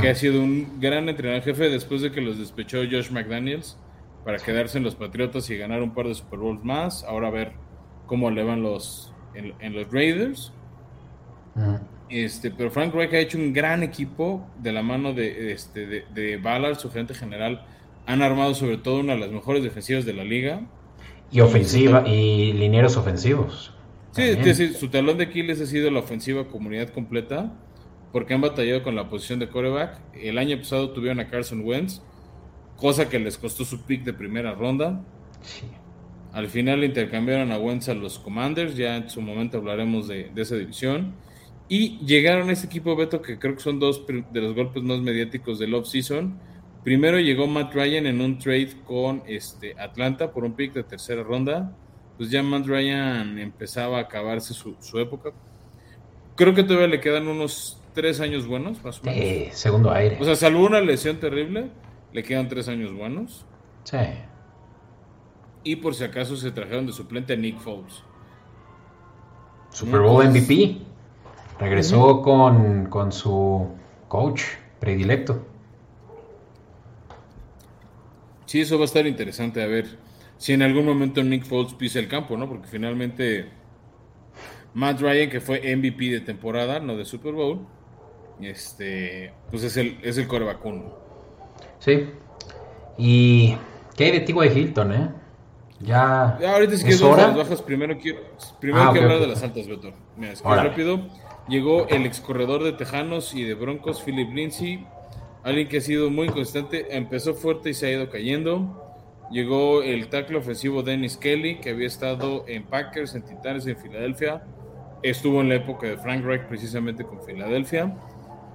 que 0.00 0.08
ah. 0.08 0.10
ha 0.10 0.14
sido 0.14 0.42
un 0.42 0.78
gran 0.80 1.08
entrenador 1.08 1.42
jefe 1.42 1.70
después 1.70 2.02
de 2.02 2.10
que 2.10 2.20
los 2.20 2.38
despechó 2.38 2.78
Josh 2.78 3.10
McDaniels 3.10 3.78
para 4.24 4.38
quedarse 4.38 4.76
en 4.78 4.84
los 4.84 4.96
Patriotas 4.96 5.48
y 5.50 5.56
ganar 5.56 5.82
un 5.82 5.94
par 5.94 6.08
de 6.08 6.14
Super 6.14 6.40
Bowls 6.40 6.64
más. 6.64 7.04
Ahora 7.04 7.28
a 7.28 7.30
ver 7.30 7.52
cómo 8.06 8.30
le 8.30 8.42
van 8.42 8.62
los 8.62 9.14
en, 9.34 9.72
los 9.72 9.90
Raiders. 9.92 10.52
Este, 12.08 12.50
pero 12.50 12.70
Frank 12.70 12.94
Reich 12.94 13.12
ha 13.14 13.18
hecho 13.18 13.38
un 13.38 13.52
gran 13.52 13.82
equipo 13.82 14.46
de 14.62 14.72
la 14.72 14.82
mano 14.82 15.12
de, 15.12 15.52
este, 15.52 15.86
de, 15.86 16.36
Ballard, 16.36 16.76
su 16.78 16.90
gerente 16.90 17.14
general. 17.14 17.66
Han 18.06 18.22
armado 18.22 18.54
sobre 18.54 18.78
todo 18.78 19.00
una 19.00 19.14
de 19.14 19.20
las 19.20 19.30
mejores 19.30 19.62
defensivas 19.62 20.04
de 20.04 20.12
la 20.12 20.24
liga. 20.24 20.60
Y 21.32 21.40
ofensiva, 21.40 22.06
y 22.06 22.52
linieros 22.52 22.96
ofensivos. 22.96 23.72
Sí, 24.12 24.72
su 24.78 24.88
talón 24.88 25.18
de 25.18 25.24
Aquiles 25.24 25.60
ha 25.60 25.66
sido 25.66 25.90
la 25.90 25.98
ofensiva 25.98 26.46
comunidad 26.46 26.88
completa, 26.90 27.52
porque 28.12 28.32
han 28.32 28.40
batallado 28.40 28.82
con 28.82 28.94
la 28.94 29.08
posición 29.10 29.40
de 29.40 29.48
coreback. 29.48 30.00
El 30.14 30.38
año 30.38 30.56
pasado 30.56 30.90
tuvieron 30.90 31.20
a 31.20 31.28
Carson 31.28 31.62
Wentz, 31.62 32.00
cosa 32.76 33.08
que 33.08 33.18
les 33.18 33.36
costó 33.36 33.64
su 33.64 33.82
pick 33.82 34.04
de 34.04 34.14
primera 34.14 34.54
ronda. 34.54 35.04
Al 36.32 36.46
final 36.48 36.84
intercambiaron 36.84 37.50
a 37.50 37.58
Wentz 37.58 37.88
a 37.88 37.94
los 37.94 38.18
Commanders, 38.18 38.76
ya 38.76 38.96
en 38.96 39.10
su 39.10 39.20
momento 39.20 39.58
hablaremos 39.58 40.06
de, 40.06 40.30
de 40.34 40.42
esa 40.42 40.54
división. 40.54 41.14
Y 41.68 41.98
llegaron 41.98 42.48
a 42.48 42.52
ese 42.52 42.66
equipo, 42.66 42.94
Beto, 42.94 43.20
que 43.20 43.38
creo 43.38 43.54
que 43.54 43.60
son 43.60 43.80
dos 43.80 44.04
de 44.06 44.40
los 44.40 44.54
golpes 44.54 44.82
más 44.82 45.00
mediáticos 45.00 45.58
del 45.58 45.74
off-season. 45.74 46.38
Primero 46.84 47.18
llegó 47.18 47.48
Matt 47.48 47.74
Ryan 47.74 48.06
en 48.06 48.20
un 48.20 48.38
trade 48.38 48.70
con 48.84 49.24
este, 49.26 49.74
Atlanta 49.76 50.30
por 50.30 50.44
un 50.44 50.52
pick 50.52 50.72
de 50.72 50.84
tercera 50.84 51.24
ronda. 51.24 51.76
Pues 52.16 52.30
ya 52.30 52.42
Matt 52.42 52.66
Ryan 52.66 53.38
empezaba 53.38 53.98
a 53.98 54.02
acabarse 54.02 54.54
su, 54.54 54.76
época. 54.98 55.32
Creo 56.36 56.54
que 56.54 56.62
todavía 56.62 56.86
le 56.86 57.00
quedan 57.00 57.26
unos 57.26 57.82
tres 57.92 58.20
años 58.20 58.46
buenos, 58.46 58.82
más 58.84 59.00
o 59.00 59.04
menos. 59.04 59.56
segundo 59.56 59.90
aire. 59.90 60.18
O 60.20 60.24
sea, 60.24 60.36
salvo 60.36 60.64
una 60.64 60.80
lesión 60.80 61.18
terrible, 61.18 61.70
le 62.12 62.22
quedan 62.22 62.48
tres 62.48 62.68
años 62.68 62.94
buenos. 62.94 63.44
Sí. 63.82 63.96
Y 65.64 65.76
por 65.76 65.96
si 65.96 66.04
acaso 66.04 66.36
se 66.36 66.52
trajeron 66.52 66.86
de 66.86 66.92
suplente 66.92 67.32
a 67.32 67.36
Nick 67.36 67.58
Foles. 67.58 68.04
Super 69.70 70.00
Bowl 70.00 70.24
MVP. 70.24 70.86
Regresó 71.58 72.22
con, 72.22 72.86
con 72.86 73.12
su 73.12 73.68
coach 74.08 74.42
predilecto. 74.78 75.42
Sí, 78.46 78.60
eso 78.60 78.76
va 78.76 78.82
a 78.82 78.84
estar 78.86 79.06
interesante 79.06 79.62
a 79.62 79.66
ver 79.66 79.86
si 80.38 80.52
en 80.52 80.62
algún 80.62 80.84
momento 80.84 81.22
Nick 81.22 81.44
Foles 81.44 81.74
pisa 81.74 81.98
el 81.98 82.08
campo, 82.08 82.36
¿no? 82.36 82.48
Porque 82.48 82.68
finalmente 82.68 83.48
Matt 84.74 85.00
Ryan, 85.00 85.30
que 85.30 85.40
fue 85.40 85.76
MVP 85.76 86.10
de 86.10 86.20
temporada, 86.20 86.78
no 86.78 86.96
de 86.96 87.04
Super 87.04 87.32
Bowl, 87.32 87.66
este, 88.40 89.32
pues 89.50 89.64
es 89.64 89.76
el, 89.76 89.98
es 90.02 90.18
el 90.18 90.28
Sí. 91.78 92.10
Y 92.98 93.56
qué 93.96 94.04
hay 94.04 94.12
de 94.12 94.20
T.Y. 94.20 94.58
Hilton, 94.58 94.92
¿eh? 94.92 95.10
Ya. 95.80 96.38
ya 96.40 96.54
ahorita 96.54 96.76
si 96.76 96.84
quieres 96.84 97.00
las 97.00 97.36
bajas, 97.36 97.62
primero 97.62 97.98
quiero, 97.98 98.20
primero 98.60 98.84
ah, 98.84 98.92
quiero 98.92 99.06
hablar 99.06 99.20
de 99.20 99.26
las 99.26 99.42
altas, 99.42 99.66
Beto. 99.66 99.92
Mira, 100.16 100.32
es 100.32 100.40
que 100.40 100.48
rápido. 100.48 101.00
Llegó 101.48 101.86
el 101.88 102.06
ex 102.06 102.20
corredor 102.20 102.64
de 102.64 102.72
Tejanos 102.72 103.32
y 103.34 103.44
de 103.44 103.54
Broncos, 103.54 104.02
Philip 104.02 104.32
Lindsay, 104.32 104.84
alguien 105.44 105.68
que 105.68 105.76
ha 105.76 105.80
sido 105.80 106.10
muy 106.10 106.28
constante, 106.28 106.96
empezó 106.96 107.34
fuerte 107.34 107.70
y 107.70 107.74
se 107.74 107.86
ha 107.86 107.92
ido 107.92 108.10
cayendo. 108.10 108.82
Llegó 109.30 109.82
el 109.82 110.08
tackle 110.08 110.38
ofensivo 110.38 110.82
Dennis 110.82 111.16
Kelly, 111.16 111.60
que 111.60 111.70
había 111.70 111.86
estado 111.86 112.44
en 112.48 112.64
Packers, 112.64 113.14
en 113.14 113.22
Titanes, 113.22 113.66
en 113.66 113.76
Filadelfia. 113.76 114.42
Estuvo 115.02 115.40
en 115.40 115.48
la 115.48 115.56
época 115.56 115.86
de 115.86 115.96
Frank 115.98 116.24
Reich 116.24 116.42
precisamente 116.42 117.04
con 117.04 117.22
Filadelfia. 117.22 117.96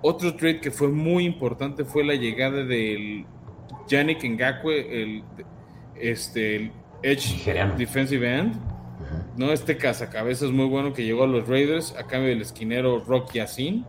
Otro 0.02 0.36
trade 0.36 0.60
que 0.60 0.72
fue 0.72 0.90
muy 0.90 1.26
importante 1.26 1.86
fue 1.86 2.04
la 2.04 2.16
llegada 2.16 2.66
del 2.66 3.26
Yannick 3.88 4.24
Ngakwe, 4.24 5.02
el, 5.02 5.24
este, 5.96 6.56
el 6.56 6.72
Edge 7.04 7.54
Defensive 7.78 8.38
End 8.38 8.71
¿no? 9.38 9.52
Este 9.52 9.78
cazacabezas 9.78 10.52
muy 10.52 10.66
bueno 10.66 10.94
que 10.94 11.04
llegó 11.04 11.24
a 11.24 11.28
los 11.28 11.48
Raiders 11.48 11.96
a 11.98 12.08
cambio 12.08 12.30
del 12.30 12.42
esquinero 12.42 13.04
Rock 13.06 13.34
Yassin, 13.34 13.86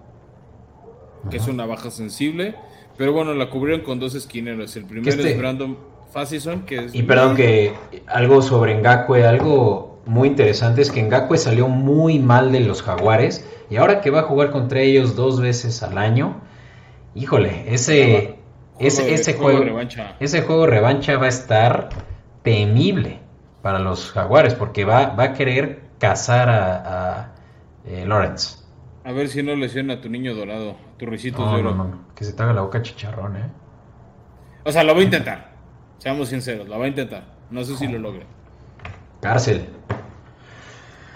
que 1.30 1.36
es 1.36 1.48
una 1.48 1.66
baja 1.66 1.90
sensible. 1.90 2.54
Pero 2.96 3.12
bueno, 3.12 3.34
la 3.34 3.48
cubrieron 3.50 3.84
con 3.84 3.98
dos 3.98 4.14
esquineros. 4.14 4.76
El 4.76 4.84
primero 4.84 5.10
este 5.10 5.32
es 5.32 5.38
Brandon 5.38 5.78
Fasison, 6.12 6.62
que 6.62 6.76
es... 6.84 6.94
Y 6.94 7.02
perdón 7.02 7.36
que 7.36 7.72
algo 8.06 8.42
sobre 8.42 8.74
Ngakwe, 8.74 9.26
algo 9.26 10.00
muy 10.04 10.28
interesante 10.28 10.82
es 10.82 10.90
que 10.90 11.02
Ngakwe 11.02 11.38
salió 11.38 11.68
muy 11.68 12.18
mal 12.18 12.52
de 12.52 12.60
los 12.60 12.82
Jaguares 12.82 13.48
y 13.70 13.76
ahora 13.76 14.00
que 14.00 14.10
va 14.10 14.20
a 14.20 14.24
jugar 14.24 14.50
contra 14.50 14.80
ellos 14.80 15.16
dos 15.16 15.40
veces 15.40 15.82
al 15.82 15.96
año, 15.96 16.42
híjole, 17.14 17.64
ese, 17.72 18.36
ese, 18.78 19.14
ese 19.14 19.34
juego, 19.34 19.64
ese 20.20 20.42
juego 20.42 20.66
revancha 20.66 21.16
va 21.16 21.26
a 21.26 21.30
estar 21.30 21.88
temible 22.42 23.21
para 23.62 23.78
los 23.78 24.10
Jaguares, 24.10 24.54
porque 24.54 24.84
va, 24.84 25.06
va 25.14 25.24
a 25.24 25.32
querer 25.32 25.82
cazar 25.98 26.48
a, 26.50 27.32
eh, 27.86 28.04
Lawrence. 28.06 28.58
A 29.04 29.12
ver 29.12 29.28
si 29.28 29.42
no 29.42 29.54
lesiona 29.54 29.94
a 29.94 30.00
tu 30.00 30.08
niño 30.08 30.34
dorado, 30.34 30.76
tu 30.98 31.06
risito 31.06 31.38
de 31.38 31.60
oro. 31.60 31.74
No, 31.74 31.84
no, 31.84 32.14
que 32.14 32.24
se 32.24 32.32
te 32.32 32.42
haga 32.42 32.52
la 32.52 32.62
boca 32.62 32.82
chicharrón, 32.82 33.36
¿eh? 33.36 33.50
O 34.64 34.70
sea, 34.70 34.84
lo 34.84 34.94
va 34.94 35.00
a 35.00 35.04
intentar. 35.04 35.52
Seamos 35.98 36.28
sinceros, 36.28 36.68
lo 36.68 36.78
va 36.78 36.84
a 36.84 36.88
intentar. 36.88 37.24
No 37.50 37.64
sé 37.64 37.76
si 37.76 37.86
lo 37.86 37.98
logre. 37.98 38.26
Cárcel. 39.20 39.66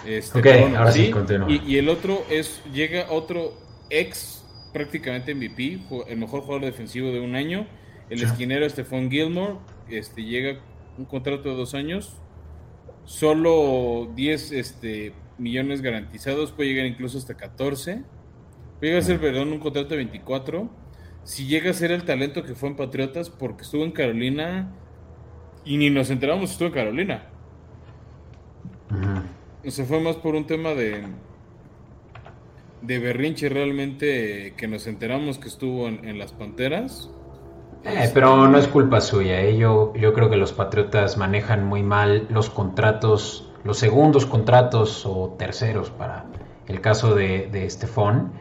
Este, 0.04 0.38
ok, 0.38 0.76
ahora 0.76 0.92
sí, 0.92 1.10
continúa. 1.10 1.50
Y, 1.50 1.62
y, 1.66 1.78
el 1.78 1.88
otro 1.88 2.24
es, 2.30 2.62
llega 2.72 3.06
otro 3.10 3.54
ex, 3.90 4.44
prácticamente 4.72 5.34
MVP, 5.34 5.80
el 6.08 6.18
mejor 6.18 6.42
jugador 6.42 6.64
defensivo 6.64 7.10
de 7.10 7.20
un 7.20 7.34
año, 7.34 7.66
el 8.08 8.22
esquinero 8.22 8.68
Stephon 8.68 9.10
Gilmore, 9.10 9.54
este, 9.88 10.22
llega 10.22 10.60
un 10.96 11.04
contrato 11.04 11.48
de 11.48 11.56
dos 11.56 11.74
años, 11.74 12.16
solo 13.06 14.12
10 14.14 14.52
este, 14.52 15.14
millones 15.38 15.80
garantizados, 15.80 16.52
puede 16.52 16.70
llegar 16.70 16.86
incluso 16.86 17.16
hasta 17.16 17.34
14. 17.34 18.02
Puede 18.78 18.92
llegar 18.92 19.02
a 19.02 19.06
ser, 19.06 19.20
perdón, 19.20 19.52
un 19.52 19.60
contrato 19.60 19.90
de 19.90 19.96
24. 19.96 20.68
Si 21.24 21.46
llega 21.46 21.70
a 21.70 21.74
ser 21.74 21.90
el 21.90 22.04
talento 22.04 22.44
que 22.44 22.54
fue 22.54 22.68
en 22.68 22.76
Patriotas, 22.76 23.30
porque 23.30 23.62
estuvo 23.62 23.84
en 23.84 23.92
Carolina 23.92 24.72
y 25.64 25.78
ni 25.78 25.88
nos 25.88 26.10
enteramos 26.10 26.52
estuvo 26.52 26.68
en 26.68 26.74
Carolina. 26.74 27.26
Se 29.66 29.84
fue 29.84 29.98
más 30.00 30.16
por 30.16 30.34
un 30.34 30.46
tema 30.46 30.74
de 30.74 31.02
de 32.82 32.98
berrinche 33.00 33.48
realmente 33.48 34.54
que 34.56 34.68
nos 34.68 34.86
enteramos 34.86 35.38
que 35.38 35.48
estuvo 35.48 35.88
en 35.88 36.18
las 36.18 36.32
Panteras 36.32 37.10
eh, 37.86 38.10
pero 38.12 38.48
no 38.48 38.58
es 38.58 38.68
culpa 38.68 39.00
suya. 39.00 39.40
¿eh? 39.40 39.56
Yo, 39.56 39.92
creo 39.92 40.28
que 40.28 40.36
los 40.36 40.52
Patriotas 40.52 41.16
manejan 41.16 41.64
muy 41.64 41.82
mal 41.82 42.26
los 42.30 42.50
contratos, 42.50 43.48
los 43.64 43.78
segundos 43.78 44.26
contratos 44.26 45.06
o 45.06 45.34
terceros 45.38 45.90
para 45.90 46.26
el 46.66 46.80
caso 46.80 47.14
de, 47.14 47.48
de 47.50 47.64
Estefón, 47.64 48.32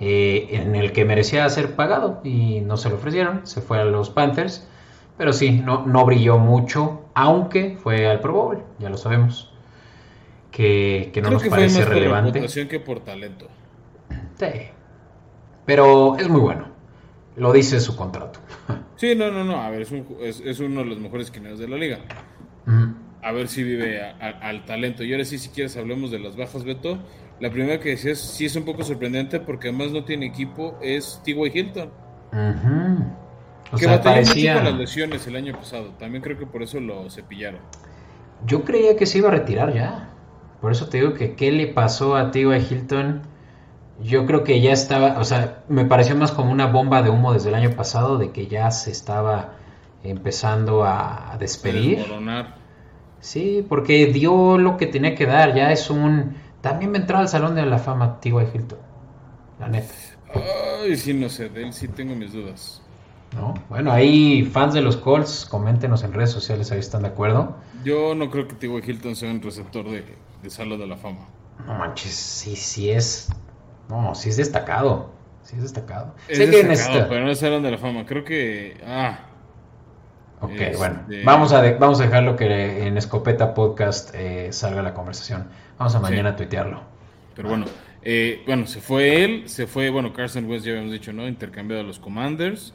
eh, 0.00 0.48
en 0.50 0.74
el 0.76 0.92
que 0.92 1.04
merecía 1.04 1.48
ser 1.48 1.74
pagado 1.74 2.20
y 2.24 2.60
no 2.60 2.76
se 2.76 2.88
lo 2.88 2.96
ofrecieron. 2.96 3.46
Se 3.46 3.60
fue 3.60 3.80
a 3.80 3.84
los 3.84 4.10
Panthers. 4.10 4.66
Pero 5.16 5.32
sí, 5.32 5.50
no, 5.50 5.84
no 5.84 6.04
brilló 6.04 6.38
mucho, 6.38 7.02
aunque 7.12 7.76
fue 7.82 8.06
al 8.06 8.20
Pro 8.20 8.32
Bowl, 8.32 8.62
ya 8.78 8.88
lo 8.88 8.96
sabemos. 8.96 9.52
Que, 10.52 11.12
no 11.22 11.30
nos 11.30 11.44
parece 11.44 11.84
relevante. 11.84 12.40
Por 12.40 12.68
que 12.68 12.80
por 12.80 13.00
talento. 13.00 13.48
Sí. 14.38 14.46
Pero 15.66 16.16
es 16.16 16.28
muy 16.28 16.40
bueno. 16.40 16.77
Lo 17.38 17.52
dice 17.52 17.80
su 17.80 17.96
contrato. 17.96 18.40
Sí, 18.96 19.14
no, 19.14 19.30
no, 19.30 19.44
no. 19.44 19.60
A 19.62 19.70
ver, 19.70 19.82
es, 19.82 20.60
uno 20.60 20.80
de 20.80 20.86
los 20.86 20.98
mejores 20.98 21.26
esquineros 21.26 21.58
de 21.58 21.68
la 21.68 21.76
liga. 21.76 22.00
A 23.22 23.32
ver 23.32 23.48
si 23.48 23.62
vive 23.62 24.02
al 24.02 24.64
talento. 24.64 25.04
Y 25.04 25.12
ahora 25.12 25.24
sí, 25.24 25.38
si 25.38 25.48
quieres, 25.50 25.76
hablemos 25.76 26.10
de 26.10 26.18
las 26.18 26.36
bajas, 26.36 26.64
Beto. 26.64 26.98
La 27.40 27.50
primera 27.50 27.78
que 27.78 27.90
decías 27.90 28.18
sí 28.18 28.46
es 28.46 28.56
un 28.56 28.64
poco 28.64 28.82
sorprendente 28.82 29.38
porque 29.38 29.68
además 29.68 29.92
no 29.92 30.04
tiene 30.04 30.26
equipo, 30.26 30.76
es 30.82 31.20
T.Y. 31.24 31.36
Hilton. 31.54 31.90
que 33.70 33.78
sea, 33.78 34.02
parecía... 34.02 34.54
mucho 34.54 34.64
con 34.64 34.72
las 34.72 34.80
lesiones 34.80 35.26
el 35.28 35.36
año 35.36 35.52
pasado. 35.54 35.90
También 35.98 36.22
creo 36.22 36.36
que 36.36 36.46
por 36.46 36.64
eso 36.64 36.80
lo 36.80 37.08
cepillaron. 37.08 37.60
Yo 38.44 38.64
creía 38.64 38.96
que 38.96 39.06
se 39.06 39.18
iba 39.18 39.28
a 39.28 39.32
retirar 39.32 39.72
ya. 39.72 40.10
Por 40.60 40.72
eso 40.72 40.88
te 40.88 40.98
digo 40.98 41.14
que 41.14 41.36
qué 41.36 41.52
le 41.52 41.68
pasó 41.68 42.16
a 42.16 42.32
T.Y. 42.32 42.44
Hilton 42.44 43.22
yo 44.02 44.26
creo 44.26 44.44
que 44.44 44.60
ya 44.60 44.72
estaba, 44.72 45.18
o 45.18 45.24
sea, 45.24 45.64
me 45.68 45.84
pareció 45.84 46.14
más 46.16 46.32
como 46.32 46.52
una 46.52 46.66
bomba 46.66 47.02
de 47.02 47.10
humo 47.10 47.32
desde 47.32 47.48
el 47.48 47.54
año 47.54 47.70
pasado, 47.70 48.18
de 48.18 48.30
que 48.30 48.46
ya 48.46 48.70
se 48.70 48.90
estaba 48.90 49.54
empezando 50.04 50.84
a, 50.84 51.36
despedir. 51.38 52.06
Sí, 53.20 53.66
porque 53.68 54.06
dio 54.06 54.58
lo 54.58 54.76
que 54.76 54.86
tenía 54.86 55.14
que 55.14 55.26
dar, 55.26 55.54
ya 55.54 55.72
es 55.72 55.90
un... 55.90 56.36
También 56.60 56.92
me 56.92 56.98
entró 56.98 57.18
al 57.18 57.28
Salón 57.28 57.54
de 57.54 57.66
la 57.66 57.78
Fama 57.78 58.20
T.Y. 58.20 58.32
Hilton, 58.32 58.78
la 59.58 59.68
neta. 59.68 59.92
Ay, 60.82 60.96
sí, 60.96 61.14
no 61.14 61.28
sé, 61.28 61.48
de 61.48 61.64
él 61.64 61.72
sí 61.72 61.88
tengo 61.88 62.14
mis 62.14 62.32
dudas. 62.32 62.82
¿No? 63.34 63.54
Bueno, 63.68 63.92
ahí 63.92 64.44
fans 64.44 64.74
de 64.74 64.80
los 64.80 64.96
Colts, 64.96 65.44
coméntenos 65.44 66.02
en 66.02 66.12
redes 66.12 66.30
sociales, 66.30 66.70
ahí 66.72 66.78
están 66.78 67.02
de 67.02 67.08
acuerdo. 67.08 67.56
Yo 67.84 68.14
no 68.14 68.30
creo 68.30 68.46
que 68.46 68.54
T.Y. 68.54 68.90
Hilton 68.90 69.16
sea 69.16 69.30
un 69.30 69.42
receptor 69.42 69.88
de, 69.88 70.04
de 70.42 70.50
Salón 70.50 70.78
de 70.78 70.86
la 70.86 70.96
Fama. 70.96 71.26
No 71.66 71.74
manches, 71.74 72.14
sí, 72.14 72.54
sí 72.54 72.90
es 72.90 73.30
no, 73.88 74.14
sí 74.14 74.28
es 74.28 74.36
destacado. 74.36 75.10
Sí 75.42 75.56
es 75.56 75.62
destacado. 75.62 76.14
Es 76.28 76.38
destacado, 76.38 77.08
pero 77.08 77.24
no 77.24 77.30
es 77.30 77.38
Salón 77.38 77.62
de 77.62 77.70
la 77.70 77.78
Fama. 77.78 78.04
Creo 78.04 78.24
que... 78.24 78.80
Ah. 78.86 79.20
Ok, 80.40 80.52
bueno. 80.76 81.04
Vamos 81.24 81.52
a, 81.52 81.62
vamos 81.78 82.00
a 82.00 82.04
dejarlo 82.04 82.36
que 82.36 82.86
en 82.86 82.96
Escopeta 82.96 83.54
Podcast 83.54 84.14
eh, 84.14 84.52
salga 84.52 84.82
la 84.82 84.94
conversación. 84.94 85.48
Vamos 85.78 85.94
a 85.94 86.00
mañana 86.00 86.36
tuitearlo. 86.36 86.82
Pero 87.34 87.48
bueno, 87.48 87.66
eh, 88.02 88.42
bueno, 88.46 88.66
se 88.66 88.80
fue 88.80 89.24
él, 89.24 89.48
se 89.48 89.66
fue, 89.66 89.90
bueno, 89.90 90.12
Carson 90.12 90.44
West 90.46 90.64
ya 90.64 90.72
habíamos 90.72 90.92
dicho, 90.92 91.12
¿no? 91.12 91.26
Intercambiado 91.26 91.82
a 91.82 91.86
los 91.86 91.98
Commanders. 91.98 92.74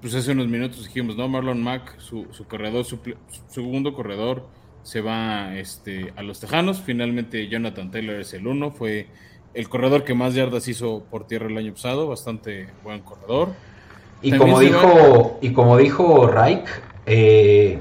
Pues 0.00 0.14
hace 0.14 0.32
unos 0.32 0.48
minutos 0.48 0.84
dijimos, 0.84 1.16
¿no? 1.16 1.28
Marlon 1.28 1.62
Mack, 1.62 1.98
su, 1.98 2.26
su 2.30 2.46
corredor, 2.46 2.84
su, 2.84 3.00
segundo 3.48 3.94
corredor, 3.94 4.48
se 4.82 5.00
va 5.00 5.56
este, 5.56 6.12
a 6.16 6.22
los 6.22 6.40
Tejanos. 6.40 6.80
Finalmente 6.80 7.48
Jonathan 7.48 7.90
Taylor 7.90 8.20
es 8.20 8.32
el 8.34 8.46
uno, 8.46 8.70
fue 8.70 9.08
el 9.54 9.68
corredor 9.68 10.04
que 10.04 10.14
más 10.14 10.34
yardas 10.34 10.68
hizo 10.68 11.02
por 11.10 11.26
tierra 11.26 11.46
el 11.46 11.56
año 11.56 11.72
pasado, 11.72 12.08
bastante 12.08 12.68
buen 12.82 13.00
corredor. 13.00 13.50
Y 14.22 14.36
como 14.36 14.60
dijo, 14.60 15.38
y 15.40 15.52
como 15.52 15.76
dijo 15.76 16.26
Reich, 16.26 16.66
eh, 17.06 17.78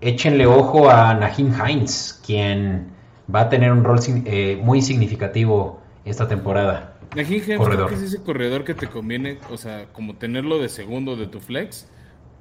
échenle 0.00 0.46
ojo 0.46 0.90
a 0.90 1.14
Nahim 1.14 1.52
Hines, 1.52 2.20
quien 2.24 2.88
va 3.34 3.42
a 3.42 3.48
tener 3.48 3.72
un 3.72 3.84
rol 3.84 3.98
eh, 4.26 4.58
muy 4.62 4.82
significativo 4.82 5.80
esta 6.04 6.28
temporada. 6.28 6.94
Nahim 7.16 7.42
Hines 7.42 7.60
creo 7.60 7.86
que 7.86 7.94
es 7.94 8.02
ese 8.02 8.22
corredor 8.22 8.64
que 8.64 8.74
te 8.74 8.86
conviene, 8.86 9.38
o 9.50 9.56
sea, 9.56 9.86
como 9.92 10.16
tenerlo 10.16 10.58
de 10.58 10.68
segundo 10.68 11.16
de 11.16 11.26
tu 11.26 11.40
flex, 11.40 11.88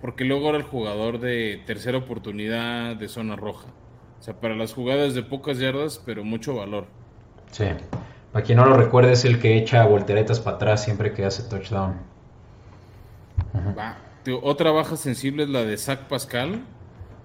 porque 0.01 0.25
luego 0.25 0.49
era 0.49 0.57
el 0.57 0.63
jugador 0.63 1.19
de 1.19 1.61
tercera 1.65 1.97
oportunidad 1.97 2.95
de 2.95 3.07
zona 3.07 3.35
roja. 3.35 3.67
O 4.19 4.23
sea, 4.23 4.39
para 4.39 4.55
las 4.55 4.73
jugadas 4.73 5.13
de 5.13 5.23
pocas 5.23 5.59
yardas, 5.59 6.01
pero 6.05 6.23
mucho 6.23 6.55
valor. 6.55 6.87
Sí. 7.51 7.65
Para 8.31 8.45
quien 8.45 8.57
no 8.57 8.65
lo 8.65 8.77
recuerde, 8.77 9.13
es 9.13 9.25
el 9.25 9.39
que 9.39 9.57
echa 9.57 9.85
volteretas 9.85 10.39
para 10.39 10.57
atrás 10.57 10.83
siempre 10.83 11.13
que 11.13 11.25
hace 11.25 11.43
touchdown. 11.43 11.95
Otra 14.41 14.71
baja 14.71 14.97
sensible 14.97 15.43
es 15.43 15.49
la 15.49 15.63
de 15.63 15.77
Zach 15.77 16.01
Pascal, 16.07 16.61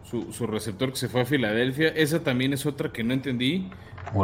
su, 0.05 0.47
receptor 0.47 0.91
que 0.91 0.97
se 0.97 1.09
fue 1.09 1.23
a 1.23 1.25
Filadelfia. 1.25 1.89
Esa 1.89 2.23
también 2.23 2.53
es 2.53 2.67
otra 2.67 2.93
que 2.93 3.03
no 3.03 3.15
entendí. 3.15 3.71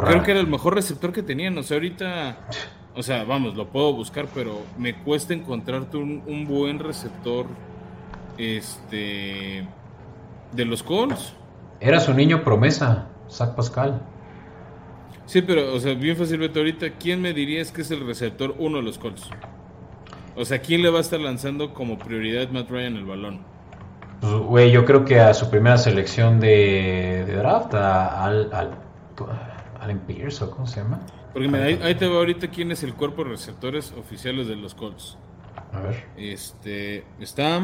Creo 0.05 0.23
que 0.23 0.31
era 0.31 0.39
el 0.39 0.47
mejor 0.47 0.75
receptor 0.75 1.11
que 1.11 1.23
tenían. 1.23 1.57
O 1.57 1.63
sea, 1.63 1.77
ahorita, 1.77 2.37
o 2.95 3.03
sea, 3.03 3.23
vamos, 3.23 3.55
lo 3.55 3.69
puedo 3.69 3.93
buscar, 3.93 4.27
pero 4.33 4.61
me 4.77 4.95
cuesta 4.95 5.33
encontrarte 5.33 5.97
un, 5.97 6.23
un 6.25 6.45
buen 6.45 6.79
receptor 6.79 7.47
este 8.37 9.67
de 10.53 10.65
los 10.65 10.83
Colts. 10.83 11.33
Era 11.79 11.99
su 11.99 12.13
niño 12.13 12.43
promesa, 12.43 13.07
Zach 13.29 13.55
Pascal. 13.55 14.01
Sí, 15.29 15.43
pero, 15.43 15.75
o 15.75 15.79
sea, 15.79 15.93
bien 15.93 16.17
fácil, 16.17 16.39
Beto, 16.39 16.57
ahorita, 16.57 16.89
¿quién 16.99 17.21
me 17.21 17.33
dirías 17.33 17.71
que 17.71 17.83
es 17.83 17.91
el 17.91 18.03
receptor 18.03 18.55
uno 18.57 18.77
de 18.77 18.83
los 18.83 18.97
Colts? 18.97 19.29
O 20.35 20.43
sea, 20.43 20.57
¿quién 20.57 20.81
le 20.81 20.89
va 20.89 20.97
a 20.97 21.01
estar 21.01 21.19
lanzando 21.19 21.71
como 21.71 21.99
prioridad 21.99 22.49
Matt 22.49 22.71
Ryan 22.71 22.95
el 22.95 23.05
balón? 23.05 23.41
Pues, 24.21 24.33
güey, 24.33 24.71
yo 24.71 24.85
creo 24.85 25.05
que 25.05 25.19
a 25.19 25.35
su 25.35 25.47
primera 25.51 25.77
selección 25.77 26.39
de, 26.39 27.25
draft, 27.27 27.75
a, 27.75 28.25
al, 28.25 28.51
al, 28.51 28.71
Allen 29.79 29.99
Pierce, 29.99 30.45
¿o 30.45 30.49
cómo 30.49 30.65
se 30.65 30.81
llama? 30.81 30.99
Porque 31.31 31.47
ahí, 31.83 31.93
te 31.93 32.07
va 32.07 32.15
ahorita 32.15 32.47
quién 32.47 32.71
es 32.71 32.81
el 32.81 32.95
cuerpo 32.95 33.23
de 33.23 33.29
receptores 33.29 33.93
oficiales 33.99 34.47
de 34.47 34.55
los 34.55 34.73
Colts. 34.73 35.15
A 35.71 35.79
ver. 35.81 36.05
Este, 36.17 37.03
está 37.19 37.61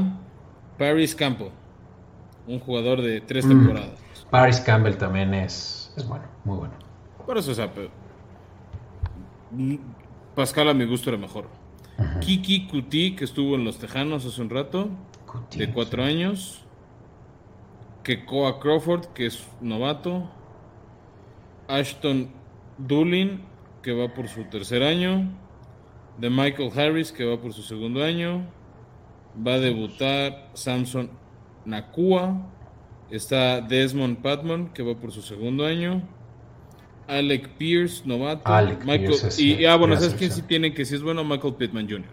Paris 0.78 1.16
Campbell, 1.16 1.50
un 2.46 2.60
jugador 2.60 3.02
de 3.02 3.22
tres 3.22 3.44
mm. 3.44 3.50
temporadas. 3.50 4.00
Paris 4.30 4.60
Campbell 4.60 4.98
también 4.98 5.34
es, 5.34 5.92
es 5.98 6.08
bueno, 6.08 6.26
muy 6.44 6.58
bueno. 6.58 6.85
Por 7.26 7.38
eso, 7.38 7.52
o 7.52 7.56
sea, 7.56 7.72
Pascal 10.36 10.70
a 10.70 10.74
mi 10.74 10.86
gusto 10.86 11.10
era 11.10 11.18
mejor. 11.18 11.48
Kiki 12.20 12.68
Cuti, 12.68 13.16
que 13.16 13.24
estuvo 13.24 13.56
en 13.56 13.64
los 13.64 13.80
Tejanos 13.80 14.26
hace 14.26 14.42
un 14.42 14.50
rato, 14.50 14.90
de 15.56 15.72
cuatro 15.72 16.04
años. 16.04 16.66
Kekoa 18.04 18.60
Crawford, 18.60 19.06
que 19.14 19.28
es 19.28 19.48
novato. 19.62 20.30
Ashton 21.68 22.30
Doolin, 22.78 23.42
que 23.82 23.94
va 23.94 24.14
por 24.14 24.28
su 24.28 24.44
tercer 24.44 24.84
año. 24.84 25.32
De 26.20 26.30
Michael 26.30 26.72
Harris, 26.78 27.12
que 27.12 27.26
va 27.26 27.42
por 27.42 27.54
su 27.54 27.64
segundo 27.64 28.04
año. 28.04 28.46
Va 29.46 29.54
a 29.54 29.60
debutar 29.60 30.52
Samson 30.54 31.10
Nakua. 31.66 32.52
Está 33.10 33.62
Desmond 33.62 34.22
Patman, 34.22 34.74
que 34.74 34.84
va 34.84 34.96
por 34.96 35.12
su 35.12 35.22
segundo 35.22 35.66
año. 35.66 36.04
Alec 37.08 37.50
Pierce, 37.58 38.04
novato. 38.06 38.50
Michael, 38.86 39.14
y, 39.38 39.66
ah, 39.66 39.76
bueno, 39.76 39.96
¿sabes 39.96 40.16
quién 40.16 40.32
sí 40.32 40.42
tiene 40.42 40.74
que 40.74 40.86
si 40.86 40.96
es 40.96 41.02
bueno? 41.02 41.24
Michael 41.24 41.56
Pittman 41.56 41.88
Jr., 41.88 42.10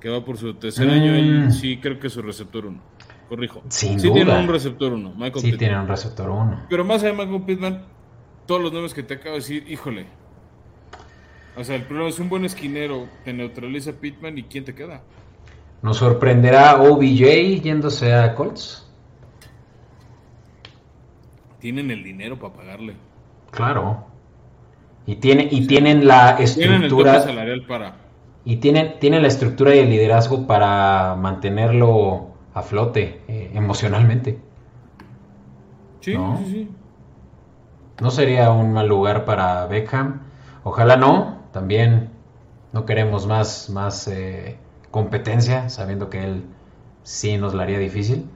que 0.00 0.08
va 0.08 0.24
por 0.24 0.36
su 0.36 0.54
tercer 0.54 0.88
año 0.90 1.16
y 1.16 1.46
mm. 1.46 1.50
sí 1.52 1.78
creo 1.78 1.98
que 1.98 2.08
es 2.08 2.12
su 2.12 2.22
receptor 2.22 2.66
1. 2.66 2.80
Corrijo. 3.28 3.62
sí 3.68 3.96
tiene 3.96 4.38
un 4.38 4.48
receptor 4.48 4.92
1. 4.92 5.14
sí 5.36 5.56
tiene 5.56 5.78
un 5.78 5.88
receptor 5.88 6.28
1. 6.28 6.66
Pero 6.68 6.84
más 6.84 7.02
allá 7.02 7.12
de 7.12 7.24
Michael 7.24 7.42
Pittman, 7.44 7.82
todos 8.46 8.60
los 8.60 8.72
nombres 8.72 8.92
que 8.92 9.02
te 9.02 9.14
acabo 9.14 9.36
de 9.36 9.40
decir, 9.40 9.64
híjole. 9.68 10.06
O 11.56 11.64
sea, 11.64 11.76
el 11.76 11.82
problema 11.82 12.10
es 12.10 12.18
un 12.18 12.28
buen 12.28 12.44
esquinero, 12.44 13.08
te 13.24 13.32
neutraliza 13.32 13.92
Pittman 13.92 14.36
y 14.36 14.42
¿quién 14.42 14.64
te 14.64 14.74
queda? 14.74 15.02
¿Nos 15.82 15.98
sorprenderá 15.98 16.82
OBJ 16.82 17.62
yéndose 17.62 18.12
a 18.12 18.34
Colts? 18.34 18.90
Tienen 21.60 21.90
el 21.90 22.02
dinero 22.02 22.38
para 22.38 22.54
pagarle. 22.54 22.96
Claro. 23.54 24.04
Y, 25.06 25.16
tiene, 25.16 25.48
y 25.50 25.66
tienen 25.66 26.06
la 26.06 26.30
estructura. 26.38 27.20
salarial 27.20 27.64
para. 27.66 27.96
Y 28.44 28.56
tienen, 28.56 28.98
tienen 28.98 29.22
la 29.22 29.28
estructura 29.28 29.74
y 29.74 29.78
el 29.78 29.90
liderazgo 29.90 30.46
para 30.46 31.16
mantenerlo 31.16 32.28
a 32.52 32.62
flote 32.62 33.22
eh, 33.28 33.50
emocionalmente. 33.54 34.38
Sí, 36.00 36.12
sí, 36.12 36.50
sí. 36.50 36.68
No 38.00 38.10
sería 38.10 38.50
un 38.50 38.72
mal 38.72 38.88
lugar 38.88 39.24
para 39.24 39.66
Beckham. 39.66 40.22
Ojalá 40.64 40.96
no. 40.96 41.38
También 41.52 42.10
no 42.72 42.84
queremos 42.84 43.26
más, 43.26 43.70
más 43.70 44.08
eh, 44.08 44.58
competencia, 44.90 45.68
sabiendo 45.68 46.10
que 46.10 46.24
él 46.24 46.44
sí 47.04 47.38
nos 47.38 47.54
la 47.54 47.62
haría 47.62 47.78
difícil. 47.78 48.28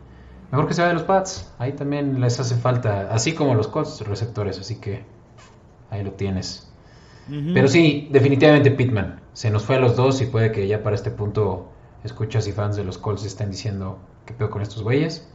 Mejor 0.50 0.66
que 0.66 0.74
se 0.74 0.80
vaya 0.80 0.94
de 0.94 0.98
los 0.98 1.04
Pats. 1.04 1.52
Ahí 1.58 1.72
también 1.72 2.20
les 2.20 2.40
hace 2.40 2.56
falta, 2.56 3.12
así 3.12 3.32
como 3.32 3.54
los 3.54 3.68
Colts 3.68 4.00
receptores. 4.02 4.58
Así 4.58 4.80
que 4.80 5.04
ahí 5.90 6.02
lo 6.02 6.12
tienes. 6.12 6.72
Pero 7.52 7.68
sí, 7.68 8.08
definitivamente 8.10 8.70
Pittman. 8.70 9.20
Se 9.34 9.50
nos 9.50 9.64
fue 9.64 9.76
a 9.76 9.80
los 9.80 9.96
dos 9.96 10.22
y 10.22 10.26
puede 10.26 10.50
que 10.50 10.66
ya 10.66 10.82
para 10.82 10.96
este 10.96 11.10
punto 11.10 11.70
escuchas 12.02 12.48
y 12.48 12.52
fans 12.52 12.76
de 12.76 12.84
los 12.84 12.96
Colts 12.96 13.24
estén 13.24 13.50
diciendo 13.50 13.98
qué 14.24 14.32
peor 14.32 14.48
con 14.48 14.62
estos 14.62 14.82
güeyes. 14.82 15.28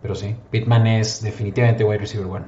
Pero 0.00 0.14
sí, 0.14 0.36
Pittman 0.50 0.86
es 0.86 1.22
definitivamente 1.22 1.84
wide 1.84 1.98
receiver 1.98 2.26
one. 2.26 2.46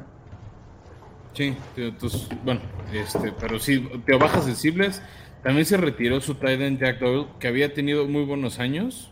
Sí, 1.35 1.57
entonces, 1.77 2.29
bueno, 2.45 2.61
este, 2.93 3.33
pero 3.33 3.59
sí, 3.59 3.89
te 4.07 4.17
bajas 4.17 4.45
sensibles. 4.45 5.03
También 5.43 5.67
se 5.67 5.77
retiró 5.77 6.21
su 6.21 6.35
tight 6.37 6.61
end 6.61 6.79
Jack 6.79 7.01
Doyle, 7.01 7.27
que 7.41 7.49
había 7.49 7.75
tenido 7.75 8.07
muy 8.07 8.25
buenos 8.25 8.59
años. 8.59 9.12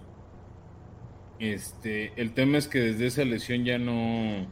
Este, 1.41 2.12
el 2.16 2.32
tema 2.32 2.59
es 2.59 2.68
que 2.68 2.78
desde 2.78 3.07
esa 3.07 3.24
lesión 3.24 3.64
ya 3.64 3.78
no. 3.78 4.47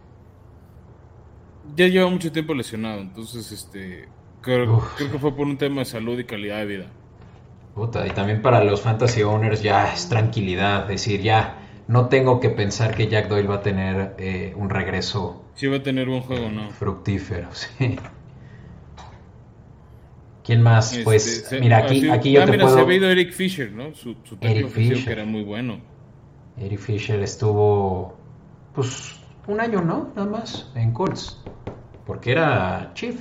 Ya 1.76 1.86
lleva 1.86 2.09
mucho 2.09 2.32
tiempo 2.32 2.55
lesionado, 2.55 3.03
entonces, 3.03 3.53
este, 3.53 4.09
creo, 4.41 4.82
creo 4.97 5.12
que 5.12 5.18
fue 5.18 5.36
por 5.36 5.47
un 5.47 5.59
tema 5.59 5.80
de 5.80 5.84
salud 5.84 6.18
y 6.18 6.24
calidad 6.24 6.59
de 6.61 6.66
vida. 6.66 6.86
Puta, 7.74 8.07
y 8.07 8.11
también 8.11 8.41
para 8.41 8.64
los 8.64 8.80
fantasy 8.80 9.22
owners 9.22 9.62
ya 9.62 9.93
es 9.93 10.09
tranquilidad, 10.09 10.89
decir, 10.89 11.20
ya 11.20 11.59
no 11.89 12.09
tengo 12.09 12.41
que 12.41 12.49
pensar 12.49 12.95
que 12.95 13.07
Jack 13.07 13.28
Doyle 13.28 13.49
va 13.49 13.57
a 13.57 13.62
tener 13.62 14.14
eh, 14.18 14.55
un 14.57 14.70
regreso. 14.70 15.45
Sí, 15.55 15.66
va 15.66 15.76
a 15.76 15.82
tener 15.82 16.09
un 16.09 16.22
juego, 16.22 16.49
¿no? 16.51 16.70
Fructífero, 16.70 17.49
sí. 17.53 17.99
¿Quién 20.43 20.62
más? 20.62 20.93
Este, 20.93 21.05
pues, 21.05 21.55
mira, 21.61 21.76
aquí, 21.76 22.09
aquí 22.09 22.32
yo 22.32 22.43
ah, 22.43 22.47
te 22.47 22.53
mira, 22.53 22.70
se 22.70 22.80
ha 22.80 22.95
ido 22.95 23.11
Eric 23.11 23.32
Fisher, 23.32 23.70
¿no? 23.70 23.95
Su, 23.95 24.16
su 24.24 24.39
Eric 24.41 24.68
Fisher. 24.68 25.05
que 25.05 25.12
era 25.12 25.26
muy 25.26 25.43
bueno. 25.43 25.97
Eric 26.61 26.78
Fisher 26.78 27.20
estuvo, 27.20 28.16
pues, 28.74 29.20
un 29.46 29.61
año, 29.61 29.80
¿no? 29.82 30.11
Nada 30.14 30.28
más, 30.28 30.70
en 30.74 30.92
Colts. 30.92 31.42
Porque 32.06 32.32
era 32.32 32.90
Chief. 32.94 33.16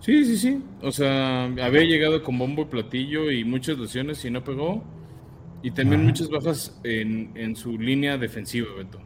Sí, 0.00 0.24
sí, 0.24 0.36
sí. 0.36 0.64
O 0.82 0.92
sea, 0.92 1.44
había 1.44 1.82
llegado 1.82 2.22
con 2.22 2.38
bombo 2.38 2.62
y 2.62 2.66
platillo 2.66 3.30
y 3.30 3.44
muchas 3.44 3.78
lesiones 3.78 4.24
y 4.24 4.30
no 4.30 4.44
pegó. 4.44 4.82
Y 5.62 5.72
también 5.72 6.04
muchas 6.04 6.28
bajas 6.28 6.78
en, 6.84 7.32
en, 7.34 7.56
su 7.56 7.78
línea 7.78 8.16
defensiva, 8.16 8.68
Beto. 8.76 9.00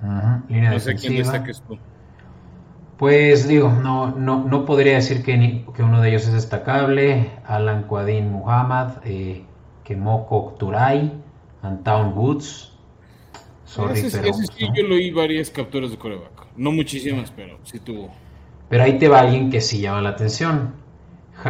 Ajá, 0.00 0.44
línea 0.48 0.70
no 0.70 0.78
sé 0.78 0.94
quién 0.94 1.16
destaques 1.16 1.60
tú. 1.62 1.76
Pues 2.98 3.48
digo, 3.48 3.72
no, 3.72 4.12
no, 4.12 4.44
no 4.44 4.64
podría 4.64 4.94
decir 4.94 5.24
que, 5.24 5.64
que 5.74 5.82
uno 5.82 6.00
de 6.00 6.10
ellos 6.10 6.26
es 6.26 6.34
destacable. 6.34 7.30
Alan 7.44 7.84
Quadin 7.84 8.30
Muhammad, 8.30 8.98
eh, 9.04 9.44
Kemoko 9.82 10.54
Turay, 10.58 11.12
Antown 11.62 12.16
Woods. 12.16 12.72
Sorry, 13.64 14.00
ese, 14.00 14.18
pero, 14.18 14.32
sí, 14.32 14.68
yo 14.74 14.82
lo 14.84 14.94
oí 14.94 15.10
varias 15.10 15.50
capturas 15.50 15.90
de 15.90 15.98
coreback. 15.98 16.46
No 16.56 16.72
muchísimas, 16.72 17.30
pero 17.30 17.58
sí 17.64 17.78
tuvo. 17.78 18.10
Pero 18.68 18.84
ahí 18.84 18.98
te 18.98 19.08
va 19.08 19.20
alguien 19.20 19.50
que 19.50 19.60
sí 19.60 19.80
llama 19.80 20.00
la 20.00 20.10
atención. 20.10 20.74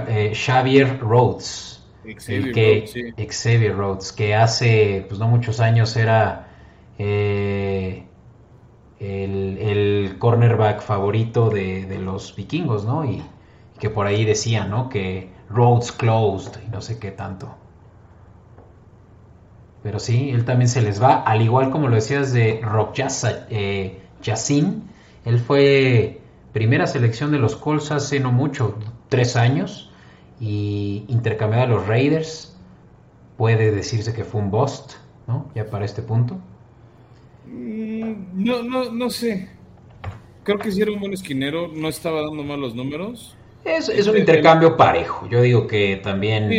Eh, 0.08 0.32
Xavier 0.34 0.98
Rhodes 1.00 1.78
Xavier, 2.16 2.52
que, 2.52 3.28
Xavier 3.30 3.76
Rhodes, 3.76 4.12
que 4.12 4.34
hace 4.34 5.04
pues 5.08 5.20
no 5.20 5.28
muchos 5.28 5.60
años 5.60 5.96
era 5.96 6.48
eh, 6.98 8.04
el, 8.98 10.16
cornerback 10.18 10.80
favorito 10.80 11.50
de, 11.50 11.98
los 12.00 12.34
vikingos, 12.34 12.84
¿no? 12.84 13.04
Y, 13.04 13.22
que 13.78 13.90
por 13.90 14.06
ahí 14.06 14.24
decía, 14.24 14.64
¿no? 14.64 14.88
Que 14.88 15.30
Rhodes 15.48 15.92
closed 15.92 16.60
y 16.66 16.70
no 16.70 16.80
sé 16.80 16.98
qué 16.98 17.12
tanto. 17.12 17.54
Pero 19.88 20.00
sí, 20.00 20.28
él 20.28 20.44
también 20.44 20.68
se 20.68 20.82
les 20.82 21.02
va, 21.02 21.22
al 21.22 21.40
igual 21.40 21.70
como 21.70 21.88
lo 21.88 21.94
decías 21.94 22.34
de 22.34 22.60
Rock 22.62 22.98
eh, 23.48 23.98
él 25.24 25.38
fue 25.38 26.20
primera 26.52 26.86
selección 26.86 27.32
de 27.32 27.38
los 27.38 27.56
Colts 27.56 27.90
hace 27.90 28.20
no 28.20 28.30
mucho, 28.30 28.76
tres 29.08 29.34
años 29.34 29.90
y 30.40 31.06
intercambiar 31.08 31.62
a 31.62 31.66
los 31.68 31.86
Raiders. 31.86 32.54
Puede 33.38 33.70
decirse 33.70 34.12
que 34.12 34.24
fue 34.24 34.42
un 34.42 34.50
bust, 34.50 34.96
¿no? 35.26 35.50
Ya 35.54 35.64
para 35.64 35.86
este 35.86 36.02
punto. 36.02 36.36
Mm, 37.46 38.44
no, 38.44 38.62
no, 38.62 38.92
no 38.92 39.08
sé. 39.08 39.48
Creo 40.44 40.58
que 40.58 40.70
si 40.70 40.82
era 40.82 40.92
un 40.92 41.00
buen 41.00 41.14
esquinero, 41.14 41.68
no 41.68 41.88
estaba 41.88 42.20
dando 42.20 42.44
malos 42.44 42.74
números. 42.74 43.34
Es, 43.64 43.88
es 43.88 44.06
un 44.06 44.18
intercambio 44.18 44.76
parejo. 44.76 45.26
Yo 45.30 45.40
digo 45.40 45.66
que 45.66 45.98
también 46.02 46.52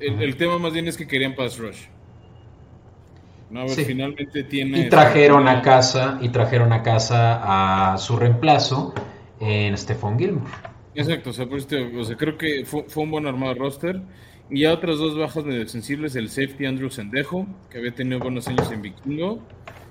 el, 0.00 0.36
tema 0.36 0.58
más 0.58 0.72
bien 0.72 0.88
es 0.88 0.96
que 0.96 1.06
querían 1.06 1.34
pass 1.34 1.58
rush. 1.58 1.86
No, 3.50 3.60
a 3.60 3.64
ver, 3.64 3.74
finalmente 3.76 4.44
tiene. 4.44 4.80
Y 4.80 4.88
trajeron 4.88 5.48
a 5.48 5.62
casa, 5.62 6.18
y 6.20 6.28
trajeron 6.28 6.72
a 6.72 6.82
casa 6.82 7.92
a 7.92 7.98
su 7.98 8.16
reemplazo 8.16 8.94
en 9.40 9.76
Stephon 9.76 10.18
Gilmore. 10.18 10.50
Exacto, 10.94 11.30
o 11.30 11.32
sea, 11.32 11.46
creo 12.16 12.36
que 12.36 12.64
fue, 12.64 12.84
un 12.96 13.10
buen 13.10 13.26
armado 13.26 13.54
roster. 13.54 14.00
Y 14.50 14.62
ya 14.62 14.72
otras 14.72 14.98
dos 14.98 15.16
bajas 15.16 15.44
medio 15.44 15.68
sensibles, 15.68 16.16
el 16.16 16.30
safety 16.30 16.66
Andrew 16.66 16.90
Sendejo, 16.90 17.46
que 17.70 17.78
había 17.78 17.94
tenido 17.94 18.18
buenos 18.18 18.48
años 18.48 18.70
en 18.72 18.80
Vikingo, 18.80 19.40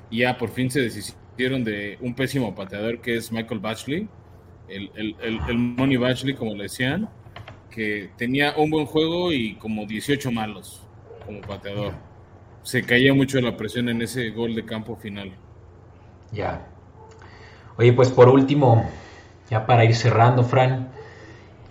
y 0.10 0.20
ya 0.20 0.38
por 0.38 0.50
fin 0.50 0.72
se 0.72 0.82
deshicieron 0.82 1.64
de 1.64 1.98
un 2.02 2.16
pésimo 2.16 2.56
pateador 2.56 3.00
que 3.00 3.16
es 3.16 3.32
Michael 3.32 3.60
Batchley, 3.60 4.08
el, 4.68 4.92
el, 4.96 5.16
el, 5.22 5.58
Money 5.58 5.98
Batchley, 5.98 6.34
como 6.34 6.56
le 6.56 6.64
decían, 6.64 7.08
que 7.78 8.10
tenía 8.18 8.56
un 8.58 8.72
buen 8.72 8.88
juego 8.88 9.32
y 9.32 9.54
como 9.54 9.86
18 9.86 10.32
malos 10.32 10.82
como 11.24 11.42
pateador. 11.42 11.94
Se 12.64 12.82
caía 12.82 13.14
mucho 13.14 13.40
la 13.40 13.56
presión 13.56 13.88
en 13.88 14.02
ese 14.02 14.32
gol 14.32 14.56
de 14.56 14.66
campo 14.66 14.96
final. 14.96 15.32
Ya. 16.32 16.66
Oye, 17.78 17.94
pues 17.94 18.10
por 18.10 18.30
último, 18.30 18.90
ya 19.52 19.68
para 19.68 19.86
ir 19.86 19.96
cerrando, 19.96 20.44
Fran, 20.44 20.90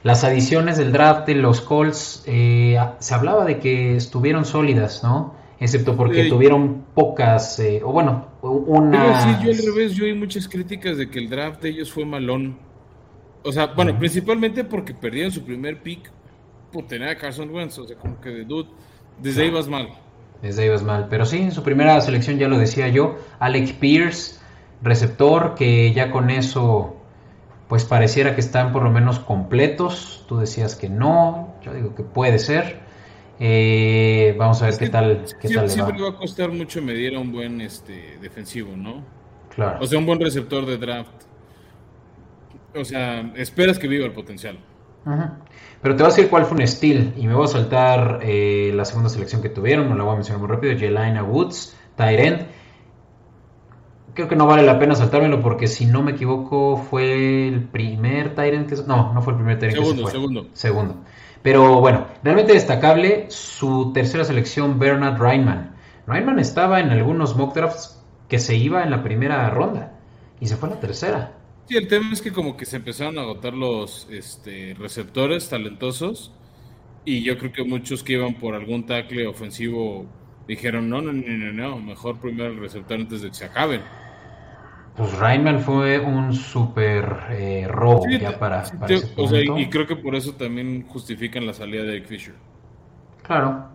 las 0.04 0.22
adiciones 0.22 0.78
del 0.78 0.92
draft 0.92 1.26
de 1.26 1.34
los 1.34 1.60
Colts, 1.60 2.22
eh, 2.26 2.78
se 3.00 3.14
hablaba 3.14 3.44
de 3.44 3.58
que 3.58 3.96
estuvieron 3.96 4.44
sólidas, 4.44 5.02
¿no? 5.02 5.34
Excepto 5.58 5.96
porque 5.96 6.28
tuvieron 6.28 6.84
pocas, 6.94 7.58
eh, 7.58 7.80
o 7.84 7.90
bueno, 7.90 8.28
una... 8.42 9.22
sí, 9.22 9.44
yo 9.44 9.50
al 9.50 9.74
revés, 9.74 9.96
yo 9.96 10.04
oí 10.04 10.14
muchas 10.14 10.48
críticas 10.48 10.98
de 10.98 11.10
que 11.10 11.18
el 11.18 11.28
draft 11.28 11.62
de 11.62 11.70
ellos 11.70 11.90
fue 11.90 12.04
malón. 12.04 12.64
O 13.46 13.52
sea, 13.52 13.66
bueno, 13.66 13.96
principalmente 13.98 14.64
porque 14.64 14.92
perdieron 14.92 15.30
su 15.30 15.44
primer 15.44 15.82
pick 15.82 16.10
por 16.72 16.86
tener 16.86 17.08
a 17.08 17.16
Carson 17.16 17.48
Wentz, 17.50 17.78
o 17.78 17.86
sea, 17.86 17.96
como 17.96 18.20
que 18.20 18.30
de 18.30 18.44
dude, 18.44 18.68
desde 19.22 19.44
ahí 19.44 19.50
vas 19.50 19.68
mal. 19.68 19.88
Desde 20.42 20.64
ahí 20.64 20.68
vas 20.68 20.82
mal, 20.82 21.06
pero 21.08 21.24
sí, 21.24 21.38
en 21.38 21.52
su 21.52 21.62
primera 21.62 22.00
selección 22.00 22.38
ya 22.38 22.48
lo 22.48 22.58
decía 22.58 22.88
yo, 22.88 23.16
Alex 23.38 23.72
Pierce, 23.72 24.40
receptor, 24.82 25.54
que 25.54 25.92
ya 25.92 26.10
con 26.10 26.30
eso 26.30 26.96
pues 27.68 27.84
pareciera 27.84 28.34
que 28.34 28.40
están 28.40 28.72
por 28.72 28.82
lo 28.82 28.90
menos 28.90 29.18
completos. 29.18 30.24
Tú 30.28 30.38
decías 30.38 30.76
que 30.76 30.88
no, 30.88 31.54
yo 31.62 31.74
digo 31.74 31.94
que 31.94 32.02
puede 32.02 32.38
ser. 32.38 32.80
Eh, 33.40 34.34
vamos 34.38 34.62
a 34.62 34.66
ver 34.66 34.78
qué 34.78 34.88
tal. 34.88 35.24
Qué 35.40 35.48
siempre, 35.48 35.68
siempre 35.70 36.02
va. 36.02 36.10
a 36.10 36.16
costar 36.16 36.50
mucho 36.50 36.80
medir 36.80 37.16
a 37.16 37.18
un 37.18 37.32
buen 37.32 37.60
este, 37.60 38.18
defensivo, 38.20 38.76
¿no? 38.76 39.02
Claro. 39.54 39.78
O 39.80 39.86
sea, 39.86 39.98
un 39.98 40.06
buen 40.06 40.20
receptor 40.20 40.64
de 40.64 40.78
draft. 40.78 41.25
O 42.76 42.84
sea, 42.84 43.32
esperas 43.36 43.78
que 43.78 43.88
viva 43.88 44.04
el 44.04 44.12
potencial. 44.12 44.58
Pero 45.82 45.94
te 45.94 46.02
voy 46.02 46.10
a 46.10 46.14
decir 46.14 46.28
cuál 46.28 46.46
fue 46.46 46.58
un 46.58 46.66
steal 46.66 47.14
y 47.16 47.26
me 47.28 47.34
voy 47.34 47.44
a 47.44 47.48
saltar 47.48 48.20
eh, 48.22 48.72
la 48.74 48.84
segunda 48.84 49.08
selección 49.08 49.40
que 49.40 49.48
tuvieron, 49.48 49.88
no 49.88 49.94
la 49.94 50.02
voy 50.02 50.14
a 50.14 50.16
mencionar 50.16 50.40
muy 50.40 50.48
rápido, 50.48 50.76
Jelena 50.76 51.22
Woods, 51.22 51.76
Tyrant 51.96 52.42
creo 54.16 54.28
que 54.28 54.34
no 54.34 54.46
vale 54.46 54.64
la 54.64 54.78
pena 54.78 54.96
saltármelo 54.96 55.40
porque 55.40 55.68
si 55.68 55.86
no 55.86 56.02
me 56.02 56.12
equivoco 56.12 56.78
fue 56.78 57.46
el 57.46 57.62
primer 57.64 58.34
Tyrant 58.34 58.68
que... 58.68 58.76
No, 58.86 59.12
no 59.12 59.22
fue 59.22 59.34
el 59.34 59.38
primer 59.38 59.58
Tyrant 59.58 59.76
segundo, 59.76 60.08
Segundo, 60.08 60.46
segundo. 60.54 60.96
Pero 61.42 61.80
bueno, 61.80 62.06
realmente 62.24 62.54
destacable 62.54 63.26
su 63.28 63.92
tercera 63.92 64.24
selección, 64.24 64.80
Bernard 64.80 65.20
Reinman. 65.20 65.76
Reinman 66.06 66.40
estaba 66.40 66.80
en 66.80 66.90
algunos 66.90 67.36
mock 67.36 67.54
drafts 67.54 68.02
que 68.26 68.40
se 68.40 68.56
iba 68.56 68.82
en 68.82 68.90
la 68.90 69.04
primera 69.04 69.48
ronda 69.50 69.92
y 70.40 70.48
se 70.48 70.56
fue 70.56 70.70
a 70.70 70.72
la 70.72 70.80
tercera. 70.80 71.32
Sí, 71.68 71.76
el 71.76 71.88
tema 71.88 72.12
es 72.12 72.22
que 72.22 72.32
como 72.32 72.56
que 72.56 72.64
se 72.64 72.76
empezaron 72.76 73.18
a 73.18 73.22
agotar 73.22 73.54
los 73.54 74.06
este, 74.10 74.74
receptores 74.78 75.48
talentosos 75.48 76.32
y 77.04 77.22
yo 77.22 77.38
creo 77.38 77.52
que 77.52 77.64
muchos 77.64 78.04
que 78.04 78.14
iban 78.14 78.34
por 78.34 78.54
algún 78.54 78.86
tackle 78.86 79.26
ofensivo 79.26 80.06
dijeron, 80.46 80.88
no, 80.88 81.00
no, 81.00 81.12
no, 81.12 81.22
no, 81.22 81.52
no, 81.52 81.78
mejor 81.78 82.20
primero 82.20 82.50
el 82.50 82.58
receptor 82.58 83.00
antes 83.00 83.22
de 83.22 83.28
que 83.28 83.34
se 83.34 83.44
acaben. 83.46 83.82
Pues 84.96 85.12
Rainman 85.18 85.60
fue 85.60 85.98
un 85.98 86.32
súper 86.32 87.04
eh, 87.30 87.66
robo 87.68 88.08
ya 88.08 88.38
para, 88.38 88.62
ese 88.62 89.12
O 89.16 89.28
sea, 89.28 89.40
y 89.42 89.68
creo 89.68 89.86
que 89.86 89.96
por 89.96 90.14
eso 90.14 90.34
también 90.34 90.86
justifican 90.88 91.46
la 91.46 91.52
salida 91.52 91.82
de 91.82 91.96
Eric 91.96 92.06
Fisher. 92.06 92.34
Claro. 93.22 93.68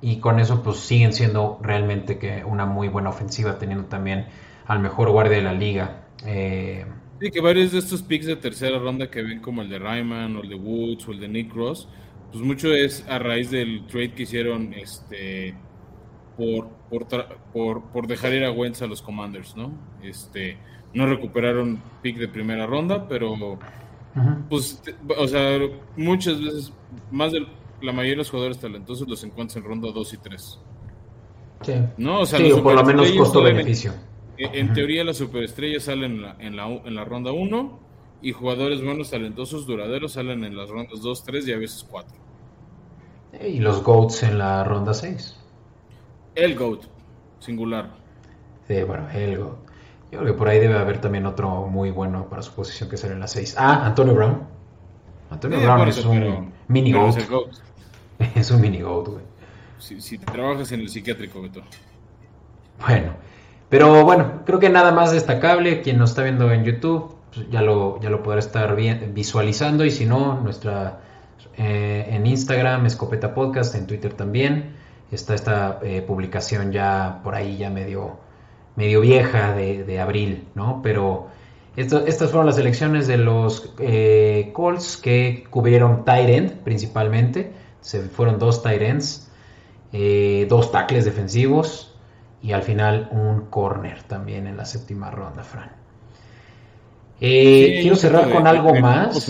Y 0.00 0.18
con 0.18 0.40
eso 0.40 0.62
pues 0.62 0.78
siguen 0.78 1.12
siendo 1.12 1.60
realmente 1.62 2.18
que 2.18 2.42
una 2.44 2.66
muy 2.66 2.88
buena 2.88 3.10
ofensiva, 3.10 3.58
teniendo 3.58 3.84
también 3.84 4.26
al 4.66 4.80
mejor 4.80 5.10
guardia 5.10 5.36
de 5.36 5.42
la 5.42 5.52
liga. 5.52 6.06
Eh, 6.26 6.84
sí, 7.20 7.30
que 7.30 7.40
varios 7.40 7.72
de 7.72 7.78
estos 7.78 8.02
picks 8.02 8.26
de 8.26 8.36
tercera 8.36 8.78
ronda 8.78 9.10
que 9.10 9.22
ven 9.22 9.40
como 9.40 9.62
el 9.62 9.68
de 9.68 9.78
Ryman 9.78 10.36
o 10.36 10.42
el 10.42 10.48
de 10.48 10.54
Woods 10.54 11.08
o 11.08 11.12
el 11.12 11.20
de 11.20 11.28
Nick 11.28 11.54
Ross, 11.54 11.88
pues 12.32 12.42
mucho 12.44 12.72
es 12.72 13.04
a 13.08 13.18
raíz 13.18 13.50
del 13.50 13.86
trade 13.86 14.14
que 14.14 14.22
hicieron 14.22 14.72
este 14.74 15.54
por, 16.36 16.68
por, 17.52 17.82
por, 17.92 18.06
dejar 18.06 18.32
ir 18.32 18.44
a 18.44 18.50
Wentz 18.50 18.80
a 18.80 18.86
los 18.86 19.02
Commanders, 19.02 19.54
¿no? 19.56 19.72
Este, 20.02 20.56
no 20.94 21.06
recuperaron 21.06 21.82
pick 22.00 22.16
de 22.16 22.28
primera 22.28 22.66
ronda, 22.66 23.06
pero 23.06 23.58
pues, 24.48 24.82
o 25.18 25.28
sea, 25.28 25.58
muchas 25.96 26.42
veces, 26.42 26.72
más 27.10 27.32
de 27.32 27.46
la 27.82 27.92
mayoría 27.92 28.12
de 28.12 28.16
los 28.16 28.30
jugadores 28.30 28.58
talentosos 28.58 29.06
los 29.06 29.22
encuentras 29.22 29.56
en 29.56 29.64
ronda 29.64 29.90
2 29.92 30.14
y 30.14 30.16
3. 30.16 30.60
Sí. 31.62 31.72
¿No? 31.98 32.20
O 32.20 32.26
sea, 32.26 32.40
por 32.62 32.74
lo 32.74 32.84
menos 32.84 33.10
costo-beneficio. 33.12 33.92
En, 34.40 34.72
teoría 34.72 35.04
las 35.04 35.18
superestrellas 35.18 35.84
salen 35.84 36.12
en 36.12 36.22
la, 36.22 36.36
en 36.38 36.56
la, 36.56 36.66
en 36.66 36.94
la 36.94 37.04
ronda 37.04 37.30
1 37.30 37.78
y 38.22 38.32
jugadores 38.32 38.82
buenos, 38.82 39.10
talentosos, 39.10 39.66
duraderos 39.66 40.12
salen 40.12 40.44
en 40.44 40.56
las 40.56 40.70
rondas 40.70 41.02
2, 41.02 41.24
3 41.24 41.48
y 41.48 41.52
a 41.52 41.58
veces 41.58 41.86
4. 41.88 42.16
Y 43.46 43.60
los 43.60 43.82
GOATs 43.82 44.22
en 44.22 44.38
la 44.38 44.64
ronda 44.64 44.94
6. 44.94 45.36
El 46.34 46.56
GOAT, 46.56 46.84
singular. 47.38 47.90
Sí, 48.66 48.82
bueno, 48.82 49.08
el 49.10 49.38
GOAT. 49.38 49.58
Yo 50.10 50.18
creo 50.18 50.32
que 50.32 50.38
por 50.38 50.48
ahí 50.48 50.58
debe 50.58 50.76
haber 50.76 51.00
también 51.00 51.26
otro 51.26 51.66
muy 51.66 51.90
bueno 51.90 52.28
para 52.28 52.42
su 52.42 52.52
posición 52.52 52.88
que 52.88 52.96
sale 52.96 53.12
en 53.12 53.20
la 53.20 53.28
6. 53.28 53.56
Ah, 53.58 53.86
Antonio 53.86 54.14
Brown. 54.14 54.42
Antonio 55.30 55.60
Brown 55.60 55.88
es 55.88 56.04
un 56.04 56.52
mini 56.68 56.92
GOAT. 56.92 57.16
Es, 58.34 58.50
un 58.50 58.60
mini 58.60 58.82
GOAT, 58.82 59.08
güey. 59.08 59.24
Si, 59.78 60.18
trabajas 60.18 60.72
en 60.72 60.80
el 60.80 60.90
psiquiátrico, 60.90 61.40
Beto. 61.40 61.62
Bueno, 62.86 63.14
pero 63.70 64.04
bueno, 64.04 64.42
creo 64.44 64.58
que 64.58 64.68
nada 64.68 64.90
más 64.90 65.12
destacable. 65.12 65.80
Quien 65.80 65.96
nos 65.96 66.10
está 66.10 66.24
viendo 66.24 66.50
en 66.52 66.64
YouTube 66.64 67.14
pues 67.32 67.48
ya, 67.50 67.62
lo, 67.62 68.00
ya 68.00 68.10
lo 68.10 68.22
podrá 68.22 68.40
estar 68.40 68.74
visualizando. 68.74 69.84
Y 69.84 69.92
si 69.92 70.06
no, 70.06 70.40
nuestra 70.40 71.00
eh, 71.56 72.06
en 72.10 72.26
Instagram, 72.26 72.86
Escopeta 72.86 73.32
Podcast, 73.32 73.74
en 73.76 73.86
Twitter 73.86 74.12
también 74.12 74.74
está 75.12 75.34
esta 75.34 75.78
eh, 75.82 76.02
publicación 76.02 76.72
ya 76.72 77.20
por 77.22 77.34
ahí 77.34 77.56
ya 77.58 77.70
medio, 77.70 78.18
medio 78.76 79.00
vieja 79.00 79.54
de, 79.54 80.00
abril, 80.00 80.48
¿no? 80.54 80.80
Pero 80.82 81.28
estas 81.76 82.30
fueron 82.30 82.46
las 82.46 82.58
elecciones 82.58 83.06
de 83.06 83.16
los 83.18 83.72
eh, 83.78 84.50
Colts 84.52 84.96
que 84.96 85.44
cubrieron 85.48 86.04
tight 86.04 86.28
end 86.28 86.52
principalmente. 86.64 87.52
Se 87.80 88.02
fueron 88.02 88.38
dos 88.38 88.62
tight 88.62 88.82
ends, 88.82 89.30
dos 90.48 90.72
tackles 90.72 91.04
defensivos 91.04 91.89
y 92.42 92.52
al 92.52 92.62
final 92.62 93.08
un 93.12 93.46
corner 93.46 94.02
también 94.04 94.46
en 94.46 94.56
la 94.56 94.64
séptima 94.64 95.10
ronda, 95.10 95.42
Fran. 95.42 95.72
quiero 97.18 97.96
cerrar 97.96 98.30
con 98.30 98.46
algo 98.46 98.74
más. 98.76 99.28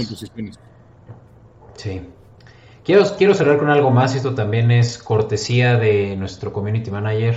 Sí. 1.75 2.03
Quiero, 2.85 3.35
cerrar 3.35 3.59
con 3.59 3.71
algo 3.71 3.91
más. 3.91 4.15
Esto 4.15 4.35
también 4.35 4.71
es 4.71 4.99
cortesía 4.99 5.77
de 5.77 6.17
nuestro 6.17 6.53
community 6.53 6.91
manager 6.91 7.37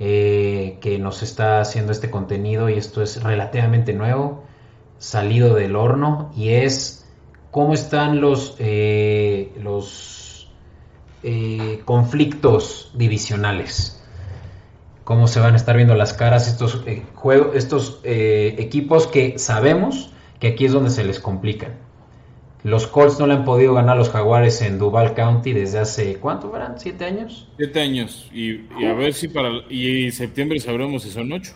eh, 0.00 0.78
que 0.80 0.98
nos 0.98 1.22
está 1.22 1.60
haciendo 1.60 1.92
este 1.92 2.10
contenido 2.10 2.68
y 2.68 2.74
esto 2.74 3.02
es 3.02 3.22
relativamente 3.22 3.92
nuevo, 3.92 4.44
salido 4.98 5.54
del 5.54 5.76
horno 5.76 6.32
y 6.36 6.50
es 6.50 7.06
cómo 7.50 7.74
están 7.74 8.20
los, 8.20 8.56
eh, 8.58 9.52
los 9.60 10.50
eh, 11.22 11.82
conflictos 11.84 12.90
divisionales. 12.94 13.93
Cómo 15.04 15.28
se 15.28 15.38
van 15.38 15.52
a 15.54 15.56
estar 15.56 15.76
viendo 15.76 15.94
las 15.94 16.14
caras 16.14 16.48
estos, 16.48 16.82
juegos, 17.14 17.54
estos 17.54 18.00
equipos 18.02 19.06
que 19.06 19.38
sabemos 19.38 20.10
que 20.40 20.48
aquí 20.48 20.64
es 20.64 20.72
donde 20.72 20.90
se 20.90 21.04
les 21.04 21.20
complican. 21.20 21.74
Los 22.64 22.86
Colts 22.86 23.20
no 23.20 23.26
le 23.26 23.34
han 23.34 23.44
podido 23.44 23.74
ganar 23.74 23.96
a 23.96 23.98
los 23.98 24.08
Jaguares 24.08 24.62
en 24.62 24.78
Duval 24.78 25.12
County 25.12 25.52
desde 25.52 25.80
hace, 25.80 26.16
¿cuánto 26.16 26.48
fueron? 26.48 26.78
¿Siete 26.78 27.04
años? 27.04 27.46
Siete 27.58 27.82
años. 27.82 28.30
Y, 28.32 28.66
a 28.82 28.94
ver 28.94 29.12
si 29.12 29.28
para... 29.28 29.50
Y 29.68 30.06
en 30.06 30.12
septiembre 30.12 30.58
sabremos 30.58 31.02
si 31.02 31.10
son 31.10 31.30
ocho. 31.30 31.52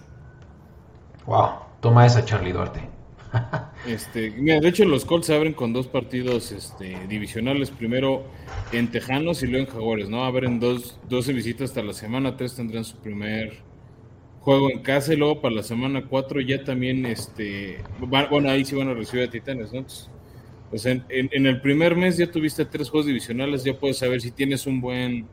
Wow, 1.25 1.49
toma 1.81 2.05
esa 2.05 2.23
Charlie 2.27 2.53
Duarte. 2.53 2.83
este, 3.87 4.31
mira, 4.31 4.61
de 4.61 4.69
hecho 4.69 4.85
los 4.85 5.05
Colts 5.05 5.27
se 5.27 5.35
abren 5.35 5.53
con 5.53 5.73
dos 5.73 5.87
partidos 5.87 6.53
este, 6.53 6.97
divisionales. 7.09 7.71
Primero 7.71 8.25
en 8.73 8.91
Tejanos 8.91 9.43
y 9.43 9.47
luego 9.47 9.67
en 9.67 9.73
Jaguares, 9.73 10.09
¿no? 10.09 10.25
Abren 10.25 10.61
dos, 10.61 10.99
12 11.09 11.33
visitas 11.33 11.71
hasta 11.71 11.83
la 11.83 11.93
semana 11.93 12.37
tres 12.37 12.57
tendrán 12.57 12.85
su 12.85 12.97
primer 12.97 13.63
juego 14.41 14.71
en 14.71 14.81
casa 14.81 15.13
y 15.13 15.17
luego 15.17 15.41
para 15.41 15.57
la 15.57 15.63
semana 15.63 16.07
cuatro 16.07 16.41
ya 16.41 16.65
también, 16.65 17.05
este, 17.07 17.79
bueno, 18.01 18.49
ahí 18.49 18.65
sí 18.65 18.75
van 18.75 18.89
a 18.89 18.95
recibir 18.95 19.29
a 19.29 19.31
Titanes, 19.31 19.73
¿no? 19.73 19.85
pues 20.71 20.85
en, 20.87 21.05
en, 21.09 21.47
el 21.47 21.61
primer 21.61 21.97
mes 21.97 22.19
ya 22.19 22.31
tuviste 22.31 22.65
tres 22.65 22.91
juegos 22.91 23.07
divisionales, 23.07 23.65
ya 23.65 23.79
puedes 23.79 23.99
saber 23.99 24.21
si 24.21 24.31
tienes 24.31 24.67
un 24.67 24.81
buen 24.81 25.27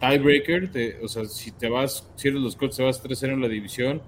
tiebreaker, 0.00 0.98
o 1.02 1.08
sea, 1.08 1.24
si 1.26 1.52
te 1.52 1.68
vas, 1.68 2.08
si 2.16 2.28
eres 2.28 2.40
los 2.40 2.56
Colts, 2.56 2.76
te 2.76 2.82
vas 2.82 3.02
3-0 3.02 3.34
en 3.34 3.40
la 3.40 3.48
división, 3.48 4.02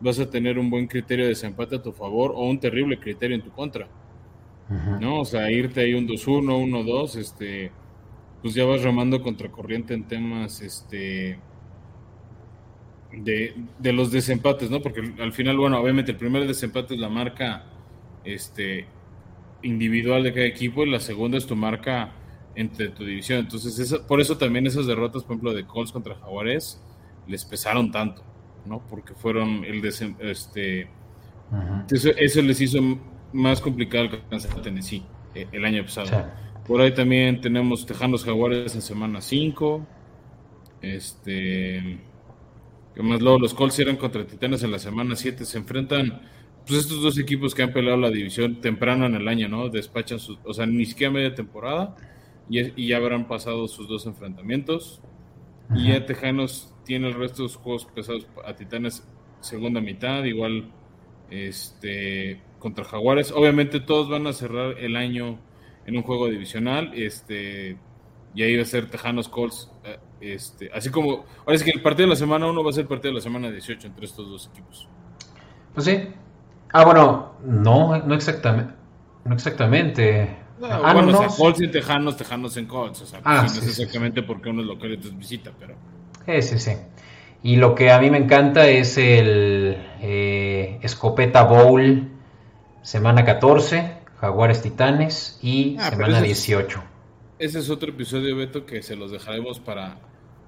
vas 0.00 0.18
a 0.18 0.30
tener 0.30 0.58
un 0.58 0.70
buen 0.70 0.86
criterio 0.86 1.24
de 1.24 1.30
desempate 1.30 1.76
a 1.76 1.82
tu 1.82 1.92
favor 1.92 2.32
o 2.34 2.48
un 2.48 2.58
terrible 2.58 2.98
criterio 2.98 3.36
en 3.36 3.42
tu 3.42 3.50
contra. 3.50 3.88
¿No? 5.00 5.20
O 5.20 5.24
sea, 5.24 5.50
irte 5.50 5.80
ahí 5.80 5.94
un 5.94 6.06
2-1, 6.06 6.44
1-2, 6.44 7.16
este, 7.16 7.72
pues 8.42 8.52
ya 8.52 8.66
vas 8.66 8.82
remando 8.82 9.22
contracorriente 9.22 9.94
en 9.94 10.04
temas, 10.04 10.60
este, 10.60 11.38
de, 13.12 13.54
de 13.78 13.92
los 13.94 14.10
desempates, 14.12 14.70
¿no? 14.70 14.82
Porque 14.82 15.14
al 15.20 15.32
final, 15.32 15.56
bueno, 15.56 15.80
obviamente 15.80 16.12
el 16.12 16.18
primer 16.18 16.46
desempate 16.46 16.94
es 16.94 17.00
la 17.00 17.08
marca, 17.08 17.64
este, 18.24 18.86
individual 19.62 20.22
de 20.22 20.32
cada 20.32 20.46
equipo 20.46 20.84
y 20.84 20.90
la 20.90 21.00
segunda 21.00 21.38
es 21.38 21.46
tu 21.46 21.56
marca 21.56 22.12
entre 22.54 22.88
tu 22.90 23.04
división. 23.04 23.40
Entonces, 23.40 23.94
por 24.06 24.20
eso 24.20 24.36
también 24.36 24.66
esas 24.66 24.86
derrotas, 24.86 25.22
por 25.22 25.32
ejemplo, 25.32 25.54
de 25.54 25.66
Colts 25.66 25.92
contra 25.92 26.14
Jaguares, 26.16 26.80
les 27.26 27.44
pesaron 27.44 27.90
tanto, 27.90 28.22
¿no? 28.66 28.82
Porque 28.88 29.14
fueron 29.14 29.64
el 29.64 29.84
este 29.84 30.88
eso, 31.90 32.42
les 32.42 32.60
hizo 32.60 32.78
más 33.32 33.60
complicado 33.60 34.04
alcanzar 34.04 34.58
a 34.58 34.62
Tennessee 34.62 35.02
eh, 35.34 35.46
el 35.52 35.64
año 35.64 35.82
pasado. 35.82 36.26
Por 36.66 36.80
ahí 36.80 36.92
también 36.92 37.40
tenemos 37.40 37.86
Tejanos 37.86 38.24
Jaguares 38.24 38.74
en 38.74 38.82
semana 38.82 39.20
5. 39.20 39.86
Este. 40.82 41.98
Que 42.94 43.02
más 43.02 43.20
luego 43.20 43.38
los 43.38 43.54
Colts 43.54 43.78
eran 43.78 43.96
contra 43.96 44.26
Titanes 44.26 44.62
en 44.62 44.72
la 44.72 44.78
semana 44.78 45.16
7. 45.16 45.44
Se 45.44 45.56
enfrentan 45.56 46.20
pues 46.66 46.80
estos 46.80 47.02
dos 47.02 47.18
equipos 47.18 47.54
que 47.54 47.62
han 47.62 47.72
peleado 47.72 47.96
la 47.96 48.10
división 48.10 48.60
temprano 48.60 49.06
en 49.06 49.14
el 49.14 49.26
año, 49.26 49.48
¿no? 49.48 49.70
Despachan 49.70 50.18
sus, 50.18 50.38
o 50.44 50.52
sea, 50.52 50.66
ni 50.66 50.84
siquiera 50.84 51.10
media 51.10 51.34
temporada 51.34 51.96
y, 52.50 52.88
ya 52.88 52.96
habrán 52.98 53.26
pasado 53.26 53.66
sus 53.68 53.88
dos 53.88 54.04
enfrentamientos. 54.04 55.00
Y 55.74 55.88
ya 55.88 56.04
Tejanos 56.04 56.74
tiene 56.88 57.08
el 57.08 57.14
resto 57.14 57.38
de 57.38 57.42
los 57.44 57.56
juegos 57.56 57.84
pesados 57.84 58.26
a 58.44 58.54
Titanes 58.54 59.06
segunda 59.40 59.80
mitad, 59.80 60.24
igual 60.24 60.72
este 61.30 62.40
contra 62.58 62.84
Jaguares. 62.84 63.30
Obviamente 63.30 63.78
todos 63.78 64.08
van 64.08 64.26
a 64.26 64.32
cerrar 64.32 64.78
el 64.78 64.96
año 64.96 65.38
en 65.86 65.96
un 65.96 66.02
juego 66.02 66.28
divisional, 66.28 66.92
este 66.94 67.76
y 68.34 68.42
ahí 68.42 68.56
va 68.56 68.62
a 68.62 68.66
ser 68.66 68.90
Tejanos 68.90 69.28
Colts, 69.28 69.70
eh, 69.84 69.98
este, 70.20 70.70
así 70.72 70.90
como 70.90 71.26
ahora 71.40 71.54
es 71.54 71.62
que 71.62 71.70
el 71.70 71.82
partido 71.82 72.06
de 72.06 72.14
la 72.14 72.16
semana 72.16 72.46
1 72.46 72.64
va 72.64 72.70
a 72.70 72.72
ser 72.72 72.82
el 72.82 72.88
partido 72.88 73.10
de 73.12 73.16
la 73.16 73.22
semana 73.22 73.50
18 73.50 73.86
entre 73.86 74.06
estos 74.06 74.28
dos 74.28 74.50
equipos. 74.50 74.88
Pues 75.74 75.84
sí, 75.84 76.08
Ah, 76.72 76.84
bueno, 76.84 77.32
no, 77.44 77.98
no 77.98 78.14
exactamente. 78.14 78.74
No 79.24 79.34
exactamente. 79.34 80.36
ah, 80.62 80.92
bueno, 80.92 81.12
no, 81.12 81.20
o 81.20 81.28
sea, 81.28 81.36
Colts 81.36 81.60
y 81.62 81.68
Tejanos, 81.68 82.16
Tejanos 82.16 82.56
en 82.56 82.66
Colts. 82.66 83.02
O 83.02 83.06
sea, 83.06 83.20
ah, 83.24 83.42
no 83.42 83.46
es 83.46 83.66
exactamente 83.66 84.22
porque 84.22 84.50
uno 84.50 84.60
es 84.62 84.66
local 84.66 84.90
y 84.90 84.94
otro 84.94 85.08
es 85.08 85.16
visita, 85.16 85.52
pero. 85.58 85.76
Sí, 86.28 86.58
sí. 86.58 86.72
Y 87.42 87.56
lo 87.56 87.74
que 87.74 87.90
a 87.90 87.98
mí 87.98 88.10
me 88.10 88.18
encanta 88.18 88.68
es 88.68 88.98
el 88.98 89.78
eh, 90.02 90.78
Escopeta 90.82 91.44
Bowl, 91.44 92.08
semana 92.82 93.24
14, 93.24 93.92
Jaguares 94.20 94.60
Titanes 94.60 95.38
y 95.40 95.76
ah, 95.78 95.88
semana 95.88 96.20
18. 96.20 96.82
ese 97.38 97.58
es 97.60 97.70
otro 97.70 97.90
episodio, 97.90 98.36
Beto, 98.36 98.66
que 98.66 98.82
se 98.82 98.94
los 98.94 99.10
dejaremos 99.10 99.58
para 99.58 100.00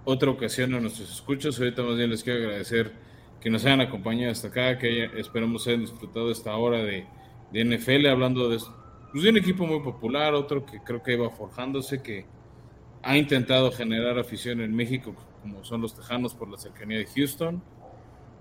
otra 0.04 0.30
ocasión 0.30 0.74
a 0.74 0.80
nuestros 0.80 1.10
escuchos. 1.10 1.58
Ahorita 1.58 1.82
más 1.82 1.96
bien 1.96 2.10
les 2.10 2.24
quiero 2.24 2.40
agradecer 2.40 2.92
que 3.40 3.48
nos 3.48 3.64
hayan 3.64 3.80
acompañado 3.80 4.32
hasta 4.32 4.48
acá, 4.48 4.76
que 4.76 5.04
esperamos 5.18 5.66
hayan 5.66 5.80
disfrutado 5.80 6.30
esta 6.30 6.54
hora 6.56 6.82
de, 6.82 7.06
de 7.52 7.64
NFL, 7.64 8.06
hablando 8.06 8.50
de, 8.50 8.58
pues, 9.12 9.24
de 9.24 9.30
un 9.30 9.38
equipo 9.38 9.66
muy 9.66 9.80
popular, 9.80 10.34
otro 10.34 10.66
que 10.66 10.80
creo 10.80 11.02
que 11.02 11.14
iba 11.14 11.30
forjándose, 11.30 12.02
que 12.02 12.26
ha 13.02 13.16
intentado 13.16 13.72
generar 13.72 14.18
afición 14.18 14.60
en 14.60 14.74
México, 14.74 15.14
como 15.40 15.64
son 15.64 15.80
los 15.80 15.94
Tejanos 15.94 16.34
por 16.34 16.48
la 16.50 16.58
cercanía 16.58 16.98
de 16.98 17.06
Houston. 17.06 17.62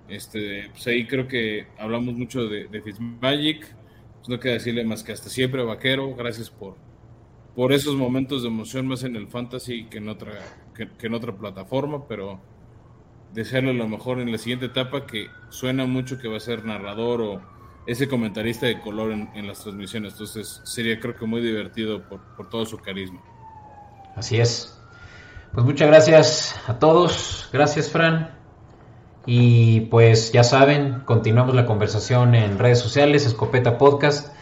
Este, 0.07 0.69
pues 0.71 0.87
ahí 0.87 1.05
creo 1.07 1.27
que 1.27 1.67
hablamos 1.77 2.15
mucho 2.15 2.47
de, 2.47 2.67
de 2.67 2.81
Fitzmagic. 2.81 3.75
Pues 4.17 4.29
no 4.29 4.39
queda 4.39 4.53
decirle 4.53 4.83
más 4.83 5.03
que 5.03 5.11
hasta 5.11 5.29
siempre, 5.29 5.63
vaquero. 5.63 6.15
Gracias 6.15 6.49
por, 6.49 6.75
por 7.55 7.73
esos 7.73 7.95
momentos 7.95 8.41
de 8.41 8.47
emoción 8.47 8.87
más 8.87 9.03
en 9.03 9.15
el 9.15 9.27
fantasy 9.27 9.85
que 9.85 9.97
en 9.97 10.09
otra, 10.09 10.33
que, 10.73 10.89
en 11.05 11.13
otra 11.13 11.35
plataforma, 11.35 12.07
pero 12.07 12.39
desearle 13.33 13.73
lo 13.73 13.87
mejor 13.87 14.19
en 14.19 14.31
la 14.31 14.37
siguiente 14.37 14.67
etapa 14.67 15.05
que 15.05 15.27
suena 15.49 15.85
mucho 15.85 16.17
que 16.17 16.27
va 16.27 16.37
a 16.37 16.39
ser 16.39 16.65
narrador 16.65 17.21
o 17.21 17.41
ese 17.85 18.07
comentarista 18.07 18.65
de 18.65 18.79
color 18.79 19.11
en, 19.11 19.47
las 19.47 19.63
transmisiones. 19.63 20.13
Entonces 20.13 20.61
sería 20.63 20.99
creo 20.99 21.15
que 21.15 21.25
muy 21.25 21.41
divertido 21.41 22.07
por, 22.07 22.21
por 22.35 22.49
todo 22.49 22.65
su 22.65 22.77
carisma. 22.77 23.21
Así 24.15 24.39
es. 24.39 24.78
Pues 25.53 25.65
muchas 25.65 25.87
gracias 25.87 26.55
a 26.67 26.77
todos. 26.77 27.49
Gracias, 27.51 27.89
Fran. 27.89 28.29
Y 29.25 29.81
pues 29.81 30.31
ya 30.31 30.43
saben, 30.43 31.01
continuamos 31.05 31.55
la 31.55 31.65
conversación 31.65 32.35
en 32.35 32.59
redes 32.59 32.79
sociales, 32.79 33.25
Escopeta 33.25 33.77
Podcast. 33.77 34.33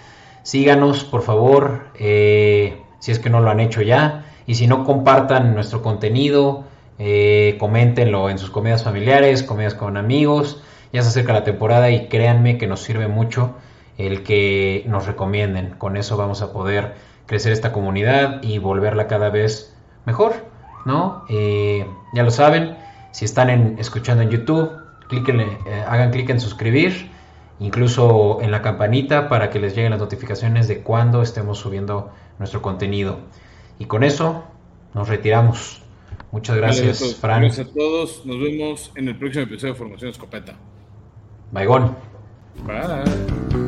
Síganos, 0.44 1.06
por 1.06 1.22
favor, 1.22 1.88
eh, 1.98 2.82
si 3.00 3.12
es 3.12 3.20
que 3.20 3.30
no 3.30 3.40
lo 3.40 3.50
han 3.50 3.60
hecho 3.60 3.82
ya. 3.82 4.26
Y 4.46 4.56
si 4.56 4.68
no, 4.68 4.84
compartan 4.84 5.54
nuestro 5.56 5.82
contenido, 5.82 6.66
eh, 7.00 7.56
coméntenlo 7.60 8.30
en 8.30 8.38
sus 8.38 8.50
comidas 8.50 8.84
familiares, 8.84 9.44
comidas 9.44 9.76
con 9.76 9.98
amigos. 9.98 10.62
Ya 10.92 11.02
se 11.02 11.10
acerca 11.10 11.34
la 11.34 11.44
temporada 11.44 11.90
y 11.90 12.08
créanme 12.08 12.58
que 12.58 12.68
nos 12.68 12.82
sirve 12.82 13.08
mucho 13.08 13.56
el 13.98 14.24
que 14.24 14.84
nos 14.88 15.06
recomienden. 15.06 15.76
Con 15.78 15.98
eso 15.98 16.18
vamos 16.18 16.42
a 16.42 16.52
poder 16.52 16.96
crecer 17.26 17.52
esta 17.52 17.72
comunidad 17.72 18.42
y 18.44 18.58
volverla 18.60 19.08
cada 19.08 19.30
vez 19.30 19.76
mejor, 20.06 20.34
¿no? 20.88 21.26
Eh, 21.28 21.86
ya 22.14 22.24
lo 22.24 22.32
saben, 22.32 22.78
si 23.12 23.26
están 23.26 23.78
escuchando 23.78 24.24
en 24.24 24.30
YouTube, 24.30 24.72
eh, 25.12 25.84
hagan 25.86 26.12
clic 26.12 26.30
en 26.30 26.40
suscribir, 26.40 27.12
incluso 27.60 28.40
en 28.42 28.52
la 28.52 28.62
campanita 28.62 29.28
para 29.28 29.50
que 29.50 29.60
les 29.60 29.76
lleguen 29.76 29.92
las 29.92 30.00
notificaciones 30.00 30.68
de 30.68 30.82
cuando 30.82 31.22
estemos 31.22 31.60
subiendo 31.60 32.10
nuestro 32.40 32.62
contenido. 32.62 33.20
Y 33.78 33.86
con 33.86 34.04
eso 34.04 34.46
nos 34.94 35.10
retiramos. 35.10 35.82
Muchas 36.32 36.56
gracias, 36.56 37.16
Fran. 37.16 37.42
Gracias 37.42 37.68
a 37.68 37.74
todos. 37.74 38.26
Nos 38.26 38.40
vemos 38.40 38.92
en 38.96 39.10
el 39.10 39.18
próximo 39.18 39.44
episodio 39.44 39.74
de 39.74 39.80
Formación 39.80 40.10
Escopeta. 40.12 40.56
Baigón. 41.52 41.96
Bye. 42.66 43.67